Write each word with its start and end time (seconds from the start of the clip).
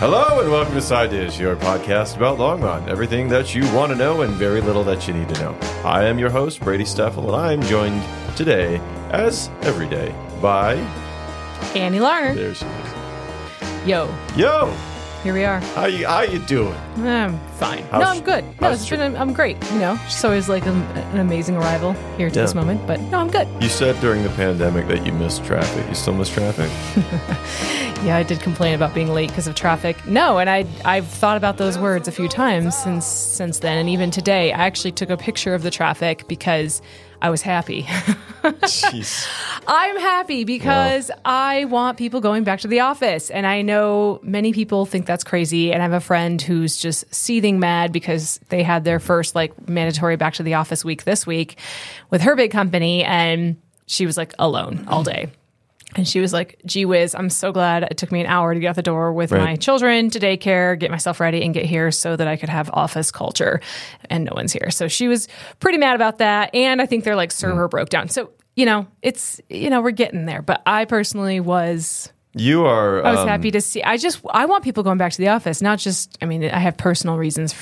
Hello 0.00 0.40
and 0.40 0.50
welcome 0.50 0.72
to 0.72 0.80
Side 0.80 1.10
Dish, 1.10 1.38
your 1.38 1.56
podcast 1.56 2.16
about 2.16 2.38
Longmont, 2.38 2.88
Everything 2.88 3.28
that 3.28 3.54
you 3.54 3.70
want 3.74 3.92
to 3.92 3.98
know 3.98 4.22
and 4.22 4.32
very 4.32 4.62
little 4.62 4.82
that 4.84 5.06
you 5.06 5.12
need 5.12 5.28
to 5.28 5.38
know. 5.42 5.54
I 5.84 6.04
am 6.04 6.18
your 6.18 6.30
host, 6.30 6.60
Brady 6.60 6.84
Steffel, 6.84 7.26
and 7.26 7.36
I 7.36 7.52
am 7.52 7.60
joined 7.60 8.02
today, 8.34 8.80
as 9.10 9.50
every 9.60 9.86
day, 9.86 10.14
by. 10.40 10.76
Annie 11.74 12.00
Lar. 12.00 12.34
There 12.34 12.54
she 12.54 12.64
is. 12.64 13.86
Yo, 13.86 14.08
Yo! 14.36 14.74
Here 15.22 15.34
we 15.34 15.44
are. 15.44 15.60
How 15.60 15.86
you, 15.86 16.06
how 16.06 16.22
you 16.22 16.38
doing? 16.40 16.74
I'm 16.98 17.38
fine. 17.58 17.82
How's- 17.84 18.02
no, 18.02 18.10
I'm 18.10 18.20
good. 18.22 18.44
No, 18.60 18.68
how's 18.68 18.80
it's 18.80 18.90
been. 18.90 19.16
I'm 19.16 19.32
great. 19.32 19.56
You 19.72 19.78
know, 19.78 19.96
just 20.04 20.24
always 20.24 20.48
like 20.48 20.64
an, 20.66 20.80
an 21.12 21.18
amazing 21.18 21.56
arrival 21.56 21.92
here 22.16 22.30
to 22.30 22.36
Yeah. 22.36 22.42
this 22.46 22.54
moment. 22.54 22.86
But 22.86 23.00
no, 23.02 23.18
I'm 23.18 23.28
good. 23.30 23.46
You 23.62 23.68
said 23.68 24.00
during 24.00 24.22
the 24.22 24.30
pandemic 24.30 24.88
that 24.88 25.04
you 25.04 25.12
missed 25.12 25.44
traffic. 25.44 25.86
You 25.88 25.94
still 25.94 26.14
miss 26.14 26.28
traffic? 26.30 26.70
Yeah, 28.00 28.16
I 28.16 28.22
did 28.22 28.40
complain 28.40 28.72
about 28.74 28.94
being 28.94 29.08
late 29.12 29.28
because 29.28 29.46
of 29.46 29.54
traffic. 29.54 30.06
No, 30.06 30.38
and 30.38 30.48
I 30.48 30.64
I've 30.86 31.06
thought 31.06 31.36
about 31.36 31.58
those 31.58 31.78
words 31.78 32.08
a 32.08 32.12
few 32.12 32.28
times 32.28 32.74
since 32.74 33.04
since 33.04 33.58
then, 33.58 33.76
and 33.76 33.90
even 33.90 34.10
today, 34.10 34.52
I 34.52 34.64
actually 34.64 34.92
took 34.92 35.10
a 35.10 35.18
picture 35.18 35.52
of 35.52 35.62
the 35.62 35.70
traffic 35.70 36.26
because 36.26 36.80
I 37.22 37.30
was 37.30 37.42
happy. 37.42 37.82
Jeez. 38.42 39.28
I'm 39.66 39.98
happy 39.98 40.44
because 40.44 41.10
I 41.24 41.66
want 41.66 41.98
people 41.98 42.20
going 42.20 42.44
back 42.44 42.60
to 42.60 42.68
the 42.68 42.80
office. 42.80 43.30
And 43.30 43.46
I 43.46 43.62
know 43.62 44.20
many 44.22 44.52
people 44.52 44.86
think 44.86 45.06
that's 45.06 45.24
crazy. 45.24 45.72
And 45.72 45.82
I 45.82 45.84
have 45.84 45.92
a 45.92 46.00
friend 46.00 46.40
who's 46.40 46.76
just 46.76 47.14
seething 47.14 47.60
mad 47.60 47.92
because 47.92 48.40
they 48.48 48.62
had 48.62 48.84
their 48.84 48.98
first 48.98 49.34
like 49.34 49.68
mandatory 49.68 50.16
back 50.16 50.34
to 50.34 50.42
the 50.42 50.54
office 50.54 50.84
week 50.84 51.04
this 51.04 51.26
week 51.26 51.58
with 52.08 52.22
her 52.22 52.34
big 52.36 52.50
company. 52.50 53.04
And 53.04 53.60
she 53.86 54.06
was 54.06 54.16
like 54.16 54.34
alone 54.38 54.86
all 54.88 55.02
day. 55.02 55.30
And 55.96 56.06
she 56.06 56.20
was 56.20 56.32
like, 56.32 56.60
gee 56.64 56.84
whiz, 56.84 57.14
I'm 57.14 57.30
so 57.30 57.50
glad 57.52 57.82
it 57.82 57.96
took 57.96 58.12
me 58.12 58.20
an 58.20 58.26
hour 58.26 58.54
to 58.54 58.60
get 58.60 58.68
out 58.68 58.76
the 58.76 58.82
door 58.82 59.12
with 59.12 59.32
Right. 59.32 59.42
my 59.42 59.56
children 59.56 60.08
to 60.10 60.20
daycare, 60.20 60.78
get 60.78 60.90
myself 60.90 61.18
ready, 61.18 61.42
and 61.42 61.52
get 61.52 61.64
here 61.64 61.90
so 61.90 62.14
that 62.16 62.28
I 62.28 62.36
could 62.36 62.48
have 62.48 62.70
office 62.72 63.10
culture. 63.10 63.60
And 64.08 64.24
no 64.24 64.32
one's 64.34 64.52
here. 64.52 64.70
So 64.70 64.86
she 64.88 65.08
was 65.08 65.26
pretty 65.58 65.78
mad 65.78 65.96
about 65.96 66.18
that. 66.18 66.54
And 66.54 66.80
I 66.80 66.86
think 66.86 67.02
their 67.04 67.16
like 67.16 67.32
server 67.32 67.66
broke 67.66 67.88
down. 67.88 68.08
So, 68.08 68.30
you 68.54 68.66
know, 68.66 68.86
it's, 69.02 69.40
you 69.48 69.68
know, 69.70 69.80
we're 69.80 69.90
getting 69.90 70.26
there. 70.26 70.42
But 70.42 70.62
I 70.64 70.84
personally 70.84 71.40
was 71.40 72.12
You 72.34 72.66
are. 72.66 73.04
I 73.04 73.10
was 73.10 73.20
um, 73.20 73.28
happy 73.28 73.50
to 73.50 73.60
see. 73.60 73.82
I 73.82 73.96
just 73.96 74.20
I 74.32 74.46
want 74.46 74.62
people 74.62 74.82
going 74.84 74.98
back 74.98 75.10
to 75.12 75.18
the 75.18 75.28
office, 75.28 75.60
not 75.60 75.80
just. 75.80 76.16
I 76.22 76.26
mean, 76.26 76.44
I 76.44 76.58
have 76.60 76.76
personal 76.76 77.16
reasons 77.18 77.52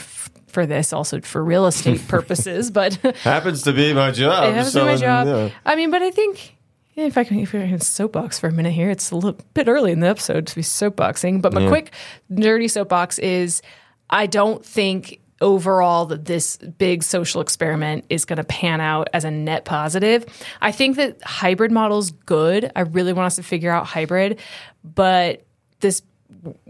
for 0.49 0.67
this, 0.67 0.93
also 0.93 1.21
for 1.23 1.43
real 1.43 1.67
estate 1.67 2.07
purposes, 2.09 2.71
but 2.71 2.99
it 3.03 3.17
Happens 3.17 3.63
to 3.63 3.73
be 3.73 3.95
my 3.95 4.11
job. 4.11 4.53
has 4.53 4.73
to 4.75 4.81
be 4.81 4.85
my 4.85 4.97
job. 4.97 5.27
yeah. 5.27 5.51
I 5.65 5.77
mean, 5.77 5.91
but 5.91 6.03
I 6.03 6.11
think 6.11 6.57
if 7.07 7.19
I 7.19 7.25
can, 7.25 7.39
if 7.41 7.55
I 7.55 7.67
can 7.67 7.81
soapbox 7.81 8.39
for 8.39 8.49
a 8.49 8.53
minute 8.53 8.73
here, 8.73 8.91
it's 8.91 9.11
a 9.11 9.15
little 9.15 9.39
bit 9.55 9.69
early 9.69 9.93
in 9.93 10.01
the 10.01 10.09
episode 10.09 10.47
to 10.47 10.55
be 10.55 10.63
soapboxing. 10.63 11.43
But 11.43 11.53
my 11.53 11.69
quick 11.69 11.93
nerdy 12.31 12.71
soapbox 12.71 13.19
is, 13.19 13.63
I 14.11 14.27
don't 14.27 14.65
think 14.65 15.21
overall 15.41 16.07
that 16.07 16.25
this 16.25 16.57
big 16.57 17.03
social 17.03 17.41
experiment 17.41 18.05
is 18.09 18.25
going 18.25 18.39
to 18.39 18.45
pan 18.45 18.81
out 18.81 19.09
as 19.13 19.25
a 19.25 19.31
net 19.31 19.65
positive. 19.65 20.27
I 20.61 20.73
think 20.73 20.97
that 20.97 21.23
hybrid 21.23 21.71
model's 21.71 22.11
good. 22.11 22.73
I 22.75 22.81
really 22.81 23.13
want 23.13 23.27
us 23.27 23.37
to 23.37 23.43
figure 23.43 23.71
out 23.71 23.87
hybrid, 23.87 24.41
but 24.83 25.45
this 25.81 26.03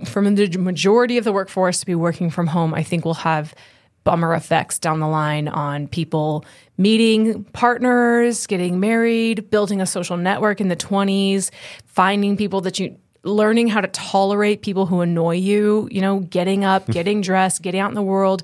from 0.05 0.35
the 0.35 0.57
majority 0.59 1.19
of 1.19 1.25
the 1.25 1.33
workforce 1.33 1.81
to 1.81 1.87
be 1.87 1.95
working 1.95 2.31
from 2.31 2.47
home, 2.47 2.75
I 2.75 2.83
think 2.83 3.05
we'll 3.05 3.15
have 3.15 3.55
bummer 4.09 4.33
effects 4.35 4.79
down 4.79 5.01
the 5.01 5.07
line 5.07 5.49
on 5.49 5.87
people 5.87 6.43
meeting 6.79 7.45
partners, 7.53 8.47
getting 8.47 8.81
married, 8.81 9.51
building 9.51 9.83
a 9.83 9.87
social 9.87 10.17
network 10.17 10.63
in 10.63 10.69
the 10.69 10.77
20s, 10.77 11.51
finding 11.85 12.35
people 12.35 12.63
that 12.63 12.79
you 12.79 12.97
learning 13.29 13.69
how 13.69 13.81
to 13.81 13.89
tolerate 13.89 14.63
people 14.63 14.87
who 14.87 15.01
annoy 15.01 15.37
you, 15.37 15.89
you 15.91 16.01
know, 16.01 16.21
getting 16.21 16.65
up, 16.65 16.87
hmm. 16.87 16.93
getting 16.93 17.21
dressed, 17.21 17.63
getting 17.63 17.81
out 17.81 17.89
in 17.89 17.95
the 17.95 18.03
world, 18.03 18.43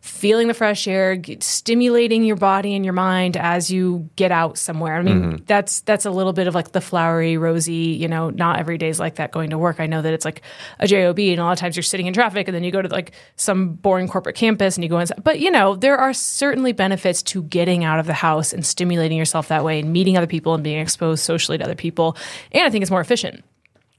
feeling 0.00 0.48
the 0.48 0.54
fresh 0.54 0.88
air, 0.88 1.14
get, 1.14 1.42
stimulating 1.42 2.24
your 2.24 2.36
body 2.36 2.74
and 2.74 2.84
your 2.84 2.94
mind 2.94 3.36
as 3.36 3.70
you 3.70 4.10
get 4.16 4.32
out 4.32 4.58
somewhere. 4.58 4.96
I 4.96 5.02
mean, 5.02 5.22
mm-hmm. 5.22 5.44
that's 5.46 5.82
that's 5.82 6.04
a 6.04 6.10
little 6.10 6.32
bit 6.32 6.46
of 6.46 6.54
like 6.54 6.72
the 6.72 6.80
flowery, 6.80 7.36
rosy, 7.36 7.72
you 7.72 8.08
know, 8.08 8.30
not 8.30 8.58
every 8.58 8.78
day's 8.78 8.98
like 8.98 9.16
that 9.16 9.30
going 9.30 9.50
to 9.50 9.58
work. 9.58 9.78
I 9.78 9.86
know 9.86 10.02
that 10.02 10.12
it's 10.12 10.24
like 10.24 10.42
a 10.78 10.86
job 10.86 11.18
and 11.18 11.38
a 11.38 11.44
lot 11.44 11.52
of 11.52 11.58
times 11.58 11.76
you're 11.76 11.82
sitting 11.82 12.06
in 12.06 12.14
traffic 12.14 12.48
and 12.48 12.54
then 12.54 12.64
you 12.64 12.70
go 12.70 12.82
to 12.82 12.88
like 12.88 13.12
some 13.36 13.74
boring 13.74 14.08
corporate 14.08 14.36
campus 14.36 14.76
and 14.76 14.84
you 14.84 14.90
go 14.90 14.98
inside. 14.98 15.22
But 15.22 15.40
you 15.40 15.50
know, 15.50 15.76
there 15.76 15.98
are 15.98 16.12
certainly 16.12 16.72
benefits 16.72 17.22
to 17.24 17.42
getting 17.44 17.84
out 17.84 17.98
of 17.98 18.06
the 18.06 18.14
house 18.14 18.52
and 18.52 18.64
stimulating 18.64 19.18
yourself 19.18 19.48
that 19.48 19.64
way 19.64 19.80
and 19.80 19.92
meeting 19.92 20.16
other 20.16 20.26
people 20.26 20.54
and 20.54 20.64
being 20.64 20.80
exposed 20.80 21.24
socially 21.24 21.58
to 21.58 21.64
other 21.64 21.74
people. 21.74 22.16
And 22.50 22.64
I 22.64 22.70
think 22.70 22.82
it's 22.82 22.90
more 22.90 23.00
efficient. 23.00 23.44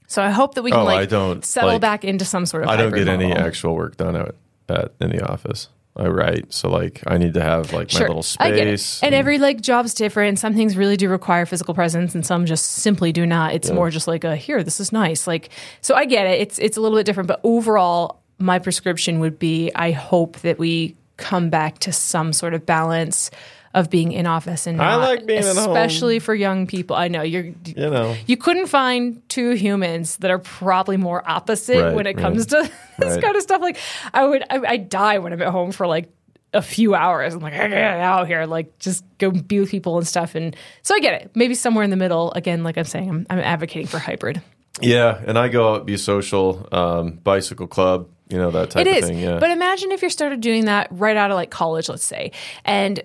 So 0.06 0.22
I 0.22 0.30
hope 0.30 0.54
that 0.54 0.62
we 0.62 0.70
can 0.70 0.80
Oh, 0.80 0.84
like 0.84 1.00
I 1.00 1.06
don't, 1.06 1.44
settle 1.44 1.70
like- 1.72 1.80
back 1.80 2.04
into 2.04 2.24
some 2.24 2.46
sort 2.46 2.64
of 2.64 2.68
I 2.68 2.76
don't 2.76 2.94
get 2.94 3.08
any 3.08 3.32
actual 3.32 3.74
work 3.74 3.96
done 3.96 4.16
at, 4.16 4.34
at 4.68 4.92
in 5.00 5.10
the 5.10 5.26
office. 5.26 5.68
I 5.96 6.08
write, 6.08 6.52
so 6.52 6.68
like 6.68 7.02
I 7.06 7.18
need 7.18 7.34
to 7.34 7.40
have 7.40 7.72
like 7.72 7.94
my 7.94 8.00
little 8.00 8.24
I 8.40 8.50
get 8.50 8.66
it. 8.66 8.80
space. 8.80 9.00
And 9.04 9.14
every 9.14 9.38
like 9.38 9.60
job's 9.60 9.94
different. 9.94 10.40
Some 10.40 10.52
things 10.54 10.76
really 10.76 10.96
do 10.96 11.08
require 11.08 11.46
physical 11.46 11.72
presence, 11.72 12.16
and 12.16 12.26
some 12.26 12.46
just 12.46 12.64
simply 12.66 13.12
do 13.12 13.24
not. 13.24 13.54
It's 13.54 13.70
more 13.70 13.90
just 13.90 14.08
like 14.08 14.24
a 14.24 14.34
here, 14.34 14.64
this 14.64 14.80
is 14.80 14.90
nice. 14.90 15.28
Like 15.28 15.50
so, 15.82 15.94
I 15.94 16.04
get 16.04 16.26
it. 16.26 16.40
It's 16.40 16.58
it's 16.58 16.76
a 16.76 16.80
little 16.80 16.98
bit 16.98 17.06
different, 17.06 17.28
but 17.28 17.38
overall, 17.44 18.20
my 18.38 18.58
prescription 18.58 19.20
would 19.20 19.38
be: 19.38 19.70
I 19.76 19.92
hope 19.92 20.40
that 20.40 20.58
we 20.58 20.96
come 21.16 21.48
back 21.48 21.78
to 21.78 21.92
some 21.92 22.32
sort 22.32 22.54
of 22.54 22.66
balance 22.66 23.30
of 23.74 23.90
being 23.90 24.12
in 24.12 24.26
office 24.26 24.66
and 24.66 24.78
not, 24.78 24.86
I 24.86 24.96
like 24.96 25.26
being 25.26 25.40
especially 25.40 26.20
for 26.20 26.34
young 26.34 26.66
people. 26.66 26.94
I 26.96 27.08
know 27.08 27.22
you're. 27.22 27.42
you 27.44 27.74
know, 27.76 28.16
You 28.26 28.36
couldn't 28.36 28.68
find 28.68 29.20
two 29.28 29.50
humans 29.50 30.16
that 30.18 30.30
are 30.30 30.38
probably 30.38 30.96
more 30.96 31.22
opposite 31.28 31.82
Right, 31.82 31.94
when 31.94 32.06
it 32.06 32.16
right. 32.16 32.22
comes 32.22 32.46
to 32.46 32.56
this 32.98 33.12
Right. 33.14 33.22
kind 33.22 33.36
of 33.36 33.42
stuff. 33.42 33.60
Like 33.60 33.76
I 34.12 34.24
would, 34.24 34.42
I, 34.48 34.60
I 34.66 34.76
die 34.76 35.18
when 35.18 35.32
I'm 35.32 35.42
at 35.42 35.48
home 35.48 35.72
for 35.72 35.86
like 35.88 36.08
a 36.52 36.62
few 36.62 36.94
hours. 36.94 37.34
I'm 37.34 37.40
like, 37.40 37.52
I 37.52 37.66
get 37.66 37.98
out 38.00 38.28
here, 38.28 38.46
like 38.46 38.78
just 38.78 39.04
go 39.18 39.32
be 39.32 39.58
with 39.58 39.70
people 39.70 39.98
and 39.98 40.06
stuff. 40.06 40.36
And 40.36 40.54
so 40.82 40.94
I 40.94 41.00
get 41.00 41.20
it. 41.22 41.30
Maybe 41.34 41.54
somewhere 41.56 41.82
in 41.82 41.90
the 41.90 41.96
middle. 41.96 42.30
Again, 42.32 42.62
like 42.62 42.78
I'm 42.78 42.84
saying, 42.84 43.10
I'm, 43.10 43.26
I'm 43.28 43.40
advocating 43.40 43.88
for 43.88 43.98
hybrid. 43.98 44.40
yeah. 44.80 45.20
And 45.26 45.36
I 45.36 45.48
go 45.48 45.74
out, 45.74 45.84
be 45.84 45.96
social, 45.96 46.68
um, 46.70 47.12
bicycle 47.24 47.66
club, 47.66 48.08
you 48.28 48.38
know 48.38 48.50
that 48.52 48.70
type 48.70 48.86
It 48.86 48.90
of 48.90 48.96
is. 48.98 49.04
thing. 49.06 49.18
Yeah, 49.18 49.38
But 49.40 49.50
imagine 49.50 49.90
if 49.92 50.00
you 50.02 50.10
started 50.10 50.40
doing 50.40 50.64
that 50.66 50.86
right 50.92 51.16
out 51.16 51.30
of 51.32 51.34
like 51.36 51.50
college, 51.50 51.88
let's 51.88 52.04
say, 52.04 52.30
and 52.64 53.02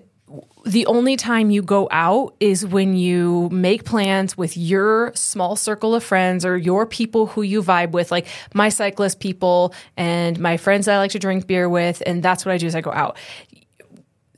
the 0.64 0.86
only 0.86 1.16
time 1.16 1.50
you 1.50 1.62
go 1.62 1.88
out 1.90 2.34
is 2.40 2.66
when 2.66 2.94
you 2.94 3.48
make 3.50 3.84
plans 3.84 4.36
with 4.36 4.56
your 4.56 5.12
small 5.14 5.56
circle 5.56 5.94
of 5.94 6.04
friends 6.04 6.44
or 6.44 6.56
your 6.56 6.86
people 6.86 7.26
who 7.26 7.42
you 7.42 7.62
vibe 7.62 7.92
with, 7.92 8.10
like 8.10 8.26
my 8.54 8.68
cyclist 8.68 9.20
people 9.20 9.74
and 9.96 10.38
my 10.38 10.56
friends 10.56 10.86
that 10.86 10.94
I 10.94 10.98
like 10.98 11.12
to 11.12 11.18
drink 11.18 11.46
beer 11.46 11.68
with. 11.68 12.02
And 12.06 12.22
that's 12.22 12.44
what 12.44 12.52
I 12.52 12.58
do 12.58 12.66
is 12.66 12.74
I 12.74 12.80
go 12.80 12.92
out. 12.92 13.16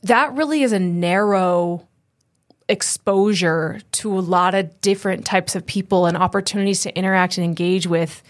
That 0.02 0.32
really 0.34 0.62
is 0.62 0.72
a 0.72 0.78
narrow 0.78 1.86
exposure 2.68 3.80
to 3.92 4.18
a 4.18 4.20
lot 4.20 4.54
of 4.54 4.80
different 4.80 5.26
types 5.26 5.54
of 5.54 5.66
people 5.66 6.06
and 6.06 6.16
opportunities 6.16 6.80
to 6.82 6.96
interact 6.96 7.36
and 7.36 7.44
engage 7.44 7.86
with 7.86 8.22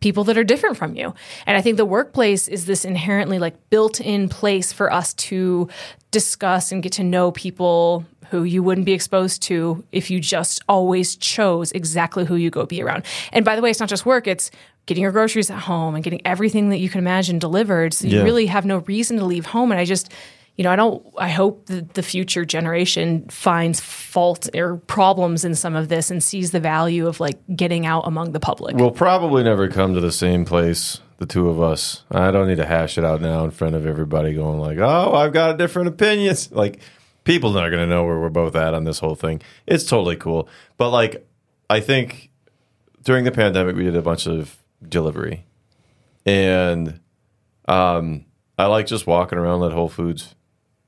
people 0.00 0.24
that 0.24 0.36
are 0.36 0.44
different 0.44 0.76
from 0.76 0.94
you. 0.96 1.14
And 1.46 1.56
I 1.56 1.62
think 1.62 1.76
the 1.78 1.84
workplace 1.84 2.46
is 2.48 2.66
this 2.66 2.84
inherently 2.84 3.38
like 3.38 3.54
built-in 3.70 4.28
place 4.28 4.72
for 4.72 4.92
us 4.92 5.14
to 5.14 5.68
discuss 6.10 6.70
and 6.72 6.82
get 6.82 6.92
to 6.92 7.02
know 7.04 7.32
people 7.32 8.04
who 8.30 8.44
you 8.44 8.62
wouldn't 8.62 8.84
be 8.84 8.92
exposed 8.92 9.42
to 9.42 9.82
if 9.92 10.10
you 10.10 10.20
just 10.20 10.62
always 10.68 11.16
chose 11.16 11.72
exactly 11.72 12.24
who 12.24 12.36
you 12.36 12.50
go 12.50 12.66
be 12.66 12.82
around. 12.82 13.04
And 13.32 13.44
by 13.44 13.56
the 13.56 13.62
way, 13.62 13.70
it's 13.70 13.80
not 13.80 13.88
just 13.88 14.04
work, 14.06 14.26
it's 14.26 14.50
getting 14.86 15.02
your 15.02 15.12
groceries 15.12 15.50
at 15.50 15.58
home 15.60 15.94
and 15.94 16.04
getting 16.04 16.20
everything 16.26 16.68
that 16.68 16.78
you 16.78 16.88
can 16.90 16.98
imagine 16.98 17.38
delivered. 17.38 17.94
So 17.94 18.06
you 18.06 18.18
Yeah. 18.18 18.24
really 18.24 18.46
have 18.46 18.66
no 18.66 18.78
reason 18.78 19.16
to 19.18 19.24
leave 19.24 19.46
home. 19.46 19.70
And 19.72 19.80
I 19.80 19.84
just 19.86 20.10
you 20.56 20.62
know, 20.62 20.70
I 20.70 20.76
don't. 20.76 21.04
I 21.18 21.28
hope 21.28 21.66
that 21.66 21.94
the 21.94 22.02
future 22.02 22.44
generation 22.44 23.26
finds 23.28 23.80
fault 23.80 24.48
or 24.54 24.76
problems 24.76 25.44
in 25.44 25.54
some 25.56 25.74
of 25.74 25.88
this 25.88 26.10
and 26.10 26.22
sees 26.22 26.52
the 26.52 26.60
value 26.60 27.08
of 27.08 27.18
like 27.18 27.38
getting 27.56 27.86
out 27.86 28.06
among 28.06 28.32
the 28.32 28.40
public. 28.40 28.76
we'll 28.76 28.92
probably 28.92 29.42
never 29.42 29.68
come 29.68 29.94
to 29.94 30.00
the 30.00 30.12
same 30.12 30.44
place. 30.44 31.00
The 31.18 31.26
two 31.26 31.48
of 31.48 31.60
us. 31.60 32.02
I 32.10 32.32
don't 32.32 32.48
need 32.48 32.56
to 32.56 32.66
hash 32.66 32.98
it 32.98 33.04
out 33.04 33.20
now 33.20 33.44
in 33.44 33.50
front 33.52 33.76
of 33.76 33.86
everybody, 33.86 34.34
going 34.34 34.58
like, 34.58 34.78
"Oh, 34.78 35.14
I've 35.14 35.32
got 35.32 35.58
different 35.58 35.88
opinions." 35.88 36.50
Like, 36.52 36.80
people 37.24 37.56
are 37.58 37.70
going 37.70 37.80
to 37.80 37.86
know 37.86 38.04
where 38.04 38.18
we're 38.18 38.30
both 38.30 38.54
at 38.54 38.74
on 38.74 38.84
this 38.84 38.98
whole 38.98 39.14
thing. 39.14 39.40
It's 39.66 39.84
totally 39.84 40.16
cool, 40.16 40.48
but 40.76 40.90
like, 40.90 41.26
I 41.70 41.80
think 41.80 42.30
during 43.02 43.24
the 43.24 43.32
pandemic 43.32 43.76
we 43.76 43.84
did 43.84 43.96
a 43.96 44.02
bunch 44.02 44.26
of 44.26 44.56
delivery, 44.88 45.46
and 46.26 47.00
um, 47.66 48.24
I 48.58 48.66
like 48.66 48.86
just 48.86 49.06
walking 49.06 49.38
around 49.38 49.62
at 49.64 49.72
Whole 49.72 49.88
Foods. 49.88 50.34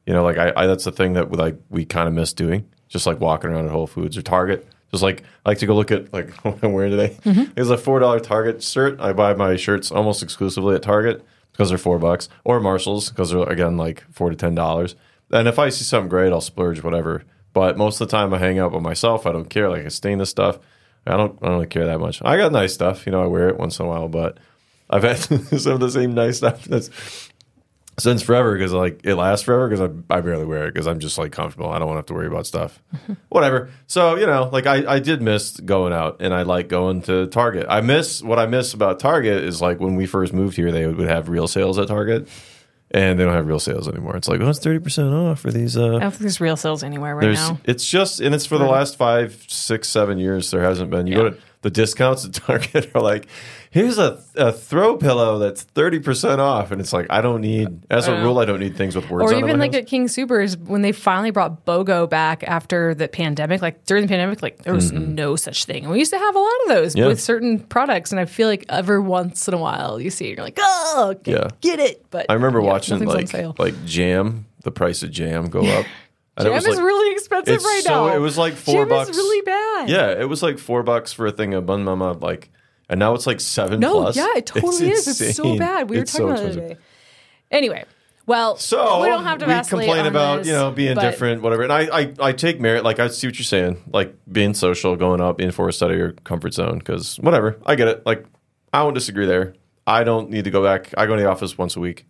You 0.07 0.13
know, 0.13 0.23
like 0.25 0.39
I, 0.39 0.53
I 0.57 0.67
that's 0.67 0.85
the 0.85 0.93
thing 0.93 1.15
that 1.15 1.33
like 1.33 1.57
we 1.69 1.85
kind 1.85 2.09
of 2.09 2.15
miss 2.15 2.33
doing, 2.33 2.69
just 2.89 3.07
like 3.07 3.21
walking 3.21 3.51
around 3.51 3.67
at 3.67 3.73
Whole 3.73 3.87
Foods 3.87 4.17
or 4.17 4.23
Target. 4.23 4.67
Just 4.93 5.03
like 5.03 5.25
I 5.45 5.51
like 5.51 5.59
to 5.59 5.67
go 5.67 5.75
look 5.75 5.91
at 5.91 6.13
like 6.13 6.31
what 6.45 6.63
I'm 6.63 6.73
wearing 6.73 6.93
today. 6.93 7.17
Mm-hmm. 7.25 7.59
It's 7.59 7.71
a 7.71 7.77
four 7.77 7.99
dollar 7.99 8.21
Target 8.21 8.63
shirt. 8.63 9.01
I 9.01 9.13
buy 9.13 9.35
my 9.35 9.57
shirts 9.57 9.91
almost 9.91 10.23
exclusively 10.23 10.77
at 10.77 10.83
Target 10.83 11.25
because 11.53 11.71
they're 11.71 11.79
four 11.79 11.99
bucks, 11.99 12.29
or 12.45 12.61
Marshalls 12.61 13.11
because 13.11 13.31
they're 13.31 13.43
again 13.43 13.77
like 13.77 14.05
four 14.11 14.31
to 14.31 14.37
ten 14.37 14.55
dollars. 14.55 14.95
And 15.31 15.49
if 15.49 15.59
I 15.59 15.71
see 15.71 15.85
something 15.85 16.09
great, 16.09 16.33
I'll 16.33 16.41
splurge 16.41 16.83
whatever. 16.83 17.25
But 17.53 17.77
most 17.77 18.01
of 18.01 18.09
the 18.09 18.17
time, 18.17 18.33
I 18.33 18.39
hang 18.39 18.59
out 18.59 18.73
with 18.73 18.83
myself. 18.83 19.27
I 19.27 19.33
don't 19.33 19.51
care. 19.51 19.69
Like 19.69 19.85
I 19.85 19.89
stain 19.89 20.19
this 20.19 20.31
stuff. 20.31 20.59
I 21.07 21.17
don't. 21.17 21.39
I 21.43 21.47
don't 21.47 21.55
really 21.55 21.67
care 21.67 21.87
that 21.87 21.99
much. 21.99 22.23
I 22.25 22.37
got 22.37 22.53
nice 22.53 22.75
stuff. 22.75 23.07
You 23.07 23.13
know, 23.13 23.23
I 23.23 23.27
wear 23.27 23.49
it 23.49 23.59
once 23.59 23.79
in 23.79 23.87
a 23.87 23.89
while, 23.89 24.09
but 24.09 24.39
I've 24.89 25.03
had 25.03 25.19
some 25.19 25.73
of 25.73 25.81
the 25.81 25.91
same 25.91 26.15
nice 26.15 26.39
stuff 26.39 26.65
that's 26.65 26.91
since 27.99 28.21
forever 28.23 28.53
because 28.57 28.73
like 28.73 29.01
it 29.05 29.15
lasts 29.15 29.45
forever 29.45 29.69
because 29.69 29.81
I, 30.11 30.15
I 30.15 30.21
barely 30.21 30.45
wear 30.45 30.67
it 30.67 30.75
because 30.75 30.87
I'm 30.87 30.99
just 31.01 31.17
like 31.19 31.33
comfortable. 31.33 31.71
I 31.71 31.79
don't 31.79 31.89
want 31.89 31.97
to 31.97 31.99
have 32.01 32.07
to 32.07 32.15
worry 32.15 32.27
about 32.27 32.47
stuff. 32.47 32.83
Whatever. 33.29 33.71
So 33.87 34.17
you 34.17 34.27
know, 34.27 34.51
like 34.53 34.67
I, 34.67 34.95
I 34.95 34.99
did 34.99 35.23
miss 35.23 35.59
going 35.61 35.93
out 35.93 36.19
and 36.21 36.35
I 36.35 36.43
like 36.43 36.69
going 36.69 37.03
to 37.03 37.27
Target. 37.29 37.67
I 37.69 37.81
miss 37.81 38.23
what 38.23 38.39
I 38.39 38.47
miss 38.47 38.75
about 38.75 39.01
Target 39.01 39.45
is 39.45 39.61
like 39.63 39.81
when 39.81 39.95
we 39.97 40.07
first 40.07 40.33
moved 40.33 40.57
here, 40.57 40.71
they 40.73 40.87
would 40.87 41.09
have 41.09 41.29
real 41.29 41.49
sales 41.49 41.79
at 41.79 41.89
Target, 41.89 42.29
and 42.91 43.19
they 43.19 43.25
don't 43.25 43.33
have 43.35 43.47
real 43.47 43.59
sales 43.61 43.89
anymore. 43.89 44.17
It's 44.17 44.29
like 44.29 44.41
oh, 44.41 44.49
it's 44.51 44.59
thirty 44.59 44.79
percent 44.79 45.13
off 45.15 45.41
for 45.41 45.51
these. 45.51 45.77
Uh, 45.77 45.97
I 45.97 46.01
don't 46.01 46.11
think 46.11 46.21
there's 46.21 46.41
real 46.41 46.57
sales 46.57 46.83
anywhere 46.83 47.15
right 47.15 47.23
there's 47.23 47.39
now. 47.49 47.59
it's 47.65 47.89
just 47.89 48.21
and 48.21 48.35
it's 48.35 48.47
for 48.47 48.59
the 48.59 48.67
last 48.67 48.97
five, 48.97 49.43
six, 49.49 49.89
seven 49.89 50.19
years. 50.19 50.51
There 50.51 50.63
hasn't 50.63 50.91
been. 50.91 51.07
You 51.07 51.15
go 51.15 51.25
Yeah. 51.25 51.31
to 51.31 51.37
the 51.67 51.71
discounts 51.71 52.25
at 52.25 52.33
Target 52.33 52.93
are 52.95 53.01
like, 53.03 53.27
here's 53.73 53.99
a, 53.99 54.23
a 54.37 54.53
throw 54.53 54.97
pillow 54.97 55.41
that's 55.41 55.63
thirty 55.63 55.99
percent 55.99 56.41
off, 56.41 56.71
and 56.71 56.81
it's 56.81 56.93
like 56.93 57.07
I 57.11 57.21
don't 57.21 57.41
need. 57.41 57.67
As 57.91 58.07
a 58.07 58.23
rule, 58.23 58.39
I 58.39 58.45
don't 58.45 58.61
need 58.61 58.77
things 58.77 58.95
with 58.95 59.11
words. 59.11 59.25
Or 59.25 59.35
on 59.35 59.41
them 59.41 59.49
even 59.49 59.59
like 59.59 59.73
house. 59.73 59.81
at 59.83 59.87
King 59.89 60.07
Supers 60.07 60.57
when 60.57 60.83
they 60.83 60.93
finally 60.93 61.33
brought 61.33 61.67
BOGO 61.67 62.09
back 62.09 62.45
after 62.45 62.95
the 62.95 63.09
pandemic. 63.09 63.61
Like 63.63 63.85
during 63.85 64.05
the 64.05 64.09
pandemic, 64.09 64.43
like 64.43 64.63
there 64.63 64.75
was 64.75 64.93
no 64.93 65.35
such 65.35 65.65
thing. 65.65 65.83
And 65.83 65.93
we 65.93 65.99
used 65.99 66.13
to 66.13 66.19
have 66.19 66.37
a 66.37 66.39
lot 66.39 66.53
of 66.63 66.69
those 66.69 66.93
Mm-hmm. 66.93 66.99
Yeah. 67.01 67.07
with 67.09 67.21
certain 67.21 67.59
products. 67.59 68.13
And 68.13 68.21
I 68.21 68.27
feel 68.27 68.47
like 68.47 68.65
every 68.69 69.01
once 69.01 69.49
in 69.49 69.55
a 69.55 69.59
while 69.59 70.01
you 70.01 70.11
see 70.11 70.27
it, 70.27 70.37
you're 70.37 70.45
like, 70.45 70.59
oh, 70.61 71.17
get, 71.25 71.35
Yeah. 71.35 71.49
get 71.61 71.81
it. 71.81 72.07
But 72.11 72.27
I 72.29 72.35
remember 72.35 72.61
yeah, 72.61 72.67
watching 72.69 73.05
like 73.05 73.59
like 73.59 73.85
jam, 73.85 74.47
the 74.63 74.71
price 74.71 75.03
of 75.03 75.11
jam 75.11 75.49
go 75.49 75.63
up. 75.67 75.85
And 76.37 76.45
Jam 76.45 76.53
it 76.53 76.55
was 76.57 76.67
is 76.67 76.77
like, 76.77 76.85
really 76.85 77.13
expensive 77.15 77.55
it's 77.55 77.65
right 77.65 77.83
so- 77.85 78.09
now. 78.09 78.15
it 78.17 78.19
was 78.19 78.37
like 78.37 78.55
four 78.55 78.75
Jam 78.85 78.89
bucks. 78.89 79.11
Is 79.11 79.17
really 79.17 79.41
bad. 79.43 79.89
yeah, 79.89 80.11
it 80.21 80.29
was 80.29 80.43
like 80.43 80.59
four 80.59 80.83
bucks 80.83 81.13
for 81.13 81.27
a 81.27 81.33
thing 81.33 81.55
of 81.55 81.65
bun 81.67 81.83
mama, 81.85 82.13
like, 82.13 82.51
and 82.89 82.99
now 82.99 83.15
it's 83.15 83.27
like 83.27 83.41
seven 83.41 83.81
No, 83.81 84.03
plus. 84.03 84.17
yeah, 84.17 84.37
it 84.37 84.47
totally 84.47 84.91
is. 84.91 85.21
It's 85.21 85.37
so 85.37 85.57
bad. 85.59 85.89
We 85.89 85.97
were 85.99 86.05
talking 86.05 86.07
so 86.21 86.25
about 86.27 86.39
it 86.39 86.43
the 86.43 86.43
other 86.43 86.49
expensive. 86.59 86.79
day. 86.79 86.85
Anyway, 87.51 87.85
well, 88.27 88.57
So 88.57 89.01
we 89.03 89.09
don't 89.09 89.23
have 89.25 89.39
to 89.39 89.47
we 89.47 89.55
complain 89.69 90.05
about 90.05 90.39
this, 90.39 90.49
you 90.49 90.53
know 90.53 90.73
being 90.73 90.97
different, 90.97 91.43
whatever. 91.43 91.63
And 91.63 91.73
I, 91.73 92.01
I 92.01 92.13
I 92.21 92.33
take 92.33 92.61
merit. 92.61 92.83
Like 92.85 92.99
I 92.99 93.07
see 93.09 93.29
what 93.29 93.39
you're 93.39 93.45
saying, 93.45 93.83
like 93.93 94.15
being 94.31 94.53
social, 94.53 94.97
going 94.97 95.21
up, 95.21 95.39
being 95.39 95.53
forced 95.53 95.83
out 95.83 95.91
of 95.93 95.97
your 95.97 96.13
comfort 96.25 96.53
zone. 96.53 96.79
Because 96.79 97.17
whatever, 97.21 97.57
I 97.65 97.77
get 97.77 97.87
it. 97.89 98.05
Like 98.05 98.27
I 98.75 98.83
won't 98.83 98.95
disagree 98.95 99.27
there. 99.27 99.55
I 99.87 100.03
don't 100.05 100.29
need 100.31 100.45
to 100.45 100.51
go 100.51 100.63
back. 100.63 100.93
I 100.99 101.07
go 101.07 101.15
to 101.17 101.23
the 101.23 101.31
office 101.31 101.57
once 101.57 101.77
a 101.77 101.81
week, 101.81 102.05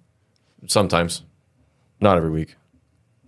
sometimes, 0.66 1.22
not 2.00 2.16
every 2.16 2.30
week. 2.30 2.56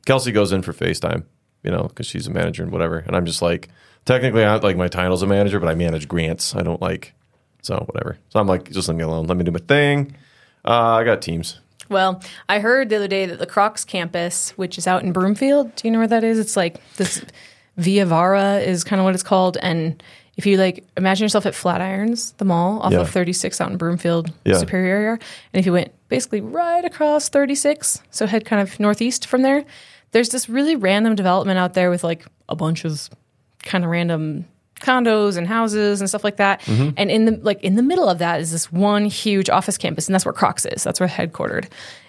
Kelsey 0.09 0.33
goes 0.33 0.53
in 0.53 0.63
for 0.63 0.73
FaceTime, 0.73 1.25
you 1.63 1.71
know, 1.71 1.83
because 1.83 2.07
she's 2.07 2.27
a 2.27 2.31
manager 2.31 2.63
and 2.63 2.73
whatever. 2.73 2.99
And 3.01 3.15
I'm 3.15 3.27
just 3.27 3.43
like, 3.43 3.69
technically, 4.07 4.43
I 4.43 4.55
like 4.57 4.75
my 4.79 4.89
title's 4.89 5.23
a 5.23 5.27
manager, 5.27 5.61
but 5.61 5.69
I 5.69 5.75
manage 5.75 6.09
grants. 6.09 6.57
I 6.57 6.63
don't 6.63 6.81
like, 6.81 7.13
so 7.61 7.77
whatever. 7.93 8.17
So 8.31 8.41
I'm 8.41 8.47
like, 8.47 8.71
just 8.73 8.89
leave 8.89 8.97
me 8.97 9.05
alone. 9.05 9.27
Let 9.27 9.37
me 9.37 9.45
do 9.45 9.51
my 9.51 9.59
thing. 9.61 10.17
Uh, 10.65 10.95
I 10.95 11.05
got 11.05 11.21
teams. 11.21 11.61
Well, 11.91 12.23
I 12.49 12.59
heard 12.61 12.89
the 12.89 12.97
other 12.97 13.07
day 13.07 13.27
that 13.27 13.39
the 13.39 13.45
Crocs 13.47 13.85
campus, 13.85 14.51
which 14.57 14.79
is 14.79 14.87
out 14.87 15.03
in 15.03 15.13
Broomfield, 15.13 15.77
do 15.77 15.87
you 15.87 15.93
know 15.93 15.99
where 15.99 16.09
that 16.09 16.25
is? 16.25 16.39
It's 16.39 16.57
like 16.57 16.81
this 16.97 17.23
Via 17.77 18.07
Varra 18.07 18.61
is 18.61 18.85
kind 18.85 19.01
of 19.01 19.05
what 19.05 19.13
it's 19.13 19.23
called. 19.23 19.59
And 19.61 20.03
if 20.39 20.47
you 20.47 20.57
like 20.57 20.85
imagine 20.97 21.25
yourself 21.25 21.45
at 21.45 21.53
Flatirons, 21.53 22.35
the 22.39 22.45
mall 22.47 22.81
off 22.81 22.93
Yeah. 22.93 23.01
of 23.01 23.11
36 23.11 23.61
out 23.61 23.71
in 23.71 23.77
Broomfield, 23.77 24.33
Yeah. 24.47 24.57
Superior 24.57 24.95
area, 24.97 25.13
and 25.53 25.61
if 25.61 25.67
you 25.67 25.73
went 25.75 25.93
basically 26.09 26.41
right 26.41 26.83
across 26.85 27.29
36, 27.29 28.01
so 28.11 28.27
head 28.27 28.45
kind 28.47 28.63
of 28.63 28.81
northeast 28.81 29.27
from 29.27 29.43
there, 29.43 29.65
there's 30.13 30.31
this 30.31 30.49
really 30.49 30.77
random 30.77 31.15
development 31.15 31.59
out 31.59 31.75
there 31.75 31.91
with 31.91 32.03
like 32.05 32.25
a 32.49 32.57
bunch 32.57 32.85
of 32.85 33.09
kind 33.63 33.85
of 33.85 33.91
random 33.91 34.47
condos 34.81 35.37
and 35.37 35.47
houses 35.47 36.01
and 36.01 36.09
stuff 36.09 36.23
like 36.25 36.37
that. 36.37 36.61
Mm-hmm. 36.63 36.91
And 36.97 37.11
in 37.11 37.25
the 37.25 37.33
like 37.43 37.63
in 37.65 37.75
the 37.75 37.83
middle 37.83 38.09
of 38.09 38.19
that 38.19 38.41
is 38.41 38.53
this 38.53 38.71
one 38.73 39.05
huge 39.05 39.51
office 39.51 39.77
campus, 39.77 40.07
and 40.07 40.15
that's 40.15 40.25
where 40.25 40.33
Crocs 40.33 40.65
is. 40.67 40.85
That's 40.85 41.01
where 41.01 41.09
headquartered, 41.09 41.69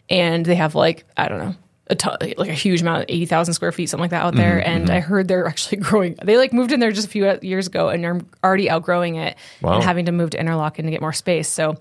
and 0.09 0.45
they 0.45 0.55
have 0.55 0.75
like 0.75 1.05
I 1.17 1.27
don't 1.27 1.39
know. 1.39 1.55
A 1.91 1.95
ton, 1.95 2.17
like 2.37 2.49
a 2.49 2.53
huge 2.53 2.81
amount, 2.83 3.05
eighty 3.09 3.25
thousand 3.25 3.55
square 3.55 3.71
feet, 3.71 3.87
something 3.89 4.03
like 4.03 4.11
that 4.11 4.23
out 4.23 4.35
there. 4.35 4.59
Mm-hmm, 4.59 4.69
and 4.83 4.89
I 4.91 4.99
heard 4.99 5.27
they're 5.27 5.47
actually 5.47 5.77
growing. 5.81 6.15
They 6.23 6.37
like 6.37 6.53
moved 6.53 6.71
in 6.71 6.79
there 6.79 6.91
just 6.91 7.07
a 7.07 7.09
few 7.09 7.35
years 7.41 7.65
ago, 7.65 7.89
and 7.89 8.03
they're 8.03 8.21
already 8.43 8.69
outgrowing 8.69 9.15
it 9.15 9.35
Wow. 9.61 9.73
and 9.73 9.83
having 9.83 10.05
to 10.05 10.11
move 10.11 10.29
to 10.29 10.37
Interlocken 10.37 10.83
to 10.83 10.91
get 10.91 11.01
more 11.01 11.13
space. 11.13 11.47
So, 11.47 11.77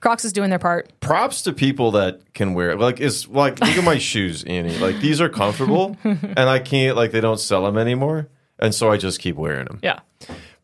Crocs 0.00 0.24
is 0.24 0.32
doing 0.32 0.50
their 0.50 0.58
part. 0.58 0.90
props 1.00 1.42
to 1.42 1.52
people 1.52 1.90
that 1.92 2.32
can 2.34 2.54
wear 2.54 2.70
it. 2.70 2.78
Like 2.80 3.00
it's 3.00 3.28
like 3.28 3.60
look 3.60 3.76
at 3.76 3.84
my 3.84 3.98
shoes, 4.10 4.44
Annie. 4.44 4.76
Like 4.78 5.00
these 5.00 5.20
are 5.20 5.28
comfortable, 5.28 5.96
and 6.04 6.38
I 6.40 6.58
can't 6.58 6.96
like 6.96 7.12
they 7.12 7.20
don't 7.20 7.40
sell 7.40 7.64
them 7.64 7.76
anymore, 7.78 8.28
and 8.58 8.74
so 8.74 8.90
I 8.90 8.96
just 8.96 9.20
keep 9.20 9.36
wearing 9.36 9.66
them. 9.66 9.78
Yeah, 9.82 10.00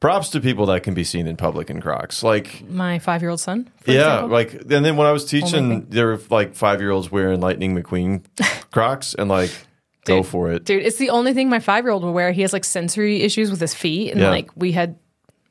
Props 0.01 0.29
to 0.31 0.41
people 0.41 0.67
that 0.67 0.83
can 0.83 0.95
be 0.95 1.05
seen 1.05 1.27
in 1.27 1.37
public 1.37 1.71
in 1.71 1.81
Crocs. 1.81 2.23
Like 2.23 2.69
my 2.69 2.99
five-year-old 2.99 3.41
son. 3.41 3.71
for 3.83 3.91
yeah, 3.93 4.15
example. 4.15 4.29
like 4.31 4.53
and 4.55 4.85
then 4.85 4.97
when 4.97 5.07
I 5.07 5.13
was 5.13 5.25
teaching, 5.25 5.87
there 5.91 6.07
were 6.09 6.21
like 6.31 6.55
five 6.55 6.81
year 6.81 6.91
olds 6.91 7.11
wearing 7.13 7.41
Lightning 7.41 7.75
McQueen 7.77 8.25
Crocs, 8.71 9.15
and 9.15 9.29
like 9.29 9.51
go 10.07 10.23
for 10.23 10.53
it. 10.53 10.65
Dude, 10.65 10.83
it's 10.85 10.99
the 10.99 11.11
only 11.11 11.35
thing 11.35 11.49
my 11.51 11.59
five 11.61 11.85
year 11.85 11.93
old 11.93 12.05
will 12.05 12.13
wear. 12.15 12.31
He 12.33 12.43
has 12.43 12.53
like 12.53 12.65
sensory 12.65 13.23
issues 13.23 13.51
with 13.51 13.61
his 13.61 13.75
feet. 13.75 14.13
And 14.13 14.21
Yeah. 14.21 14.31
like 14.31 14.51
we 14.57 14.71
had 14.73 14.99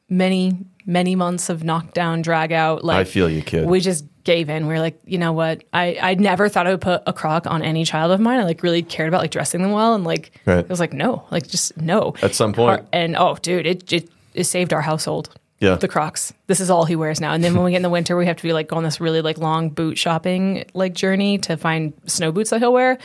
many, 0.10 0.54
many 0.86 1.16
months 1.16 1.50
of 1.50 1.64
knockdown, 1.64 2.22
drag 2.22 2.52
out. 2.52 2.84
Like 2.84 2.98
I 2.98 3.04
feel 3.04 3.30
you, 3.30 3.42
kid. 3.42 3.68
we 3.68 3.80
just 3.80 4.06
gave 4.24 4.50
in. 4.50 4.68
We 4.68 4.74
were 4.74 4.80
like, 4.80 5.00
you 5.06 5.18
know 5.18 5.34
what? 5.34 5.64
I, 5.74 5.98
I 6.02 6.14
never 6.16 6.50
thought 6.50 6.68
I 6.68 6.72
would 6.72 6.82
put 6.82 7.02
a 7.06 7.14
croc 7.14 7.46
on 7.48 7.62
any 7.62 7.86
child 7.86 8.12
of 8.12 8.20
mine. 8.20 8.40
I 8.40 8.44
like 8.44 8.64
really 8.64 8.82
cared 8.84 9.08
about 9.08 9.22
like 9.22 9.32
dressing 9.32 9.62
them 9.62 9.72
well. 9.72 9.94
And 9.96 10.04
like, 10.04 10.32
Right. 10.46 10.60
it 10.60 10.70
was 10.70 10.80
like, 10.80 10.94
no, 10.94 11.26
like 11.32 11.48
just 11.48 11.78
no. 11.78 12.14
At 12.22 12.34
some 12.36 12.54
point. 12.54 12.86
And 12.92 13.16
oh, 13.16 13.36
dude, 13.42 13.66
it, 13.68 13.94
it, 13.94 14.10
it 14.34 14.44
saved 14.46 14.74
our 14.74 14.82
household. 14.82 15.30
Yeah. 15.60 15.76
The 15.76 15.88
Crocs. 15.88 16.34
This 16.48 16.60
is 16.60 16.70
all 16.70 16.84
he 16.86 16.96
wears 16.98 17.22
now. 17.22 17.32
And 17.34 17.42
then 17.44 17.56
when 17.56 17.64
we 17.64 17.72
get 17.72 17.78
in 17.78 17.84
the 17.84 17.90
winter, 17.90 18.18
we 18.18 18.26
have 18.26 18.36
to 18.38 18.44
be 18.44 18.52
like 18.52 18.68
go 18.68 18.76
on 18.76 18.84
this 18.84 19.00
really 19.00 19.22
like 19.22 19.38
long 19.38 19.70
boot 19.70 19.98
shopping 19.98 20.66
like 20.74 20.94
journey 20.94 21.38
to 21.40 21.56
find 21.56 21.94
snow 22.08 22.32
boots 22.34 22.50
that 22.50 22.60
he'll 22.60 22.74
wear 22.74 22.98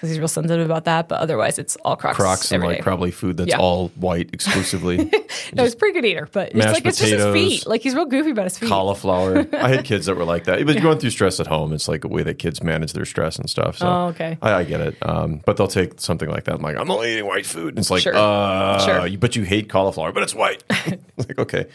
because 0.00 0.08
he's 0.10 0.18
real 0.18 0.28
sensitive 0.28 0.64
about 0.64 0.84
that. 0.86 1.08
But 1.08 1.20
otherwise, 1.20 1.58
it's 1.58 1.76
all 1.76 1.94
Crocs. 1.94 2.16
Crocs 2.16 2.52
and 2.52 2.62
like 2.62 2.78
day. 2.78 2.82
probably 2.82 3.10
food 3.10 3.36
that's 3.36 3.50
Yeah. 3.50 3.58
all 3.58 3.88
white 3.96 4.30
exclusively. 4.32 5.10
No, 5.52 5.64
he's 5.64 5.74
a 5.74 5.76
pretty 5.76 5.94
good 5.94 6.04
eater, 6.04 6.28
but 6.30 6.52
it's 6.54 6.56
like 6.66 6.84
it's 6.86 6.98
just 6.98 7.10
his 7.10 7.22
potatoes, 7.22 7.34
feet. 7.34 7.66
Like 7.66 7.80
he's 7.82 7.94
real 7.94 8.04
goofy 8.04 8.30
about 8.30 8.44
his 8.44 8.58
feet. 8.58 8.68
cauliflower. 8.68 9.46
I 9.52 9.68
had 9.68 9.84
kids 9.84 10.06
that 10.06 10.14
were 10.16 10.24
like 10.24 10.44
that. 10.44 10.64
But 10.64 10.80
going 10.82 10.98
through 10.98 11.10
stress 11.10 11.40
at 11.40 11.46
home, 11.48 11.72
it's 11.72 11.88
like 11.88 12.04
a 12.04 12.08
way 12.08 12.22
that 12.22 12.38
kids 12.38 12.62
manage 12.62 12.92
their 12.92 13.04
stress 13.04 13.36
and 13.36 13.48
stuff. 13.50 13.78
So 13.78 13.86
Oh, 13.88 14.06
okay. 14.08 14.38
I, 14.42 14.52
I 14.54 14.64
get 14.64 14.80
it. 14.80 14.96
Um, 15.02 15.40
but 15.44 15.56
they'll 15.56 15.66
take 15.68 16.00
something 16.00 16.28
like 16.28 16.44
that. 16.44 16.54
I'm 16.56 16.62
like, 16.62 16.76
I'm 16.76 16.90
only 16.90 17.12
eating 17.14 17.26
white 17.26 17.46
food. 17.46 17.70
And 17.70 17.78
it's 17.78 17.90
like, 17.90 18.02
Sure. 18.02 18.14
uh, 18.14 18.78
Sure. 18.84 19.06
you- 19.06 19.18
but 19.18 19.34
you 19.34 19.42
hate 19.42 19.68
cauliflower, 19.68 20.12
but 20.12 20.22
it's 20.22 20.34
white. 20.34 20.62
It's 21.16 21.28
like, 21.28 21.38
okay. 21.38 21.66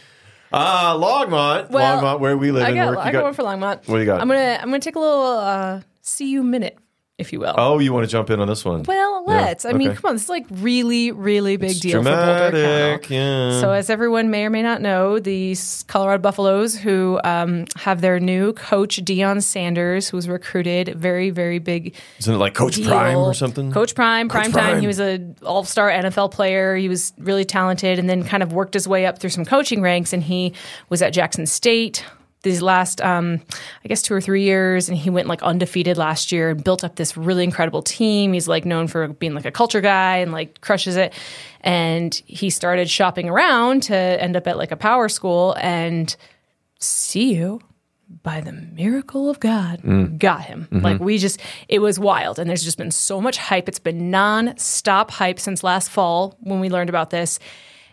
Uh, 0.52 0.94
Longmont. 0.94 1.70
Well, 1.70 2.00
Longmont, 2.02 2.20
where 2.20 2.36
we 2.36 2.50
live 2.52 2.62
I 2.64 2.68
and 2.68 2.76
got, 2.76 2.88
work. 2.90 2.98
I 2.98 3.04
got 3.12 3.12
got, 3.18 3.24
one 3.24 3.34
for 3.34 3.42
Longmont. 3.42 3.88
What 3.88 3.96
do 3.96 3.98
you 4.00 4.06
got? 4.06 4.20
I'm 4.20 4.28
gonna 4.28 4.58
I'm 4.60 4.68
gonna 4.70 4.78
take 4.80 4.96
a 4.96 5.00
little 5.00 5.22
uh, 5.26 5.80
CU 6.18 6.42
minute, 6.42 6.78
if 7.18 7.32
you 7.32 7.40
will. 7.40 7.54
oh, 7.56 7.78
you 7.78 7.94
want 7.94 8.04
to 8.04 8.10
jump 8.10 8.28
in 8.28 8.40
on 8.40 8.48
this 8.48 8.62
one? 8.62 8.82
Well, 8.82 9.24
let's. 9.26 9.64
I 9.64 9.72
mean, 9.72 9.88
okay. 9.88 9.96
come 9.96 10.10
on, 10.10 10.14
this 10.16 10.24
is 10.24 10.28
like 10.28 10.44
really, 10.50 11.12
really 11.12 11.56
big 11.56 11.80
deal 11.80 12.02
for 12.02 12.10
Boulder 12.10 12.50
Dramatic. 12.50 13.02
County. 13.02 13.14
Yeah. 13.14 13.60
So, 13.60 13.72
as 13.72 13.88
everyone 13.88 14.30
may 14.30 14.44
or 14.44 14.50
may 14.50 14.62
not 14.62 14.82
know, 14.82 15.18
the 15.18 15.56
Colorado 15.86 16.20
Buffaloes, 16.20 16.76
who 16.76 17.18
um, 17.24 17.64
have 17.76 18.02
their 18.02 18.20
new 18.20 18.52
coach 18.52 18.98
Deion 19.02 19.42
Sanders, 19.42 20.10
who 20.10 20.18
was 20.18 20.28
recruited, 20.28 20.94
very, 20.94 21.30
very 21.30 21.58
big 21.58 21.94
Isn't 22.18 22.34
it 22.34 22.38
like 22.38 22.52
Coach 22.52 22.76
deal. 22.76 22.88
Prime 22.88 23.16
or 23.16 23.32
something? 23.32 23.72
Coach 23.72 23.94
Prime, 23.94 24.28
Coach 24.28 24.50
prime 24.50 24.52
time. 24.52 24.80
He 24.82 24.86
was 24.86 25.00
a 25.00 25.18
All 25.42 25.64
Star 25.64 25.88
NFL 25.88 26.32
player. 26.32 26.76
He 26.76 26.90
was 26.90 27.14
really 27.16 27.46
talented, 27.46 27.98
and 27.98 28.10
then 28.10 28.24
kind 28.24 28.42
of 28.42 28.52
worked 28.52 28.74
his 28.74 28.86
way 28.86 29.06
up 29.06 29.18
through 29.18 29.30
some 29.30 29.46
coaching 29.46 29.80
ranks. 29.80 30.12
And 30.12 30.22
he 30.22 30.52
was 30.90 31.00
at 31.00 31.14
Jackson 31.14 31.46
State 31.46 32.04
these 32.46 32.62
last, 32.62 33.00
um, 33.00 33.40
I 33.84 33.88
guess, 33.88 34.02
two 34.02 34.14
or 34.14 34.20
three 34.20 34.42
years, 34.42 34.88
and 34.88 34.96
he 34.96 35.10
went 35.10 35.28
like 35.28 35.42
undefeated 35.42 35.96
last 35.98 36.32
year 36.32 36.50
and 36.50 36.62
built 36.62 36.84
up 36.84 36.96
this 36.96 37.16
really 37.16 37.44
incredible 37.44 37.82
team. 37.82 38.32
He's 38.32 38.48
like 38.48 38.64
known 38.64 38.86
for 38.86 39.08
being 39.08 39.34
like 39.34 39.44
a 39.44 39.50
culture 39.50 39.80
guy 39.80 40.18
and 40.18 40.32
like 40.32 40.60
crushes 40.60 40.96
it. 40.96 41.12
And 41.60 42.14
he 42.26 42.48
started 42.50 42.88
shopping 42.88 43.28
around 43.28 43.82
to 43.84 43.94
end 43.94 44.36
up 44.36 44.46
at 44.46 44.56
like 44.56 44.70
a 44.70 44.76
power 44.76 45.08
school 45.08 45.54
and 45.60 46.14
CU 46.80 47.58
by 48.22 48.40
the 48.40 48.52
miracle 48.52 49.28
of 49.28 49.40
God, 49.40 49.80
got 50.18 50.42
him. 50.42 50.68
Like 50.70 51.00
we 51.00 51.18
just, 51.18 51.40
it 51.68 51.80
was 51.80 51.98
wild. 51.98 52.38
And 52.38 52.48
there's 52.48 52.62
just 52.62 52.78
been 52.78 52.92
so 52.92 53.20
much 53.20 53.36
hype. 53.36 53.68
It's 53.68 53.80
been 53.80 54.12
non-stop 54.12 55.10
hype 55.10 55.40
since 55.40 55.64
last 55.64 55.90
fall 55.90 56.36
when 56.40 56.60
we 56.60 56.68
learned 56.70 56.88
about 56.88 57.10
this. 57.10 57.40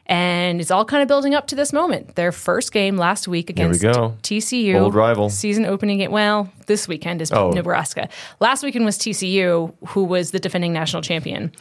And 0.06 0.60
it's 0.60 0.70
all 0.70 0.84
kind 0.84 1.02
of 1.02 1.08
building 1.08 1.34
up 1.34 1.48
to 1.48 1.56
this 1.56 1.72
moment. 1.72 2.16
Their 2.16 2.32
first 2.34 2.74
game 2.74 2.98
last 2.98 3.26
week 3.28 3.48
we 3.48 3.52
against 3.54 3.82
go. 3.82 4.18
TCU. 4.22 4.76
Old 4.82 4.94
rival. 4.96 5.30
Season 5.30 5.66
opening 5.66 6.02
it. 6.02 6.12
Well, 6.12 6.52
this 6.68 6.88
weekend 6.90 7.22
is 7.22 7.32
Oh. 7.32 7.52
Nebraska. 7.52 8.10
Last 8.42 8.64
weekend 8.64 8.84
was 8.84 8.98
TCU, 8.98 9.74
who 9.88 10.04
was 10.04 10.32
the 10.32 10.40
defending 10.40 10.74
national 10.74 11.04
champion. 11.04 11.54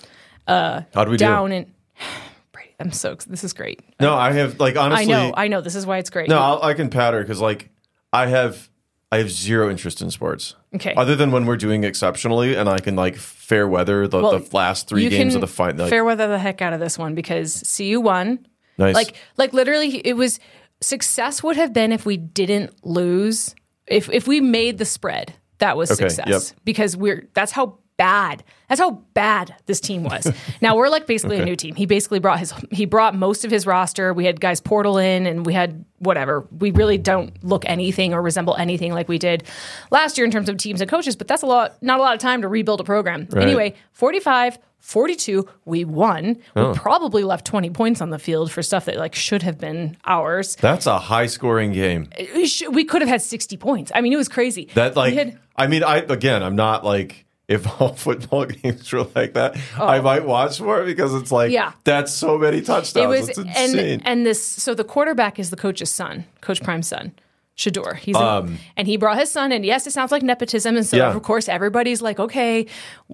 Uh, 0.49 0.83
How 0.93 1.05
do 1.05 1.13
we 1.13 1.17
Down 1.17 1.51
do? 1.51 1.57
in, 1.57 1.73
I'm 2.81 2.91
so, 2.91 3.15
this 3.29 3.45
is 3.45 3.53
great. 3.53 3.81
No, 4.01 4.15
I 4.15 4.33
have 4.33 4.59
like 4.59 4.77
honestly. 4.77 5.05
I 5.15 5.17
know, 5.29 5.33
I 5.37 5.47
know. 5.47 5.61
This 5.61 5.77
is 5.77 5.87
why 5.87 5.99
it's 5.99 6.11
great. 6.11 6.29
No, 6.29 6.39
I'll, 6.39 6.63
I 6.65 6.75
can 6.75 6.91
patter 6.91 7.21
because 7.21 7.41
like 7.41 7.69
I 8.13 8.27
have 8.27 8.69
I 9.13 9.19
have 9.19 9.31
zero 9.31 9.69
interest 9.71 10.01
in 10.01 10.11
sports. 10.11 10.57
Okay. 10.75 10.95
Other 10.95 11.15
than 11.15 11.33
when 11.33 11.45
we're 11.45 11.59
doing 11.59 11.85
exceptionally, 11.85 12.55
and 12.57 12.67
I 12.67 12.79
can 12.79 12.97
like 12.97 13.17
fair 13.17 13.69
weather 13.69 14.09
the, 14.09 14.23
Well, 14.23 14.39
the 14.39 14.57
last 14.57 14.89
three 14.89 15.07
games 15.11 15.35
of 15.35 15.43
the 15.43 15.47
fight. 15.47 15.77
Like, 15.77 15.91
fair 15.91 16.03
weather 16.03 16.29
the 16.29 16.39
heck 16.39 16.63
out 16.63 16.73
of 16.73 16.81
this 16.81 16.99
one 16.99 17.15
because 17.15 17.63
CU 17.77 18.01
won. 18.01 18.47
nice. 18.79 18.95
Like 18.95 19.17
like 19.37 19.53
literally 19.53 19.99
it 19.99 20.15
was 20.15 20.41
success 20.81 21.43
would 21.43 21.57
have 21.57 21.75
been 21.75 21.93
if 21.93 22.07
we 22.07 22.17
didn't 22.17 22.73
lose 22.87 23.55
if 23.87 24.09
if 24.11 24.27
we 24.27 24.41
made 24.41 24.79
the 24.79 24.87
spread, 24.87 25.35
that 25.59 25.77
was 25.77 25.91
Okay, 25.91 26.09
success 26.09 26.27
yep. 26.51 26.61
because 26.65 26.97
we're 26.97 27.29
that's 27.35 27.53
how 27.53 27.79
bad 28.03 28.43
that's 28.73 28.81
how 28.81 29.03
bad 29.13 29.55
this 29.67 29.81
team 29.81 30.03
was. 30.03 30.33
now 30.63 30.75
we're 30.77 30.89
like 30.89 31.07
basically 31.07 31.39
a 31.39 31.45
new 31.45 31.57
team. 31.57 31.75
He 31.75 31.85
basically 31.85 32.21
brought 32.21 32.39
his 32.39 32.55
he 32.71 32.87
brought 32.87 33.15
most 33.15 33.45
of 33.45 33.51
his 33.51 33.67
roster. 33.67 34.15
We 34.15 34.25
had 34.25 34.41
guys 34.41 34.63
portal 34.63 34.97
in 34.97 35.27
and 35.27 35.45
we 35.45 35.53
had 35.53 35.85
whatever. 35.99 36.47
We 36.59 36.71
really 36.71 36.97
don't 36.97 37.33
look 37.45 37.67
anything 37.67 38.15
or 38.15 38.23
resemble 38.23 38.57
anything 38.57 38.95
like 38.95 39.11
we 39.11 39.19
did 39.19 39.45
last 39.91 40.17
year 40.17 40.25
in 40.25 40.31
terms 40.31 40.49
of 40.49 40.57
teams 40.57 40.81
and 40.81 40.89
coaches, 40.89 41.17
but 41.17 41.29
that's 41.29 41.43
a 41.43 41.47
lot 41.47 41.83
not 41.83 41.99
a 42.01 42.03
lot 42.03 42.15
of 42.15 42.21
time 42.21 42.41
to 42.41 42.49
rebuild 42.49 42.81
a 42.81 42.85
program. 42.85 43.29
Right. 43.31 43.43
Anyway, 43.43 43.75
45 43.93 44.59
42 44.79 45.47
we 45.67 45.85
won. 45.85 46.39
Oh. 46.57 46.71
We 46.71 46.75
probably 46.79 47.25
left 47.25 47.45
20 47.47 47.69
points 47.71 48.01
on 48.01 48.09
the 48.09 48.19
field 48.19 48.51
for 48.51 48.63
stuff 48.63 48.87
that 48.87 48.97
like 48.97 49.15
should 49.15 49.43
have 49.43 49.59
been 49.59 49.99
ours. 50.07 50.57
That's 50.57 50.87
a 50.87 50.99
high 50.99 51.27
scoring 51.27 51.73
game. 51.73 52.09
Uh, 52.19 52.25
we, 52.35 52.47
sh- 52.47 52.69
we 52.71 52.87
could 52.87 53.03
have 53.03 53.09
had 53.11 53.21
60 53.21 53.59
points. 53.59 53.93
I 53.95 54.01
mean, 54.01 54.15
it 54.15 54.17
was 54.17 54.31
crazy. 54.31 54.71
That 54.73 54.97
like 54.97 55.13
had- 55.13 55.39
I 55.57 55.67
mean 55.67 55.85
I 55.85 55.99
again 55.99 56.43
I'm 56.43 56.57
not 56.57 56.87
like 56.87 57.27
if 57.53 57.81
all 57.81 57.95
football 58.07 58.45
games 58.47 58.93
were 58.93 59.07
like 59.15 59.35
that, 59.35 59.57
Oh. 59.79 59.87
I 59.87 60.01
might 60.01 60.25
watch 60.25 60.61
more 60.61 60.85
because 60.85 61.15
it's 61.15 61.31
like 61.33 61.51
Yeah. 61.53 61.73
that's 61.85 62.13
so 62.13 62.39
many 62.39 62.61
touchdowns. 62.63 63.05
it 63.05 63.09
was 63.09 63.29
it's 63.29 63.39
insane. 63.39 63.79
and 64.01 64.07
and 64.07 64.27
this 64.27 64.43
so 64.45 64.75
the 64.75 64.85
quarterback 64.85 65.39
is 65.39 65.51
the 65.51 65.57
coach's 65.57 65.91
son, 65.91 66.25
Coach 66.41 66.63
Prime's 66.63 66.89
son. 66.89 67.13
Shedeur. 67.57 67.97
He's 67.97 68.17
a- 68.17 68.49
and 68.79 68.89
he 68.89 68.97
brought 68.97 69.19
his 69.19 69.31
son 69.31 69.53
and 69.53 69.65
yes, 69.65 69.87
it 69.87 69.93
sounds 69.93 70.11
like 70.11 70.23
nepotism 70.23 70.75
and 70.77 70.87
so 70.87 70.97
Um, 70.97 71.01
Yeah. 71.03 71.15
of 71.17 71.23
course 71.23 71.49
everybody's 71.49 72.01
like, 72.01 72.19
"Okay, 72.19 72.67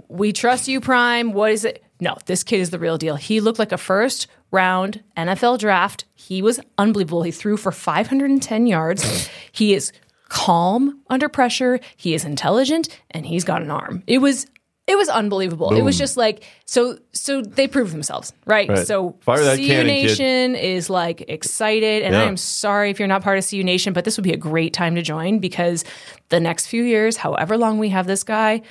we 0.08 0.32
trust 0.32 0.68
you 0.68 0.80
Prime. 0.80 1.32
What 1.32 1.50
is 1.52 1.64
it?" 1.64 1.82
No, 2.00 2.16
this 2.26 2.44
kid 2.44 2.60
is 2.60 2.70
the 2.70 2.78
real 2.78 2.96
deal. 2.96 3.16
He 3.16 3.40
looked 3.40 3.58
like 3.58 3.72
a 3.72 3.76
first 3.78 4.28
round 4.52 5.02
NFL 5.16 5.58
draft. 5.58 6.04
He 6.14 6.40
was 6.40 6.60
unbelievable. 6.78 7.24
He 7.24 7.32
threw 7.32 7.56
for 7.56 7.72
510 7.72 8.66
yards. 8.68 9.02
he 9.52 9.74
is 9.74 9.92
calm 10.28 11.00
under 11.08 11.28
pressure. 11.28 11.80
He 11.96 12.14
is 12.14 12.24
intelligent 12.24 12.88
and 13.10 13.26
he's 13.26 13.44
got 13.44 13.62
an 13.62 13.70
arm. 13.70 14.02
It 14.06 14.18
was 14.18 14.46
it 14.86 14.96
was 14.96 15.10
unbelievable. 15.10 15.74
It 15.74 15.82
was 15.82 15.98
just 15.98 16.16
like 16.16 16.44
so 16.64 16.98
so 17.12 17.42
they 17.42 17.68
proved 17.68 17.92
themselves, 17.92 18.32
right? 18.46 18.68
Right. 18.68 18.86
So 18.86 19.16
Fire 19.20 19.44
that 19.44 19.58
CU 19.58 19.66
cannon, 19.66 19.86
kid. 19.86 20.08
Nation 20.08 20.54
is 20.54 20.88
like 20.88 21.28
excited 21.28 22.04
and 22.04 22.14
Yeah. 22.14 22.22
I 22.22 22.24
am 22.24 22.38
sorry 22.38 22.90
if 22.90 22.98
you're 22.98 23.08
not 23.08 23.22
part 23.22 23.36
of 23.38 23.46
CU 23.46 23.62
Nation, 23.62 23.92
but 23.92 24.06
this 24.06 24.16
would 24.16 24.24
be 24.24 24.32
a 24.32 24.38
great 24.38 24.72
time 24.72 24.94
to 24.94 25.02
join 25.02 25.40
because 25.40 25.84
the 26.30 26.40
next 26.40 26.68
few 26.68 26.84
years, 26.84 27.18
however 27.18 27.58
long 27.58 27.78
we 27.78 27.90
have 27.90 28.06
this 28.06 28.24
guy, 28.24 28.62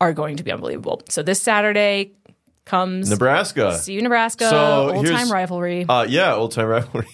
are 0.00 0.14
going 0.14 0.36
to 0.38 0.42
be 0.42 0.50
unbelievable. 0.50 1.02
So 1.10 1.22
this 1.22 1.42
Saturday 1.42 2.12
comes 2.66 3.08
Nebraska. 3.08 3.80
CU 3.82 4.02
Nebraska, 4.02 4.50
So 4.50 4.90
old 4.94 5.06
time 5.06 5.32
rivalry. 5.32 5.86
Uh, 5.88 6.04
yeah, 6.06 6.34
old 6.34 6.52
time 6.52 6.66
rivalry. 6.76 7.06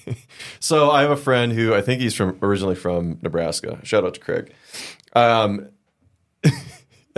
so 0.59 0.90
I 0.90 1.02
have 1.02 1.12
a 1.12 1.16
friend 1.16 1.52
who 1.52 1.73
I 1.73 1.80
think 1.82 2.00
he's 2.00 2.14
from 2.14 2.38
originally 2.42 2.75
from 2.75 3.18
Nebraska. 3.23 3.78
Shout 3.85 4.04
out 4.04 4.14
to 4.14 4.21
Craig. 4.21 4.52
Um, 5.14 5.68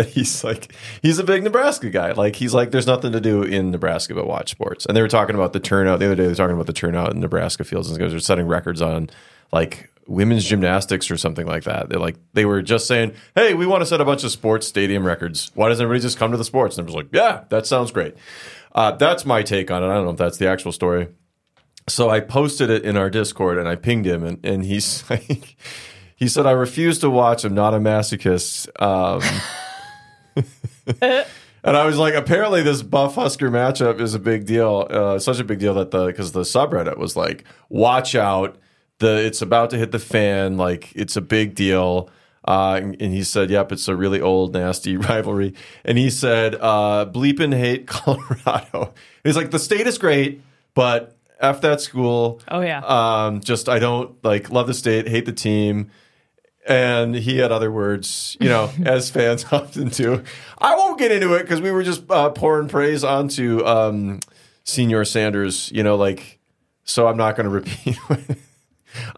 he's 0.09 0.43
like 0.45 0.75
he's 1.01 1.19
a 1.19 1.25
big 1.25 1.43
Nebraska 1.45 1.89
guy. 1.89 2.13
Like 2.13 2.37
he's 2.37 2.53
like 2.53 2.73
there's 2.73 2.87
nothing 2.87 3.13
to 3.13 3.21
do 3.21 3.43
in 3.43 3.71
Nebraska 3.71 4.15
but 4.15 4.27
watch 4.27 4.51
sports. 4.51 4.85
And 4.85 4.97
they 4.97 5.03
were 5.03 5.09
talking 5.09 5.35
about 5.35 5.53
the 5.53 5.61
turnout 5.61 6.01
the 6.01 6.07
other 6.07 6.17
day. 6.17 6.25
They 6.25 6.29
were 6.29 6.35
talking 6.35 6.55
about 6.55 6.67
the 6.67 6.73
turnout 6.73 7.13
in 7.15 7.21
Nebraska 7.21 7.65
fields 7.65 7.89
and 7.89 7.99
guys 7.99 8.13
are 8.13 8.21
setting 8.21 8.47
records 8.47 8.83
on 8.83 9.09
like 9.53 9.91
women's 10.07 10.45
gymnastics 10.45 11.11
or 11.11 11.17
something 11.17 11.47
like 11.47 11.65
that. 11.65 11.89
They're 11.89 11.99
like 11.99 12.17
they 12.33 12.45
were 12.45 12.63
just 12.63 12.87
saying, 12.87 13.15
"Hey, 13.35 13.55
we 13.55 13.67
want 13.67 13.83
to 13.83 13.87
set 13.87 14.01
a 14.01 14.05
bunch 14.05 14.25
of 14.25 14.31
sports 14.31 14.67
stadium 14.67 15.07
records. 15.07 15.51
Why 15.55 15.69
doesn't 15.69 15.83
everybody 15.83 16.03
just 16.03 16.19
come 16.19 16.31
to 16.31 16.37
the 16.37 16.45
sports?" 16.45 16.79
And 16.79 16.85
I 16.85 16.87
was 16.87 16.95
like, 16.95 17.09
"Yeah, 17.13 17.45
that 17.49 17.67
sounds 17.67 17.91
great." 17.91 18.15
Uh, 18.75 18.91
that's 18.93 19.25
my 19.25 19.43
take 19.43 19.71
on 19.71 19.83
it. 19.83 19.87
I 19.87 19.95
don't 19.95 20.05
know 20.05 20.11
if 20.11 20.17
that's 20.17 20.39
the 20.39 20.49
actual 20.49 20.73
story. 20.73 21.09
So 21.89 22.11
I 22.11 22.21
posted 22.21 22.71
it 22.71 22.85
in 22.85 22.97
our 22.97 23.11
Discord 23.11 23.59
and 23.59 23.69
I 23.69 23.77
pinged 23.77 24.07
him 24.07 24.25
and, 24.25 24.45
and 24.45 24.65
he's 24.65 25.09
like, 25.11 25.57
he 26.17 26.29
said, 26.29 26.47
I 26.47 26.53
refuse 26.53 26.99
to 27.01 27.11
watch. 27.11 27.45
I'm 27.45 27.55
not 27.55 27.75
a 27.75 27.79
masochist. 27.79 28.69
Um, 28.81 29.23
and 31.01 31.77
I 31.77 31.85
was 31.85 31.99
like, 31.99 32.15
apparently 32.15 32.63
this 32.63 32.83
Buff 32.83 33.15
Husker 33.15 33.51
matchup 33.51 34.01
is 34.01 34.15
a 34.15 34.19
big 34.19 34.47
deal. 34.47 34.87
Uh, 34.91 35.19
such 35.19 35.39
a 35.39 35.45
big 35.45 35.59
deal 35.59 35.75
that 35.75 35.91
the, 35.91 36.07
because 36.07 36.33
the 36.33 36.43
subreddit 36.43 36.97
was 36.99 37.17
like, 37.17 37.45
watch 37.69 38.15
out. 38.15 38.57
The, 38.99 39.25
it's 39.25 39.43
about 39.43 39.71
to 39.71 39.79
hit 39.79 39.93
the 39.93 39.99
fan. 39.99 40.57
Like 40.57 40.93
it's 40.95 41.17
a 41.17 41.21
big 41.21 41.55
deal. 41.55 42.11
Uh, 42.47 42.79
and, 42.83 42.97
and 43.01 43.13
he 43.13 43.25
said, 43.25 43.51
"Yep, 43.51 43.73
it's 43.73 43.89
a 43.89 43.97
really 43.97 44.21
old, 44.21 44.53
nasty 44.53 44.97
rivalry." 44.99 45.55
And 45.85 45.97
he 45.97 46.11
said, 46.11 46.57
uh, 46.57 47.07
"Bleeping 47.07 47.57
hate 47.57 47.87
Colorado." 47.87 48.93
He's 49.23 49.37
like, 49.37 49.51
"The 49.51 49.59
state 49.59 49.87
is 49.87 49.97
great, 49.97 50.43
but 50.75 51.17
f 51.41 51.61
that 51.63 51.81
school." 51.81 52.41
Oh, 52.49 52.61
yeah. 52.61 52.81
Um, 52.81 53.41
just 53.41 53.69
I 53.69 53.79
don't 53.79 54.23
like 54.23 54.51
love 54.51 54.67
the 54.67 54.75
state, 54.75 55.09
hate 55.09 55.27
the 55.27 55.33
team. 55.33 55.91
And 56.67 57.15
he 57.15 57.37
had 57.39 57.53
other 57.53 57.71
words, 57.71 58.39
you 58.41 58.49
know, 58.49 58.71
as 58.85 59.11
fans 59.11 59.45
often 59.53 59.89
do. 59.89 60.23
I 60.59 60.75
won't 60.77 60.99
get 60.99 61.13
into 61.13 61.35
it 61.35 61.43
because 61.43 61.61
we 61.61 61.71
were 61.71 61.83
just 61.83 62.11
uh, 62.11 62.31
pouring 62.31 62.69
praise 62.69 63.05
onto 63.05 63.65
um, 63.67 64.21
Senior 64.65 65.05
Sanders, 65.05 65.71
you 65.75 65.83
know, 65.83 65.97
like, 65.97 66.39
so 66.85 67.07
I'm 67.07 67.19
not 67.19 67.37
going 67.37 67.45
to 67.45 67.51
repeat. 67.51 67.99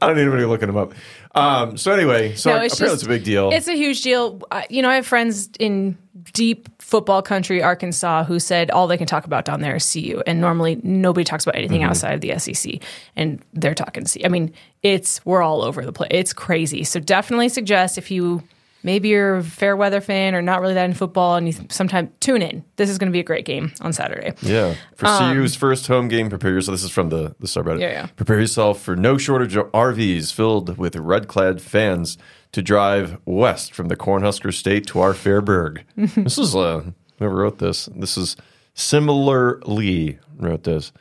I 0.01 0.07
don't 0.07 0.17
need 0.17 0.23
anybody 0.23 0.45
looking 0.45 0.67
them 0.69 0.77
up. 0.77 0.93
Um, 1.35 1.77
so 1.77 1.93
anyway, 1.93 2.35
so 2.35 2.51
No, 2.51 2.57
apparently 2.57 2.67
it's 2.67 2.79
just- 2.79 2.95
it's 2.95 3.03
a 3.03 3.09
big 3.09 3.25
deal. 3.25 3.51
It's 3.51 3.69
a 3.69 3.75
huge 3.77 4.03
deal. 4.03 4.41
I- 4.51 4.67
You 4.71 4.83
know, 4.83 4.89
I 4.91 4.95
have 4.97 5.07
friends 5.07 5.51
in 5.61 5.97
deep 6.33 6.69
football 6.81 7.23
country, 7.23 7.63
Arkansas, 7.63 8.25
who 8.25 8.41
said 8.41 8.71
all 8.71 8.87
they 8.87 8.97
can 8.97 9.07
talk 9.07 9.27
about 9.27 9.45
down 9.45 9.61
there 9.61 9.77
is 9.77 9.85
CU, 9.85 10.23
and 10.27 10.41
normally 10.41 10.81
nobody 10.83 11.25
talks 11.25 11.45
about 11.45 11.57
anything 11.57 11.81
Mm-hmm. 11.83 11.91
outside 11.91 12.15
of 12.15 12.21
the 12.21 12.33
SEC, 12.39 12.81
and 13.17 13.41
they're 13.53 13.75
talking 13.75 14.05
CU. 14.07 14.23
I 14.25 14.29
mean, 14.29 14.53
it's 14.83 15.25
we're 15.27 15.43
all 15.43 15.63
over 15.63 15.85
the 15.85 15.93
place. 15.93 16.09
It's 16.11 16.33
crazy. 16.33 16.83
So 16.85 16.99
definitely 17.01 17.49
suggest 17.49 17.97
if 17.99 18.11
you 18.11 18.43
maybe 18.87 19.09
you're 19.09 19.37
a 19.37 19.43
fair 19.43 19.77
weather 19.77 20.01
fan 20.01 20.35
or 20.35 20.41
not 20.41 20.61
really 20.63 20.75
that 20.75 20.85
in 20.85 20.95
football, 20.95 21.35
and 21.35 21.47
you 21.47 21.55
sometime 21.69 22.11
tune 22.21 22.41
in. 22.41 22.65
This 22.77 22.89
is 22.89 22.97
going 22.97 23.09
to 23.09 23.13
be 23.13 23.21
a 23.21 23.25
great 23.25 23.45
game 23.45 23.73
on 23.83 23.93
Saturday. 23.93 24.33
Yeah. 24.41 24.77
For 24.95 25.07
CU's 25.07 25.57
first 25.57 25.89
home 25.89 26.09
game, 26.09 26.31
prepare 26.31 26.53
yourself. 26.53 26.75
This 26.75 26.85
is 26.85 26.91
from 26.91 27.11
the, 27.11 27.35
the 27.41 27.49
subreddit. 27.49 27.75
Um, 27.75 27.81
Yeah, 27.81 27.91
yeah. 27.91 28.07
Prepare 28.17 28.41
yourself 28.41 28.81
for 28.81 28.97
no 28.97 29.19
shortage 29.19 29.57
of 29.57 29.67
RVs 29.73 30.33
filled 30.33 30.79
with 30.79 30.97
red 30.97 31.27
clad 31.29 31.61
fans 31.61 32.17
to 32.53 32.63
drive 32.63 33.19
west 33.27 33.75
from 33.75 33.89
the 33.89 33.97
Cornhusker 33.97 34.55
State 34.55 34.87
to 34.87 35.01
our 35.01 35.13
Fairburg. 35.13 35.85
this 35.97 36.39
is 36.39 36.55
uh, 36.55 36.85
whoever 37.19 37.35
wrote 37.37 37.59
this. 37.59 37.87
This 37.95 38.17
is 38.17 38.37
similarly 38.73 40.19
wrote 40.39 40.63
this. 40.63 40.93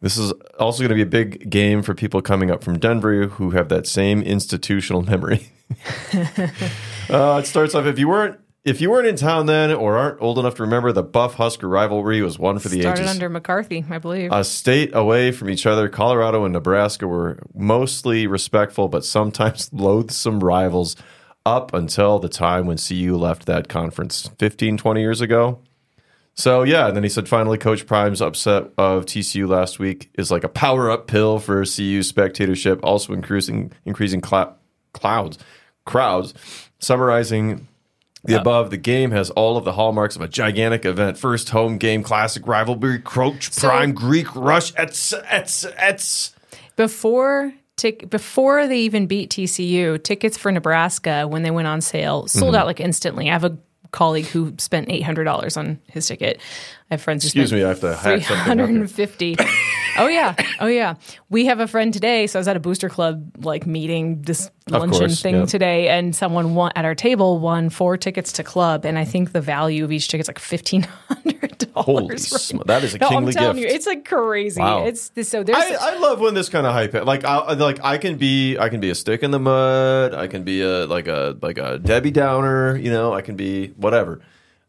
This 0.00 0.16
is 0.16 0.32
also 0.58 0.78
going 0.78 0.88
to 0.88 0.94
be 0.94 1.02
a 1.02 1.06
big 1.06 1.50
game 1.50 1.82
for 1.82 1.94
people 1.94 2.22
coming 2.22 2.50
up 2.50 2.64
from 2.64 2.78
Denver 2.78 3.26
who 3.26 3.50
have 3.50 3.68
that 3.68 3.86
same 3.86 4.22
institutional 4.22 5.02
memory. 5.12 5.52
Uh, 7.10 7.40
it 7.42 7.46
starts 7.46 7.74
off 7.74 7.86
if 7.86 7.98
you 7.98 8.06
weren't 8.08 8.38
if 8.64 8.80
you 8.80 8.88
weren't 8.88 9.06
in 9.08 9.16
town 9.16 9.46
then 9.46 9.72
or 9.72 9.96
aren't 9.96 10.20
old 10.22 10.38
enough 10.38 10.54
to 10.54 10.62
remember 10.62 10.92
the 10.92 11.02
Buff 11.02 11.34
Husker 11.34 11.68
rivalry 11.68 12.22
was 12.22 12.38
one 12.38 12.60
for 12.60 12.68
the 12.68 12.82
Started 12.82 13.02
ages. 13.02 13.10
under 13.10 13.28
McCartney, 13.28 13.90
I 13.90 13.98
believe. 13.98 14.30
a 14.30 14.44
state 14.44 14.90
away 14.94 15.32
from 15.32 15.50
each 15.50 15.66
other, 15.66 15.88
Colorado 15.88 16.44
and 16.44 16.52
Nebraska 16.52 17.08
were 17.08 17.40
mostly 17.52 18.28
respectful 18.28 18.86
but 18.86 19.04
sometimes 19.04 19.70
loathsome 19.72 20.38
rivals 20.38 20.94
up 21.44 21.74
until 21.74 22.20
the 22.20 22.28
time 22.28 22.66
when 22.66 22.76
CU 22.76 23.16
left 23.16 23.46
that 23.46 23.68
conference 23.68 24.30
15 24.38 24.76
20 24.76 25.00
years 25.00 25.20
ago. 25.20 25.58
So 26.34 26.62
yeah, 26.62 26.86
and 26.86 26.96
then 26.96 27.02
he 27.02 27.08
said 27.08 27.28
finally 27.28 27.58
Coach 27.58 27.86
Prime's 27.86 28.22
upset 28.22 28.70
of 28.78 29.04
TCU 29.04 29.48
last 29.48 29.80
week 29.80 30.10
is 30.14 30.30
like 30.30 30.44
a 30.44 30.48
power 30.48 30.90
up 30.92 31.08
pill 31.08 31.40
for 31.40 31.64
CU 31.64 32.04
spectatorship, 32.04 32.78
also 32.84 33.12
increasing 33.14 33.72
increasing 33.84 34.20
clou- 34.20 34.52
clouds 34.92 35.38
crowds. 35.90 36.32
Summarizing 36.78 37.66
the 38.24 38.38
above, 38.40 38.70
the 38.70 38.76
game 38.76 39.10
has 39.10 39.30
all 39.30 39.56
of 39.56 39.64
the 39.64 39.72
hallmarks 39.72 40.16
of 40.16 40.22
a 40.22 40.28
gigantic 40.28 40.84
event. 40.84 41.18
First 41.18 41.50
home 41.50 41.76
game, 41.78 42.02
classic 42.02 42.46
rivalry, 42.46 42.98
Coach 43.00 43.54
Prime, 43.56 43.92
Greek 43.92 44.34
rush, 44.34 44.72
etc., 44.76 45.26
etc., 45.30 45.74
etc. 45.78 46.40
before 46.76 47.52
tic- 47.76 48.08
before 48.10 48.66
they 48.66 48.78
even 48.80 49.06
beat 49.06 49.30
TCU, 49.30 50.02
tickets 50.02 50.36
for 50.38 50.50
Nebraska 50.52 51.26
when 51.28 51.42
they 51.42 51.50
went 51.50 51.68
on 51.68 51.80
sale 51.80 52.26
sold 52.28 52.52
Mm-hmm. 52.54 52.60
out 52.60 52.66
like 52.66 52.80
instantly. 52.80 53.28
I 53.28 53.32
have 53.32 53.44
a 53.44 53.56
colleague 53.90 54.26
who 54.26 54.54
spent 54.58 54.88
eight 54.90 55.02
hundred 55.02 55.24
dollars 55.24 55.56
on 55.56 55.78
his 55.86 56.06
ticket. 56.06 56.40
I 56.90 56.94
have 56.94 57.02
friends 57.02 57.24
Excuse 57.24 57.52
me, 57.52 57.62
I 57.62 57.68
have 57.68 57.80
to 57.80 57.94
hack 57.94 58.22
something 58.22 58.36
up 58.36 58.46
hundred 58.46 58.70
here. 58.70 58.80
and 58.80 58.90
fifty. 58.90 59.36
oh 59.98 60.08
yeah, 60.08 60.34
oh 60.58 60.66
yeah. 60.66 60.94
We 61.28 61.46
have 61.46 61.60
a 61.60 61.68
friend 61.68 61.92
today. 61.92 62.26
So 62.26 62.38
I 62.38 62.40
was 62.40 62.48
at 62.48 62.56
a 62.56 62.60
booster 62.60 62.88
club 62.88 63.30
like 63.44 63.64
meeting 63.64 64.22
this 64.22 64.50
Of 64.66 64.72
luncheon 64.72 64.98
course, 64.98 65.22
thing 65.22 65.34
yeah. 65.36 65.44
today, 65.44 65.88
and 65.88 66.16
someone 66.16 66.56
won, 66.56 66.72
at 66.74 66.84
our 66.84 66.96
table 66.96 67.38
won 67.38 67.70
four 67.70 67.96
tickets 67.96 68.32
to 68.32 68.42
club, 68.42 68.84
and 68.84 68.98
I 68.98 69.04
think 69.04 69.30
the 69.30 69.40
value 69.40 69.84
of 69.84 69.92
each 69.92 70.08
ticket 70.08 70.24
is 70.24 70.28
like 70.28 70.40
fifteen 70.40 70.82
hundred 70.82 71.68
Holy 71.74 72.08
dollars. 72.08 72.26
sm- 72.26 72.58
that 72.66 72.82
is 72.82 72.94
a 72.94 72.98
no, 72.98 73.06
I'm 73.06 73.12
kingly 73.12 73.32
telling 73.34 73.56
gift. 73.58 73.68
you, 73.70 73.74
it's 73.76 73.86
like 73.86 74.04
crazy. 74.04 74.60
Wow. 74.60 74.86
It's 74.86 75.12
so 75.28 75.44
there's 75.44 75.56
I, 75.56 75.92
I 75.92 75.98
love 75.98 76.18
when 76.18 76.34
this 76.34 76.48
kind 76.48 76.66
of 76.66 76.72
hype. 76.72 76.92
Like, 76.94 77.24
I 77.24 77.52
like 77.52 77.78
I 77.84 77.98
can 77.98 78.16
be 78.16 78.58
I 78.58 78.68
can 78.68 78.80
be 78.80 78.90
a 78.90 78.96
stick 78.96 79.22
in 79.22 79.30
the 79.30 79.38
mud. 79.38 80.12
I 80.12 80.26
can 80.26 80.42
be 80.42 80.62
a 80.62 80.86
like 80.86 81.06
a 81.06 81.36
like 81.40 81.58
a 81.58 81.78
Debbie 81.78 82.10
Downer. 82.10 82.76
You 82.76 82.90
know, 82.90 83.12
I 83.14 83.22
can 83.22 83.36
be 83.36 83.68
whatever. 83.76 84.20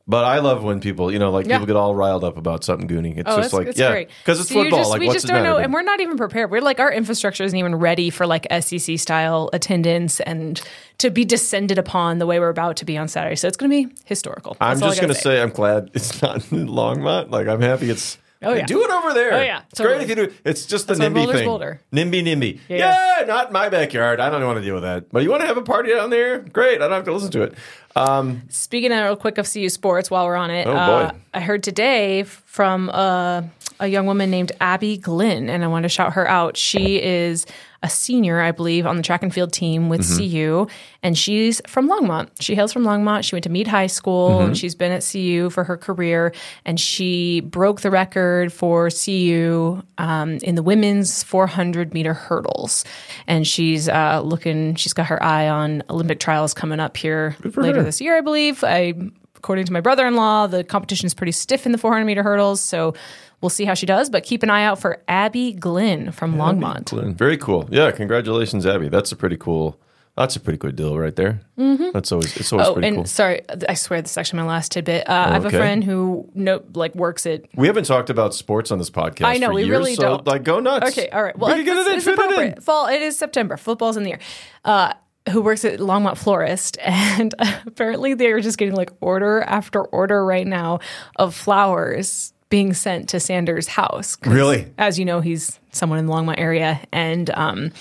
But 0.08 0.26
I 0.26 0.40
love 0.40 0.64
when 0.64 0.80
people, 0.80 1.12
you 1.12 1.20
know, 1.20 1.30
like 1.32 1.46
Yeah. 1.46 1.56
people 1.56 1.68
get 1.68 1.76
all 1.76 1.94
riled 1.96 2.24
up 2.24 2.38
about 2.38 2.64
something 2.64 2.88
gooning. 2.88 3.18
It's 3.18 3.30
Oh, 3.30 3.36
just 3.38 3.46
it's, 3.48 3.54
like, 3.54 3.68
it's 3.68 3.80
yeah, 3.80 3.92
great 3.92 4.10
because 4.24 4.40
it's 4.40 4.50
So 4.50 4.56
you 4.56 4.64
football. 4.64 4.80
Just, 4.80 4.90
like, 4.92 5.00
we 5.00 5.08
what's 5.08 5.16
just 5.18 5.26
it 5.26 5.28
don't 5.30 5.44
matter? 5.44 5.50
know, 5.56 5.58
and 5.58 5.72
we're 5.74 5.84
not 5.84 6.02
even 6.02 6.18
prepared. 6.18 6.50
We're 6.52 6.62
like 6.62 6.80
our 6.80 6.92
infrastructure 6.92 7.44
isn't 7.44 7.58
even 7.58 7.76
ready 7.76 8.10
for 8.10 8.26
like 8.26 8.46
SEC 8.62 8.98
style 9.00 9.50
attendance 9.54 10.20
and 10.22 10.62
to 10.98 11.10
be 11.12 11.24
descended 11.24 11.78
upon 11.78 12.18
the 12.20 12.26
way 12.26 12.40
we're 12.40 12.50
about 12.50 12.78
to 12.78 12.86
be 12.86 12.98
on 12.98 13.08
Saturday. 13.08 13.36
So 13.36 13.48
it's 13.48 13.58
going 13.58 13.70
to 13.72 13.90
be 13.90 13.96
historical. 14.06 14.58
I'm 14.60 14.72
That's 14.72 14.82
all 14.82 14.88
I 14.88 14.92
just 14.92 15.02
gotta 15.02 15.14
gonna 15.14 15.22
say. 15.22 15.42
I'm 15.42 15.50
glad 15.52 15.92
it's 15.94 16.22
not 16.22 16.36
in 16.52 16.68
Longmont. 16.68 17.30
Like 17.32 17.48
I'm 17.48 17.62
happy 17.62 17.90
it's. 17.90 18.18
Oh, 18.44 18.54
yeah. 18.54 18.66
do 18.66 18.84
it 18.84 18.90
over 18.90 19.14
there. 19.14 19.34
Oh, 19.34 19.42
yeah, 19.42 19.62
it's 19.70 19.80
great 19.80 20.02
if 20.02 20.10
you 20.10 20.16
do. 20.16 20.34
It's 20.44 20.66
just 20.66 20.88
the 20.88 20.96
That's 20.96 21.14
NIMBY 21.14 21.32
thing. 21.32 21.46
Boulder. 21.46 21.80
NIMBY, 21.94 22.24
NIMBY. 22.24 22.60
Yeah, 22.70 23.20
Yeah, 23.20 23.26
not 23.26 23.52
my 23.52 23.70
backyard. 23.70 24.20
I 24.20 24.30
don't 24.32 24.44
want 24.46 24.58
to 24.58 24.64
deal 24.66 24.74
with 24.74 24.84
that. 24.84 25.12
But 25.12 25.22
you 25.24 25.30
want 25.30 25.42
to 25.42 25.48
have 25.48 25.58
a 25.58 25.62
party 25.62 25.94
down 25.94 26.10
there? 26.10 26.40
Great. 26.40 26.78
I 26.82 26.86
don't 26.88 26.92
have 26.94 27.04
to 27.06 27.14
listen 27.14 27.30
to 27.32 27.44
it. 27.44 27.54
Um, 27.96 28.42
Speaking 28.50 28.92
of 28.92 29.04
real 29.04 29.16
quick 29.16 29.38
of 29.38 29.52
CU 29.52 29.70
sports, 29.70 30.10
while 30.10 30.26
we're 30.26 30.36
on 30.36 30.50
it, 30.50 30.66
Oh, 30.66 30.72
uh, 30.72 31.12
boy. 31.12 31.18
I 31.34 31.40
heard 31.42 31.62
today 31.62 32.24
from 32.24 32.90
uh, 32.90 33.44
a 33.80 33.88
young 33.88 34.06
woman 34.08 34.32
named 34.32 34.54
Abby 34.60 34.98
Glynn, 34.98 35.50
and 35.50 35.64
I 35.64 35.68
want 35.68 35.84
to 35.84 35.90
shout 35.90 36.14
her 36.14 36.28
out. 36.28 36.58
She 36.58 37.02
is 37.02 37.46
a 37.84 37.90
senior, 37.90 38.40
I 38.40 38.52
believe, 38.52 38.86
on 38.86 38.96
the 38.98 39.02
track 39.04 39.24
and 39.24 39.34
field 39.34 39.52
team 39.52 39.90
with 39.90 40.02
Mm-hmm. 40.02 40.32
CU, 40.32 40.68
and 41.02 41.18
she's 41.18 41.62
from 41.68 41.90
Longmont. 41.90 42.30
She 42.40 42.54
hails 42.54 42.72
from 42.72 42.84
Longmont. 42.84 43.24
She 43.24 43.34
went 43.36 43.44
to 43.44 43.50
Mead 43.50 43.68
High 43.68 43.88
School, 43.88 44.30
Mm-hmm. 44.32 44.46
and 44.48 44.58
she's 44.58 44.76
been 44.76 44.92
at 44.92 45.08
CU 45.10 45.50
for 45.50 45.64
her 45.64 45.78
career, 45.78 46.32
and 46.66 46.80
she 46.80 47.40
broke 47.42 47.82
the 47.82 47.90
record 47.90 48.54
for 48.54 48.90
CU 48.90 49.82
um, 49.98 50.34
in 50.44 50.56
the 50.56 50.64
women's 50.64 51.24
400 51.24 51.94
meter 51.94 52.14
hurdles. 52.14 52.86
And 53.28 53.48
she's 53.48 53.90
uh, 53.90 54.22
looking, 54.24 54.76
she's 54.76 54.94
got 54.94 55.08
her 55.08 55.22
eye 55.24 55.50
on 55.50 55.84
Olympic 55.90 56.20
trials 56.20 56.54
coming 56.54 56.80
up 56.80 56.98
here 56.98 57.36
later 57.56 57.80
her. 57.80 57.84
this 57.84 58.00
year, 58.00 58.18
I 58.18 58.22
believe. 58.22 58.64
I, 58.64 58.94
according 59.42 59.66
to 59.66 59.74
my 59.74 59.82
brother-in-law, 59.82 60.46
the 60.48 60.64
competition 60.64 61.08
is 61.08 61.16
pretty 61.16 61.32
stiff 61.32 61.66
in 61.66 61.72
the 61.72 61.80
400 61.80 62.06
meter 62.06 62.22
hurdles, 62.22 62.62
so 62.62 62.94
we'll 63.42 63.50
see 63.50 63.66
how 63.66 63.74
she 63.74 63.88
does. 63.88 64.08
But 64.08 64.24
keep 64.24 64.44
an 64.44 64.52
eye 64.52 64.64
out 64.64 64.78
for 64.80 65.02
Abby 65.08 65.52
Glynn 65.54 66.12
from 66.12 66.36
Longmont. 66.36 66.86
Glenn, 66.86 67.16
Very 67.16 67.38
cool. 67.38 67.68
Yeah, 67.72 67.90
congratulations, 67.90 68.68
Abby. 68.68 68.88
That's 68.88 69.12
a 69.12 69.16
pretty 69.16 69.38
cool. 69.38 69.80
That's 70.16 70.36
a 70.36 70.40
pretty 70.40 70.58
good 70.60 70.76
deal 70.76 71.00
right 71.00 71.16
there. 71.16 71.42
Mm-hmm. 71.58 71.90
That's 71.94 72.12
always 72.12 72.38
it's 72.38 72.52
always 72.54 72.68
Oh, 72.68 72.74
pretty 72.74 72.90
and 72.90 72.98
cool. 72.98 73.06
sorry, 73.06 73.42
I 73.68 73.74
swear 73.74 74.02
this 74.04 74.12
is 74.12 74.18
actually 74.18 74.42
my 74.42 74.46
last 74.48 74.72
tidbit. 74.74 75.10
Uh, 75.10 75.26
I 75.30 75.34
have 75.34 75.46
a 75.46 75.50
friend 75.50 75.84
who 75.84 76.30
no, 76.36 76.62
like 76.76 76.94
works 76.94 77.26
at. 77.26 77.46
We 77.56 77.66
haven't 77.66 77.86
talked 77.86 78.12
about 78.12 78.36
sports 78.36 78.72
on 78.72 78.78
this 78.78 78.92
podcast. 78.92 79.26
I 79.26 79.38
know, 79.38 79.48
for 79.48 79.54
we 79.54 79.62
years, 79.64 79.72
really 79.72 79.96
so, 79.96 80.02
don't. 80.04 80.28
Like, 80.28 80.44
go 80.44 80.60
nuts. 80.60 80.92
Okay, 80.92 81.10
all 81.10 81.24
right. 81.24 81.36
Well, 81.36 81.58
we 81.58 81.64
can 81.64 81.78
it's, 81.78 81.88
it's 81.90 82.08
it 82.08 82.10
in. 82.14 82.20
appropriate. 82.20 82.62
Fall. 82.62 82.88
It 82.88 83.02
is 83.02 83.18
September. 83.18 83.58
Football's 83.58 83.98
in 83.98 84.04
the 84.04 84.12
air. 84.12 84.20
Uh, 84.66 84.94
who 85.30 85.42
works 85.42 85.64
at 85.66 85.80
Longmont 85.80 86.18
Florist, 86.18 86.78
and 86.84 87.34
apparently 87.66 88.14
they 88.14 88.32
are 88.32 88.42
just 88.42 88.58
getting 88.58 88.76
like 88.76 88.92
order 89.02 89.42
after 89.42 89.84
order 89.84 90.26
right 90.26 90.48
now 90.48 90.80
of 91.18 91.36
flowers 91.36 92.34
being 92.50 92.74
sent 92.74 93.10
to 93.10 93.20
Sanders' 93.20 93.68
house. 93.68 94.18
Really? 94.26 94.74
As 94.78 95.00
you 95.00 95.06
know, 95.06 95.22
he's 95.22 95.60
someone 95.72 96.00
in 96.00 96.06
the 96.08 96.14
Longmont 96.14 96.40
area, 96.40 96.82
and 96.92 97.30
um, 97.32 97.72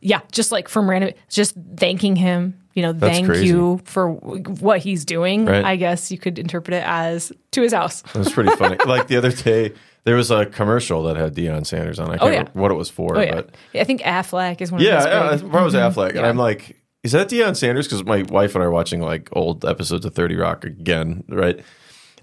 yeah, 0.00 0.20
just 0.32 0.50
like 0.52 0.68
from 0.68 0.88
random, 0.90 1.12
just 1.28 1.54
thanking 1.76 2.16
him. 2.16 2.60
You 2.74 2.82
know, 2.82 2.92
thank 2.92 3.26
crazy. 3.26 3.46
you 3.46 3.80
for 3.84 4.10
what 4.12 4.80
he's 4.80 5.06
doing. 5.06 5.46
Right. 5.46 5.64
I 5.64 5.76
guess 5.76 6.10
you 6.12 6.18
could 6.18 6.38
interpret 6.38 6.74
it 6.74 6.84
as 6.86 7.32
to 7.52 7.62
his 7.62 7.72
house. 7.72 8.02
It 8.14 8.18
was 8.18 8.30
pretty 8.30 8.54
funny. 8.56 8.76
like 8.86 9.06
the 9.06 9.16
other 9.16 9.32
day, 9.32 9.72
there 10.04 10.14
was 10.14 10.30
a 10.30 10.44
commercial 10.44 11.04
that 11.04 11.16
had 11.16 11.34
Deion 11.34 11.64
Sanders 11.64 11.98
on. 11.98 12.08
I 12.08 12.18
can't 12.18 12.22
Oh, 12.22 12.26
yeah. 12.26 12.38
remember 12.40 12.60
what 12.60 12.70
it 12.70 12.74
was 12.74 12.90
for, 12.90 13.16
Oh 13.16 13.20
yeah, 13.22 13.34
but 13.36 13.54
I 13.74 13.84
think 13.84 14.02
Aflac 14.02 14.60
is 14.60 14.70
one 14.70 14.82
yeah, 14.82 14.98
of 14.98 15.04
yeah, 15.06 15.36
big- 15.36 15.46
I 15.46 15.50
thought 15.52 15.60
it 15.62 15.64
was 15.64 15.74
Aflac, 15.96 16.16
and. 16.16 16.26
I'm 16.26 16.36
like, 16.36 16.76
is 17.06 17.12
that 17.12 17.28
Deion 17.28 17.56
Sanders? 17.56 17.86
Because 17.86 18.04
my 18.04 18.22
wife 18.22 18.56
and 18.56 18.64
I 18.64 18.66
are 18.66 18.70
watching 18.70 19.00
like 19.00 19.28
old 19.32 19.64
episodes 19.64 20.04
of 20.04 20.12
Thirty 20.12 20.34
Rock 20.34 20.64
again, 20.64 21.22
right? 21.28 21.60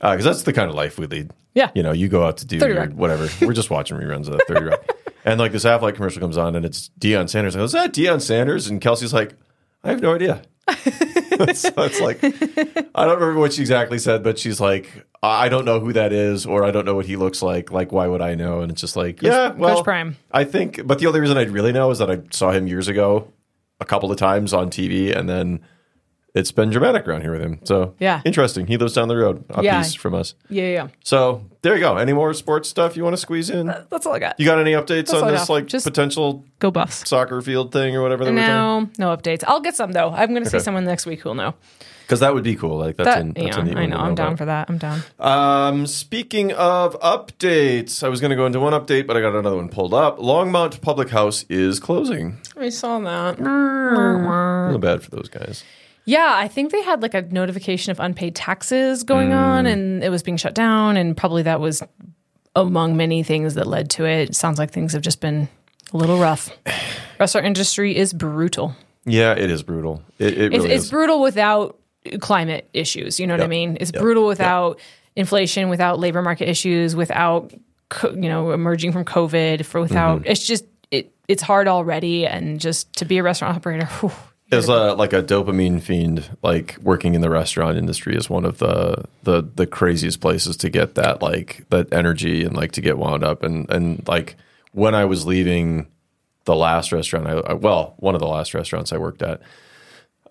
Uh, 0.02 0.12
because 0.12 0.25
that's 0.25 0.44
the 0.44 0.52
kind 0.52 0.70
of 0.70 0.75
life 0.75 1.00
we 1.00 1.08
lead. 1.08 1.32
Yeah. 1.54 1.72
you 1.74 1.84
know, 1.84 1.94
you 1.94 2.10
go 2.10 2.25
out 2.25 2.38
to 2.38 2.46
do 2.46 2.58
your 2.58 2.86
whatever. 2.90 3.30
We're 3.40 3.54
just 3.54 3.70
watching 3.70 3.98
reruns 3.98 4.28
of 4.28 4.42
Thirty 4.46 4.66
Rock, 4.66 4.86
and 5.25 5.40
like 5.40 5.54
this 5.54 5.63
Aflac 5.63 5.96
commercial 5.96 6.20
comes 6.20 6.38
on, 6.38 6.56
and 6.56 6.66
it's 6.66 6.90
Deion 7.00 7.30
Sanders. 7.30 7.56
I 7.56 7.60
go, 7.60 7.63
is 7.63 7.72
that 7.72 7.94
Deion 7.94 8.22
Sanders? 8.22 8.68
And 8.68 8.82
Kelsey's 8.82 9.13
like, 9.13 9.36
I 9.86 9.90
have 9.90 10.02
no 10.02 10.13
idea. 10.13 10.42
so 10.68 11.72
it's 11.78 12.00
like 12.02 12.24
I 12.24 13.06
don't 13.06 13.19
remember 13.19 13.39
what 13.39 13.54
she 13.54 13.62
exactly 13.62 14.00
said, 14.00 14.22
but 14.22 14.38
she's 14.38 14.60
like, 14.60 15.06
I 15.22 15.48
don't 15.48 15.63
know 15.63 15.80
who 15.80 15.93
that 15.93 16.12
is, 16.12 16.46
or 16.46 16.65
I 16.65 16.72
don't 16.72 16.86
know 16.86 16.96
what 16.96 17.06
he 17.06 17.15
looks 17.15 17.41
like. 17.41 17.72
Like, 17.72 17.93
why 17.93 18.08
would 18.08 18.22
I 18.22 18.36
know? 18.36 18.60
And 18.60 18.72
it's 18.72 18.82
just 18.82 18.98
like, 18.98 19.22
yeah, 19.22 19.52
well, 19.52 19.84
Prime. 19.84 20.17
I 20.32 20.43
think. 20.43 20.86
But 20.86 21.00
the 21.00 21.08
only 21.08 21.22
reason 21.22 21.38
I 21.38 21.43
really 21.43 21.72
know 21.72 21.91
is 21.91 22.00
that 22.00 22.12
I 22.12 22.19
saw 22.32 22.52
him 22.52 22.67
years 22.67 22.89
ago, 22.89 23.32
a 23.84 23.86
couple 23.86 24.12
of 24.12 24.17
times 24.17 24.54
on 24.54 24.69
TV, 24.69 25.15
and 25.15 25.30
then 25.30 25.60
it's 26.34 26.52
been 26.52 26.72
dramatic 26.72 27.08
around 27.08 27.22
here 27.22 27.32
with 27.32 27.41
him. 27.41 27.60
So 27.63 27.93
Yeah. 28.00 28.22
interesting. 28.26 28.65
He 28.65 28.78
lives 28.78 28.93
down 28.93 29.08
the 29.08 29.15
road, 29.15 29.43
a 29.52 29.62
Yeah. 29.63 29.78
piece 29.78 29.93
from 29.93 30.15
us. 30.15 30.34
Yeah, 30.50 30.63
yeah. 30.69 30.88
So 31.04 31.43
there 31.62 31.76
you 31.76 31.82
go. 31.82 31.98
Any 31.98 32.12
more 32.13 32.34
sports 32.34 32.67
stuff 32.67 32.98
you 32.98 33.04
want 33.04 33.13
to 33.13 33.22
squeeze 33.22 33.52
in? 33.52 33.69
Uh, 33.69 33.84
that's 33.91 34.08
all 34.08 34.13
I 34.13 34.19
got. 34.19 34.39
You 34.39 34.46
got 34.48 34.58
any 34.58 34.72
updates 34.72 35.13
all 35.13 35.24
on 35.26 35.32
this 35.32 35.48
like 35.48 35.67
Just- 35.67 35.86
potential 35.86 36.43
Go 36.58 36.72
Buffs. 36.72 37.08
soccer 37.08 37.39
field 37.41 37.72
thing 37.72 37.96
or 37.96 38.02
whatever 38.02 38.26
they 38.26 38.32
were 38.32 38.38
saying? 38.38 38.50
No, 38.50 38.89
no 38.98 39.15
updates. 39.15 39.43
I'll 39.46 39.60
get 39.60 39.76
some 39.76 39.91
though. 39.91 40.10
I'm 40.10 40.30
going 40.32 40.43
to 40.43 40.50
see 40.50 40.60
someone 40.60 40.86
next 40.86 41.06
week 41.06 41.22
who'll 41.22 41.36
know. 41.36 41.54
Because 42.04 42.20
that 42.20 42.34
would 42.34 42.44
be 42.44 42.56
cool. 42.56 42.78
Like 42.78 42.98
that's 42.98 43.08
That, 43.08 43.22
a, 43.26 43.34
that's 43.34 43.58
yeah, 43.58 43.76
I 43.80 43.86
know. 43.86 43.98
I'm 43.98 44.13
down 44.16 44.28
about. 44.28 44.38
for 44.38 44.46
that. 44.46 44.70
I'm 44.70 44.78
down. 44.78 45.02
Um, 45.20 45.88
speaking 45.88 46.52
of 46.54 47.00
updates, 47.00 48.04
I 48.04 48.10
was 48.10 48.20
going 48.22 48.30
to 48.32 48.36
go 48.36 48.46
into 48.46 48.60
one 48.60 48.74
update, 48.74 49.08
but 49.08 49.16
I 49.18 49.22
got 49.22 49.34
another 49.36 49.56
one 49.56 49.70
pulled 49.70 49.94
up. 49.94 50.18
Longmont 50.20 50.82
Public 50.82 51.10
House 51.10 51.46
is 51.50 51.80
closing. 51.80 52.38
I 52.58 52.70
saw 52.70 53.00
that. 53.00 53.38
Feel 53.38 54.78
bad 54.80 55.02
for 55.04 55.10
those 55.12 55.30
guys. 55.30 55.63
Yeah, 56.06 56.32
I 56.36 56.48
think 56.50 56.72
they 56.72 56.82
had 56.82 57.02
like 57.02 57.13
a 57.13 57.22
notification 57.22 57.92
of 57.92 58.00
unpaid 58.00 58.36
taxes 58.36 59.04
going 59.04 59.32
on 59.32 59.66
and 59.66 60.04
it 60.04 60.10
was 60.10 60.22
being 60.22 60.36
shut 60.38 60.54
down. 60.54 60.98
And 60.98 61.16
probably 61.16 61.44
that 61.44 61.62
was 61.62 61.82
among 62.56 62.98
many 62.98 63.24
things 63.24 63.54
that 63.56 63.68
led 63.68 63.89
to 63.92 64.06
it. 64.06 64.30
It 64.30 64.36
sounds 64.36 64.60
like 64.60 64.72
things 64.72 64.92
have 64.94 65.02
just 65.02 65.22
been 65.22 65.48
a 65.94 65.98
little 65.98 66.20
rough. 66.20 66.50
Restaurant 67.20 67.48
industry 67.48 67.96
is 67.96 68.12
brutal. 68.12 68.76
Yeah, 69.06 69.34
it 69.34 69.50
is 69.50 69.63
brutal. 69.63 70.02
It, 70.20 70.34
it 70.38 70.54
It's, 70.54 70.58
really 70.63 70.72
it's 70.76 70.84
is. 70.86 70.89
brutal 70.92 71.22
without 71.22 71.78
climate 72.20 72.70
issues. 72.74 73.20
You 73.20 73.28
know 73.28 73.34
what 73.34 73.44
I 73.44 73.48
mean? 73.48 73.78
It's 73.80 73.92
Yep. 73.94 74.02
brutal 74.02 74.26
without 74.28 74.80
inflation, 75.16 75.70
without 75.70 76.00
labor 76.00 76.22
market 76.22 76.50
issues, 76.50 76.96
without 76.96 77.54
co- 77.89 78.12
you 78.12 78.30
know 78.30 78.52
emerging 78.52 78.92
from 78.92 79.06
COVID. 79.06 79.66
For 79.66 79.82
without 79.82 80.20
Mm-hmm. 80.22 80.32
it's 80.32 80.46
just 80.46 80.66
it 80.92 81.12
it's 81.28 81.42
hard 81.44 81.68
already, 81.68 82.26
and 82.28 82.60
just 82.60 82.92
to 82.98 83.06
be 83.06 83.18
a 83.18 83.24
restaurant 83.24 83.56
operator. 83.56 83.86
whew, 83.86 84.12
As 84.52 84.68
a 84.70 84.94
like 84.94 85.13
a 85.13 85.24
dopamine 85.24 85.82
fiend, 85.82 86.30
like 86.44 86.78
working 86.82 87.16
in 87.16 87.22
the 87.22 87.30
restaurant 87.30 87.78
industry 87.78 88.16
is 88.16 88.30
one 88.30 88.46
of 88.46 88.58
the 88.60 89.06
the 89.24 89.42
the 89.56 89.66
craziest 89.66 90.20
places 90.22 90.58
to 90.58 90.70
get 90.70 90.96
that 90.96 91.22
like 91.22 91.66
that 91.70 91.92
energy 91.94 92.44
and 92.44 92.56
like 92.56 92.72
to 92.74 92.82
get 92.82 92.98
wound 92.98 93.24
up 93.24 93.44
and 93.44 93.70
and 93.72 94.06
like 94.08 94.36
when 94.74 94.94
I 94.96 95.06
was 95.06 95.26
leaving 95.26 95.88
the 96.46 96.56
last 96.56 96.92
restaurant, 96.92 97.28
I, 97.28 97.34
I 97.52 97.54
well 97.54 97.94
one 97.98 98.16
of 98.16 98.20
the 98.22 98.28
last 98.28 98.54
restaurants 98.54 98.92
I 98.92 98.98
worked 98.98 99.22
at, 99.22 99.42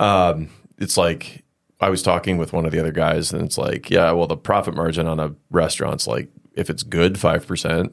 um, 0.01 0.49
it's 0.79 0.97
like 0.97 1.43
I 1.83 1.91
was 1.91 2.03
talking 2.03 2.39
with 2.39 2.53
one 2.53 2.65
of 2.65 2.71
the 2.71 2.79
other 2.79 2.93
guys 2.93 3.33
and 3.33 3.43
it's 3.43 3.59
like 3.59 3.91
yeah, 3.91 4.13
well 4.13 4.29
the 4.29 4.37
profit 4.37 4.75
margin 4.75 5.07
on 5.07 5.19
a 5.21 5.35
restaurant's 5.51 6.07
like 6.07 6.29
if 6.55 6.71
it's 6.71 6.83
good 6.83 7.19
five 7.19 7.47
percent. 7.47 7.93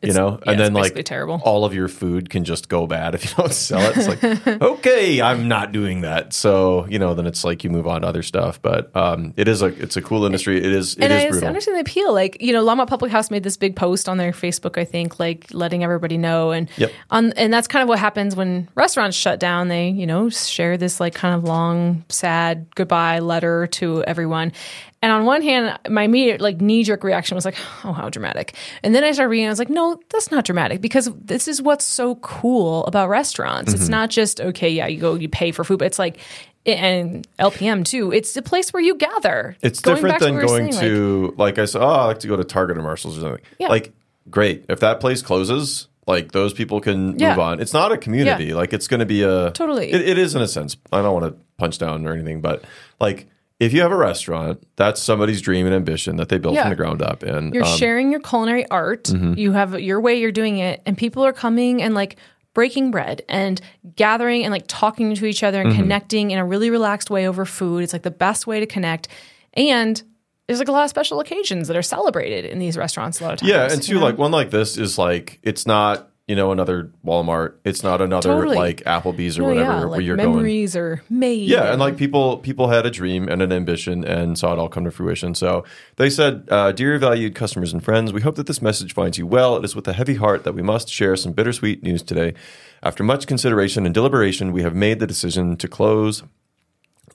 You 0.00 0.12
know, 0.12 0.38
yeah, 0.46 0.52
and 0.52 0.60
then 0.60 0.74
like 0.74 1.04
terrible. 1.04 1.40
all 1.44 1.64
of 1.64 1.74
your 1.74 1.88
food 1.88 2.30
can 2.30 2.44
just 2.44 2.68
go 2.68 2.86
bad 2.86 3.16
if 3.16 3.24
you 3.24 3.30
don't 3.36 3.52
sell 3.68 3.80
it. 3.80 3.96
It's 3.96 4.06
like, 4.46 4.46
okay, 4.62 5.20
I'm 5.20 5.48
not 5.48 5.72
doing 5.72 6.02
that. 6.02 6.32
So, 6.32 6.86
you 6.88 7.00
know, 7.00 7.14
then 7.14 7.26
it's 7.26 7.42
like 7.42 7.64
you 7.64 7.70
move 7.70 7.88
on 7.88 8.02
to 8.02 8.06
other 8.06 8.22
stuff. 8.22 8.62
But 8.62 8.94
um, 8.96 9.34
it 9.36 9.48
is 9.48 9.60
a 9.60 9.66
it's 9.66 9.96
a 9.96 10.02
cool 10.02 10.24
industry. 10.24 10.58
It 10.58 10.66
is 10.66 10.94
it 10.94 11.02
and 11.02 11.12
is 11.12 11.24
I 11.24 11.28
brutal. 11.30 11.48
understand 11.48 11.76
the 11.78 11.80
appeal. 11.80 12.14
Like, 12.14 12.40
you 12.40 12.52
know, 12.52 12.64
Longmont 12.64 12.86
Public 12.86 13.10
House 13.10 13.28
made 13.28 13.42
this 13.42 13.56
big 13.56 13.74
post 13.74 14.08
on 14.08 14.18
their 14.18 14.30
Facebook, 14.30 14.78
I 14.78 14.84
think, 14.84 15.18
like 15.18 15.48
letting 15.52 15.82
everybody 15.82 16.16
know. 16.16 16.52
And 16.52 16.68
Yep. 16.76 16.92
on 17.10 17.32
and 17.32 17.52
that's 17.52 17.66
kind 17.66 17.82
of 17.82 17.88
what 17.88 17.98
happens 17.98 18.36
when 18.36 18.68
restaurants 18.76 19.16
shut 19.16 19.40
down. 19.40 19.66
They, 19.66 19.88
you 19.88 20.06
know, 20.06 20.28
share 20.30 20.76
this 20.76 21.00
like 21.00 21.14
kind 21.16 21.34
of 21.34 21.42
long, 21.42 22.04
sad 22.08 22.68
goodbye 22.76 23.18
letter 23.18 23.66
to 23.66 24.04
everyone. 24.04 24.52
And 25.00 25.12
on 25.12 25.24
one 25.24 25.42
hand, 25.42 25.78
my 25.88 26.02
immediate 26.02 26.40
like 26.40 26.60
knee 26.60 26.82
jerk 26.82 27.04
reaction 27.04 27.34
was 27.36 27.44
like, 27.44 27.54
oh, 27.84 27.92
how 27.92 28.08
dramatic. 28.08 28.54
And 28.82 28.94
then 28.94 29.04
I 29.04 29.12
started 29.12 29.30
reading, 29.30 29.46
I 29.46 29.50
was 29.50 29.58
like, 29.60 29.70
no, 29.70 30.00
that's 30.10 30.30
not 30.32 30.44
dramatic 30.44 30.80
because 30.80 31.08
this 31.14 31.46
is 31.46 31.62
what's 31.62 31.84
so 31.84 32.16
cool 32.16 32.84
about 32.86 33.08
restaurants. 33.08 33.72
Mm-hmm. 33.72 33.80
It's 33.80 33.88
not 33.88 34.10
just, 34.10 34.40
okay, 34.40 34.68
yeah, 34.70 34.86
you 34.88 35.00
go, 35.00 35.14
you 35.14 35.28
pay 35.28 35.52
for 35.52 35.62
food, 35.62 35.78
but 35.78 35.86
it's 35.86 35.98
like, 36.00 36.18
and 36.66 37.26
LPM 37.38 37.84
too. 37.84 38.12
It's 38.12 38.32
the 38.32 38.42
place 38.42 38.72
where 38.72 38.82
you 38.82 38.96
gather. 38.96 39.56
it's 39.62 39.80
Going 39.80 39.96
different 39.96 40.18
than 40.18 40.34
what 40.34 40.38
we 40.38 40.42
were 40.42 40.46
going 40.58 40.72
saying, 40.72 40.82
like- 40.82 40.90
to 40.90 41.34
like, 41.38 41.58
I 41.58 41.64
said, 41.66 41.80
oh, 41.82 41.86
I 41.86 42.04
like 42.06 42.18
to 42.20 42.28
go 42.28 42.36
to 42.36 42.44
Target 42.44 42.76
or 42.76 42.82
Marshalls 42.82 43.16
or 43.18 43.20
something. 43.20 43.44
Yeah. 43.58 43.68
Like, 43.68 43.92
great. 44.28 44.64
If 44.68 44.80
that 44.80 45.00
place 45.00 45.22
closes, 45.22 45.86
like 46.08 46.32
those 46.32 46.52
people 46.52 46.80
can 46.80 47.18
Yeah. 47.18 47.30
move 47.30 47.38
on. 47.38 47.60
It's 47.60 47.72
not 47.72 47.92
a 47.92 47.98
community. 47.98 48.46
Yeah. 48.46 48.54
Like 48.56 48.72
it's 48.72 48.88
going 48.88 49.00
to 49.00 49.06
be 49.06 49.22
a 49.22 49.52
Totally. 49.52 49.92
It, 49.92 50.00
it 50.08 50.18
is 50.18 50.34
in 50.34 50.42
a 50.42 50.48
sense. 50.48 50.76
I 50.92 51.02
don't 51.02 51.12
want 51.18 51.32
to 51.32 51.40
punch 51.56 51.78
down 51.78 52.06
or 52.06 52.12
anything, 52.14 52.40
but 52.40 52.64
like 52.98 53.28
if 53.60 53.72
you 53.72 53.80
have 53.80 53.90
a 53.92 53.96
restaurant, 53.96 54.64
that's 54.76 55.02
somebody's 55.02 55.40
dream 55.42 55.66
and 55.66 55.74
ambition 55.74 56.16
that 56.16 56.28
they 56.28 56.38
built 56.38 56.54
Yeah. 56.54 56.62
from 56.62 56.70
the 56.70 56.76
ground 56.76 57.02
up. 57.02 57.22
And 57.22 57.52
You're 57.54 57.64
um, 57.64 57.76
sharing 57.78 58.10
your 58.12 58.20
culinary 58.20 58.68
art. 58.70 59.04
Mm-hmm. 59.04 59.34
You 59.36 59.52
have 59.52 59.80
your 59.80 60.00
way 60.00 60.18
you're 60.20 60.30
doing 60.32 60.58
it, 60.58 60.80
and 60.86 60.96
people 60.96 61.24
are 61.24 61.32
coming 61.32 61.82
and 61.82 61.94
like 61.94 62.16
breaking 62.54 62.90
bread 62.90 63.22
and 63.28 63.60
gathering 63.94 64.42
and 64.44 64.52
like 64.52 64.64
talking 64.68 65.14
to 65.14 65.26
each 65.26 65.42
other 65.42 65.58
Mm-hmm. 65.60 65.68
and 65.70 65.76
connecting 65.78 66.30
in 66.30 66.38
a 66.38 66.44
really 66.44 66.70
relaxed 66.70 67.10
way 67.10 67.26
over 67.28 67.44
food. 67.44 67.82
It's 67.82 67.92
like 67.92 68.02
the 68.02 68.10
best 68.10 68.46
way 68.46 68.60
to 68.60 68.66
connect. 68.66 69.08
And 69.54 70.00
there's 70.46 70.58
like 70.60 70.68
a 70.68 70.72
lot 70.72 70.84
of 70.84 70.90
special 70.90 71.20
occasions 71.20 71.68
that 71.68 71.76
are 71.76 71.82
celebrated 71.82 72.44
in 72.46 72.58
these 72.58 72.76
restaurants 72.76 73.20
a 73.20 73.24
lot 73.24 73.32
of 73.34 73.38
times. 73.40 73.50
Yeah, 73.50 73.64
and 73.64 73.74
you 73.86 73.94
two, 73.94 73.94
know? 74.00 74.04
like 74.06 74.18
one 74.18 74.30
like 74.32 74.50
this 74.50 74.76
is 74.78 74.96
like 74.98 75.38
it's 75.42 75.66
not 75.66 76.10
you 76.28 76.36
know 76.36 76.52
another 76.52 76.92
Walmart. 77.04 77.54
It's 77.64 77.82
not 77.82 78.00
another 78.00 78.28
Totally. 78.28 78.54
like 78.56 78.82
Applebee's 78.84 79.38
or 79.38 79.42
No, 79.42 79.48
whatever 79.48 79.72
yeah, 79.72 79.84
where 79.86 80.00
you're 80.00 80.16
going. 80.16 80.30
memories 80.36 80.76
are 80.76 81.02
made. 81.10 81.48
Yeah, 81.48 81.72
and 81.72 81.80
like 81.80 81.96
people 81.96 82.36
people 82.38 82.68
had 82.68 82.86
a 82.86 82.90
dream 82.90 83.28
and 83.28 83.42
an 83.42 83.50
ambition 83.50 84.04
and 84.04 84.38
saw 84.38 84.52
it 84.52 84.58
all 84.58 84.68
come 84.68 84.84
to 84.84 84.90
fruition. 84.90 85.34
So 85.34 85.64
they 85.96 86.10
said, 86.10 86.46
uh, 86.50 86.72
"Dear 86.72 86.98
valued 86.98 87.34
customers 87.34 87.72
and 87.72 87.82
friends, 87.82 88.12
we 88.12 88.20
hope 88.20 88.36
that 88.36 88.46
this 88.46 88.62
message 88.62 88.92
finds 88.94 89.18
you 89.18 89.26
well. 89.26 89.56
It 89.56 89.64
is 89.64 89.74
with 89.74 89.88
a 89.88 89.92
heavy 89.94 90.14
heart 90.16 90.44
that 90.44 90.52
we 90.54 90.62
must 90.62 90.88
share 90.88 91.16
some 91.16 91.32
bittersweet 91.32 91.82
news 91.82 92.02
today. 92.02 92.34
After 92.82 93.02
much 93.02 93.26
consideration 93.26 93.86
and 93.86 93.94
deliberation, 93.94 94.52
we 94.52 94.62
have 94.62 94.74
made 94.74 95.00
the 95.00 95.06
decision 95.06 95.56
to 95.56 95.66
close." 95.66 96.22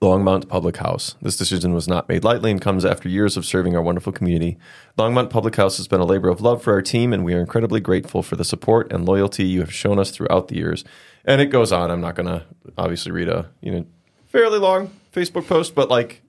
Longmont 0.01 0.47
Public 0.47 0.77
House. 0.77 1.15
This 1.21 1.37
decision 1.37 1.73
was 1.73 1.87
not 1.87 2.09
made 2.09 2.23
lightly 2.23 2.51
and 2.51 2.61
comes 2.61 2.85
after 2.85 3.09
years 3.09 3.37
of 3.37 3.45
serving 3.45 3.75
our 3.75 3.81
wonderful 3.81 4.11
community. 4.11 4.57
Longmont 4.97 5.29
Public 5.29 5.55
House 5.55 5.77
has 5.77 5.87
been 5.87 6.01
a 6.01 6.05
labor 6.05 6.29
of 6.29 6.41
love 6.41 6.61
for 6.61 6.73
our 6.73 6.81
team, 6.81 7.13
and 7.13 7.23
we 7.23 7.33
are 7.33 7.39
incredibly 7.39 7.79
grateful 7.79 8.23
for 8.23 8.35
the 8.35 8.45
support 8.45 8.91
and 8.91 9.05
loyalty 9.05 9.45
you 9.45 9.59
have 9.61 9.73
shown 9.73 9.99
us 9.99 10.11
throughout 10.11 10.47
the 10.47 10.55
years. 10.55 10.83
And 11.25 11.41
it 11.41 11.47
goes 11.47 11.71
on. 11.71 11.89
I'm 11.91 12.01
not 12.01 12.15
going 12.15 12.27
to 12.27 12.45
obviously 12.77 13.11
read 13.11 13.29
a 13.29 13.49
you 13.61 13.71
know 13.71 13.85
fairly 14.27 14.59
long 14.59 14.91
Facebook 15.13 15.47
post, 15.47 15.75
but 15.75 15.89
like, 15.89 16.21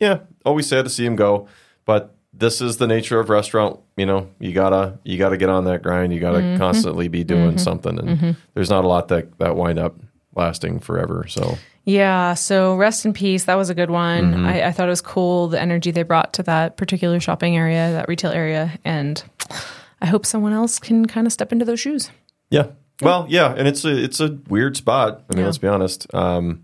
yeah, 0.00 0.20
always 0.44 0.66
sad 0.66 0.84
to 0.84 0.90
see 0.90 1.04
him 1.04 1.16
go. 1.16 1.48
But 1.84 2.14
this 2.32 2.60
is 2.60 2.78
the 2.78 2.86
nature 2.86 3.20
of 3.20 3.28
restaurant. 3.28 3.78
You 3.96 4.06
know, 4.06 4.30
you 4.40 4.52
gotta 4.52 4.98
you 5.04 5.18
gotta 5.18 5.36
get 5.36 5.48
on 5.48 5.64
that 5.64 5.82
grind. 5.82 6.12
You 6.12 6.20
gotta 6.20 6.38
mm-hmm. 6.38 6.58
constantly 6.58 7.08
be 7.08 7.22
doing 7.22 7.50
mm-hmm. 7.50 7.58
something, 7.58 7.98
and 7.98 8.08
mm-hmm. 8.08 8.30
there's 8.54 8.70
not 8.70 8.84
a 8.84 8.88
lot 8.88 9.08
that 9.08 9.38
that 9.38 9.54
wind 9.56 9.78
up 9.78 9.96
lasting 10.34 10.80
forever. 10.80 11.26
So 11.28 11.58
Yeah, 11.84 12.34
so 12.34 12.76
rest 12.76 13.04
in 13.04 13.12
peace. 13.12 13.44
That 13.44 13.56
was 13.56 13.68
a 13.70 13.74
good 13.74 13.90
one. 13.90 14.32
Mm-hmm. 14.32 14.46
I, 14.46 14.66
I 14.68 14.72
thought 14.72 14.86
it 14.86 14.90
was 14.90 15.02
cool 15.02 15.48
the 15.48 15.60
energy 15.60 15.90
they 15.90 16.02
brought 16.02 16.32
to 16.34 16.42
that 16.44 16.76
particular 16.76 17.20
shopping 17.20 17.56
area, 17.56 17.92
that 17.92 18.08
retail 18.08 18.30
area, 18.30 18.72
and 18.84 19.22
I 20.00 20.06
hope 20.06 20.24
someone 20.24 20.52
else 20.52 20.78
can 20.78 21.04
kind 21.06 21.26
of 21.26 21.32
step 21.32 21.52
into 21.52 21.64
those 21.64 21.80
shoes. 21.80 22.10
Yeah. 22.50 22.68
Well, 23.02 23.26
yeah, 23.28 23.52
and 23.56 23.66
it's 23.68 23.84
a 23.84 23.94
it's 23.96 24.20
a 24.20 24.38
weird 24.48 24.76
spot. 24.76 25.24
I 25.28 25.34
mean, 25.34 25.40
Yeah. 25.40 25.46
let's 25.46 25.58
be 25.58 25.68
honest. 25.68 26.06
Um, 26.14 26.62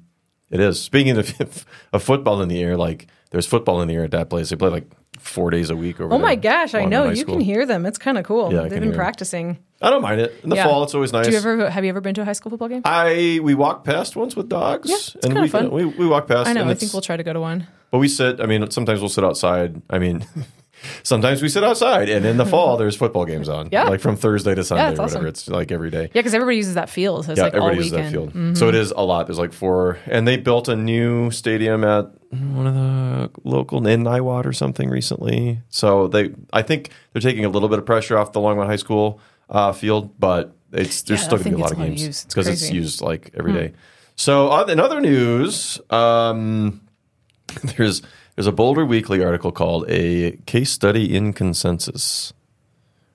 it 0.48 0.60
is. 0.60 0.80
Speaking 0.80 1.18
of, 1.18 1.66
of 1.92 2.02
football 2.02 2.40
in 2.40 2.48
the 2.48 2.62
air, 2.62 2.76
like 2.76 3.06
there's 3.30 3.46
football 3.46 3.82
in 3.82 3.88
the 3.88 3.94
air 3.94 4.04
at 4.04 4.12
that 4.12 4.30
place. 4.30 4.48
They 4.50 4.56
play 4.56 4.70
like 4.70 4.90
four 5.20 5.50
days 5.50 5.70
a 5.70 5.76
week. 5.76 6.00
Over 6.00 6.14
Oh 6.14 6.18
my 6.18 6.34
there, 6.34 6.42
gosh, 6.66 6.74
I 6.74 6.84
know 6.84 7.08
you 7.10 7.24
can 7.24 7.40
hear 7.40 7.64
them. 7.66 7.86
It's 7.86 7.98
kind 7.98 8.18
of 8.18 8.24
cool. 8.24 8.52
Yeah, 8.52 8.62
They've 8.62 8.70
can 8.72 8.80
been 8.80 8.82
hear 8.84 8.92
'em. 8.92 8.96
practicing. 8.98 9.58
I 9.82 9.88
don't 9.90 10.02
mind 10.02 10.20
it 10.20 10.34
in 10.42 10.50
the 10.50 10.56
Yeah. 10.56 10.64
fall. 10.66 10.82
It's 10.84 10.94
always 10.94 11.12
nice. 11.12 11.26
Do 11.26 11.32
you 11.32 11.38
ever 11.38 11.70
have 11.70 11.84
you 11.84 11.90
ever 11.90 12.00
been 12.00 12.14
to 12.16 12.22
a 12.22 12.24
high 12.24 12.32
school 12.34 12.50
football 12.50 12.68
game? 12.68 12.82
I 12.84 13.40
we 13.42 13.54
walked 13.54 13.84
past 13.86 14.16
once 14.16 14.36
with 14.36 14.48
dogs. 14.48 14.90
Yeah, 14.90 14.96
it's 14.96 15.14
and 15.14 15.22
kinda 15.24 15.40
we, 15.42 15.48
fun. 15.48 15.70
we 15.70 15.84
we 15.86 16.06
walk 16.06 16.26
past. 16.28 16.48
I 16.48 16.52
know. 16.52 16.62
and 16.62 16.70
I 16.70 16.74
think 16.74 16.92
we'll 16.92 17.00
try 17.02 17.16
to 17.16 17.22
go 17.22 17.32
to 17.32 17.40
one. 17.40 17.66
But 17.90 17.98
we 17.98 18.08
sit. 18.08 18.40
I 18.40 18.46
mean, 18.46 18.70
sometimes 18.70 19.00
we'll 19.00 19.08
sit 19.08 19.24
outside. 19.24 19.80
I 19.88 19.98
mean, 19.98 20.24
sometimes 21.02 21.42
we 21.42 21.48
sit 21.48 21.64
outside, 21.64 22.08
and 22.08 22.24
in 22.26 22.36
the 22.36 22.46
fall 22.54 22.76
there's 22.76 22.96
football 22.96 23.24
games 23.24 23.48
on. 23.48 23.68
Yeah. 23.72 23.84
like 23.88 24.00
from 24.00 24.16
Thursday 24.16 24.54
to 24.54 24.64
Sunday 24.64 24.90
it's 24.90 24.98
or 24.98 25.02
whatever. 25.02 25.18
awesome. 25.18 25.26
It's 25.26 25.48
like 25.48 25.72
every 25.72 25.90
day. 25.90 26.02
Yeah, 26.02 26.08
because 26.14 26.34
everybody 26.34 26.56
uses 26.56 26.74
that 26.74 26.88
field. 26.90 27.24
So 27.26 27.32
it's 27.32 27.38
yeah, 27.38 27.44
like 27.44 27.54
all 27.54 27.68
everybody 27.68 27.88
uses. 27.88 27.92
Mm-hmm. 27.92 28.24
that 28.26 28.32
field. 28.32 28.58
So 28.58 28.68
it 28.68 28.74
is 28.74 28.90
a 28.92 29.02
lot. 29.04 29.26
There's 29.26 29.38
like 29.38 29.52
four, 29.52 29.98
and 30.06 30.26
they 30.26 30.36
built 30.36 30.68
a 30.68 30.76
new 30.76 31.30
stadium 31.30 31.84
at 31.84 32.10
one 32.30 32.66
of 32.66 32.74
the 32.74 33.30
local 33.44 33.84
in 33.86 34.04
Niwot 34.04 34.46
or 34.46 34.52
something 34.52 34.88
recently. 34.88 35.60
So 35.68 36.06
they, 36.08 36.32
I 36.52 36.62
think 36.62 36.90
they're 37.12 37.20
taking 37.22 37.44
a 37.44 37.48
little 37.48 37.68
bit 37.68 37.78
of 37.78 37.86
pressure 37.86 38.16
off 38.16 38.32
the 38.32 38.40
Longmont 38.40 38.66
High 38.66 38.76
School 38.76 39.20
uh, 39.48 39.72
field, 39.72 40.18
but 40.20 40.54
it's 40.72 41.02
there's 41.02 41.20
Yeah, 41.20 41.26
still 41.26 41.38
going 41.38 41.50
to 41.50 41.56
be 41.56 41.60
a 41.60 41.64
lot 41.64 41.72
of 41.72 41.78
a 41.78 41.80
lot 41.80 41.84
of 41.84 41.88
games 41.90 42.06
use. 42.06 42.24
It's 42.24 42.34
because 42.34 42.46
it's. 42.46 42.68
Hmm. 42.68 42.74
used 42.76 43.00
like 43.00 43.32
every 43.34 43.52
day. 43.52 43.72
So 44.14 44.48
uh, 44.50 44.64
in 44.66 44.78
other 44.78 45.00
news, 45.00 45.80
um, 45.90 46.82
there's 47.76 48.02
there's 48.40 48.46
a 48.46 48.52
Boulder 48.52 48.86
Weekly 48.86 49.22
article 49.22 49.52
called 49.52 49.84
"A 49.90 50.30
Case 50.46 50.70
Study 50.70 51.14
in 51.14 51.34
Consensus," 51.34 52.32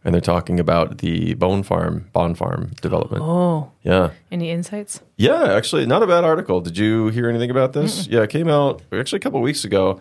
and 0.03 0.13
they're 0.13 0.21
talking 0.21 0.59
about 0.59 0.99
the 0.99 1.33
Bohn 1.33 1.63
Farm 1.63 2.07
Bond 2.13 2.37
Farm 2.37 2.73
development. 2.79 3.23
Oh, 3.25 3.71
Yeah. 3.81 4.11
any 4.31 4.51
insights? 4.51 5.01
Yeah, 5.17 5.45
actually, 5.45 5.87
not 5.87 6.03
a 6.03 6.07
bad 6.07 6.23
article. 6.25 6.61
Did 6.61 6.77
you 6.77 7.07
hear 7.07 7.27
anything 7.27 7.49
about 7.49 7.73
this? 7.73 8.05
Yeah, 8.05 8.21
it 8.21 8.29
came 8.29 8.47
out 8.47 8.83
actually 8.93 9.17
a 9.17 9.19
couple 9.21 9.41
weeks 9.41 9.65
ago. 9.65 9.99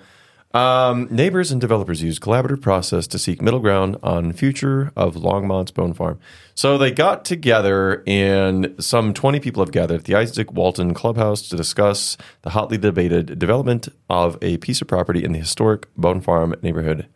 Um, 0.54 1.08
neighbors 1.10 1.50
and 1.50 1.60
developers 1.60 2.00
use 2.00 2.20
collaborative 2.20 2.62
process 2.62 3.08
to 3.08 3.18
seek 3.18 3.42
middle 3.42 3.58
ground 3.58 3.96
on 4.04 4.32
future 4.32 4.92
of 4.94 5.16
Longmont's 5.16 5.72
Bohn 5.72 5.92
Farm. 5.92 6.20
So 6.54 6.78
they 6.78 6.92
got 6.92 7.24
together, 7.24 8.04
and 8.06 8.72
some 8.78 9.12
20 9.12 9.40
people 9.40 9.64
have 9.64 9.72
gathered 9.72 9.98
at 9.98 10.04
the 10.04 10.12
Izaak 10.12 10.52
Walton 10.52 10.94
Clubhouse 10.94 11.48
to 11.48 11.56
discuss 11.56 12.16
the 12.42 12.50
hotly 12.50 12.78
debated 12.78 13.36
development 13.36 13.88
of 14.08 14.38
a 14.40 14.58
piece 14.58 14.80
of 14.80 14.86
property 14.86 15.24
in 15.24 15.32
the 15.32 15.40
historic 15.40 15.92
Bohn 15.96 16.20
Farm 16.20 16.54
neighborhood, 16.62 17.08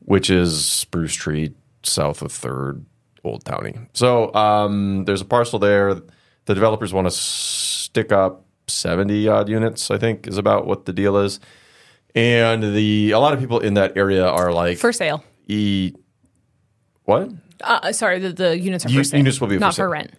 which 0.00 0.28
is 0.28 0.66
Spruce 0.68 1.14
Tree, 1.14 1.54
south 1.84 2.20
of 2.20 2.32
Third, 2.32 2.84
Old 3.22 3.44
Towny. 3.44 3.78
So 3.92 4.34
um, 4.34 5.04
there's 5.04 5.20
a 5.20 5.24
parcel 5.24 5.60
there. 5.60 5.94
The 5.94 6.54
developers 6.54 6.92
want 6.92 7.06
to 7.06 7.12
stick 7.12 8.10
up 8.10 8.44
70 8.66 9.28
odd 9.28 9.48
units, 9.48 9.88
I 9.88 9.98
think, 9.98 10.26
is 10.26 10.36
about 10.36 10.66
what 10.66 10.86
the 10.86 10.92
deal 10.92 11.16
is. 11.16 11.38
And 12.14 12.62
the 12.62 13.12
a 13.12 13.18
lot 13.18 13.32
of 13.32 13.40
people 13.40 13.60
in 13.60 13.74
that 13.74 13.96
area 13.96 14.26
are 14.26 14.52
like 14.52 14.78
For 14.78 14.92
sale. 14.92 15.24
e 15.48 15.92
what? 17.04 17.30
Uh, 17.62 17.92
sorry, 17.92 18.18
the, 18.18 18.32
the 18.32 18.58
units 18.58 18.84
are 18.86 18.90
U- 18.90 18.98
for 18.98 19.04
sale. 19.04 19.18
units 19.18 19.40
will 19.40 19.48
be 19.48 19.56
for 19.56 19.60
not 19.60 19.74
sale. 19.74 19.86
for 19.86 19.90
rent. 19.90 20.10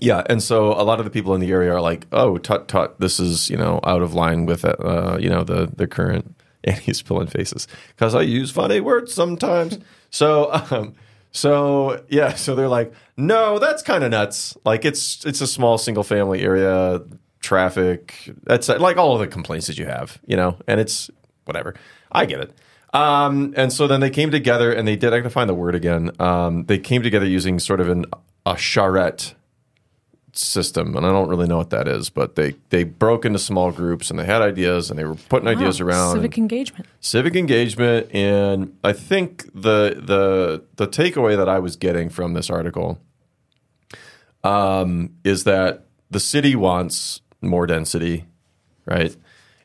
Yeah, 0.00 0.22
and 0.28 0.42
so 0.42 0.72
a 0.72 0.82
lot 0.82 0.98
of 0.98 1.04
the 1.04 1.10
people 1.10 1.34
in 1.34 1.40
the 1.40 1.50
area 1.52 1.72
are 1.72 1.80
like, 1.80 2.06
"Oh, 2.12 2.36
tut 2.38 2.66
tut, 2.68 2.98
this 3.00 3.18
is 3.20 3.48
you 3.50 3.56
know 3.56 3.80
out 3.84 4.02
of 4.02 4.12
line 4.14 4.44
with 4.46 4.64
uh, 4.64 5.16
you 5.20 5.28
know 5.30 5.44
the 5.44 5.70
the 5.74 5.86
current." 5.86 6.34
And 6.66 6.78
he's 6.78 7.02
pulling 7.02 7.26
faces 7.26 7.68
because 7.88 8.14
I 8.14 8.22
use 8.22 8.50
funny 8.50 8.80
words 8.80 9.12
sometimes. 9.12 9.78
so, 10.10 10.50
um, 10.70 10.94
so 11.30 12.02
yeah, 12.08 12.32
so 12.36 12.54
they're 12.54 12.70
like, 12.70 12.90
"No, 13.18 13.58
that's 13.58 13.82
kind 13.82 14.02
of 14.02 14.10
nuts. 14.10 14.56
Like 14.64 14.86
it's 14.86 15.26
it's 15.26 15.42
a 15.42 15.46
small 15.46 15.76
single 15.76 16.02
family 16.04 16.40
area, 16.40 17.02
traffic. 17.40 18.30
That's 18.44 18.70
like 18.70 18.96
all 18.96 19.12
of 19.12 19.20
the 19.20 19.26
complaints 19.26 19.66
that 19.66 19.76
you 19.76 19.84
have, 19.84 20.18
you 20.26 20.38
know, 20.38 20.56
and 20.66 20.80
it's 20.80 21.10
whatever. 21.44 21.74
I 22.12 22.26
get 22.26 22.40
it." 22.40 22.52
Um, 22.92 23.54
and 23.56 23.72
so 23.72 23.88
then 23.88 24.00
they 24.00 24.10
came 24.10 24.30
together 24.30 24.72
and 24.72 24.86
they 24.86 24.96
did. 24.96 25.12
I 25.12 25.20
can 25.20 25.30
find 25.30 25.50
the 25.50 25.54
word 25.54 25.74
again. 25.74 26.12
Um, 26.20 26.64
they 26.66 26.78
came 26.78 27.02
together 27.02 27.26
using 27.26 27.58
sort 27.58 27.80
of 27.80 27.88
an 27.88 28.06
a 28.46 28.56
charrette 28.56 29.34
system, 30.32 30.96
and 30.96 31.06
I 31.06 31.10
don't 31.10 31.28
really 31.28 31.46
know 31.46 31.56
what 31.56 31.70
that 31.70 31.88
is, 31.88 32.10
but 32.10 32.36
they 32.36 32.54
they 32.70 32.84
broke 32.84 33.24
into 33.24 33.38
small 33.38 33.72
groups 33.72 34.10
and 34.10 34.18
they 34.18 34.24
had 34.24 34.42
ideas 34.42 34.90
and 34.90 34.98
they 34.98 35.04
were 35.04 35.14
putting 35.14 35.48
ideas 35.48 35.80
around. 35.80 36.14
civic 36.14 36.38
engagement. 36.38 36.86
civic 37.00 37.34
engagement, 37.34 38.14
and 38.14 38.76
I 38.84 38.92
think 38.92 39.46
the 39.52 40.00
the 40.00 40.64
the 40.76 40.86
takeaway 40.86 41.36
that 41.36 41.48
I 41.48 41.58
was 41.58 41.76
getting 41.76 42.10
from 42.10 42.34
this 42.34 42.50
article 42.50 43.00
um, 44.42 45.14
is 45.24 45.44
that 45.44 45.86
the 46.10 46.20
city 46.20 46.54
wants 46.54 47.20
more 47.40 47.66
density, 47.66 48.26
right? 48.86 49.16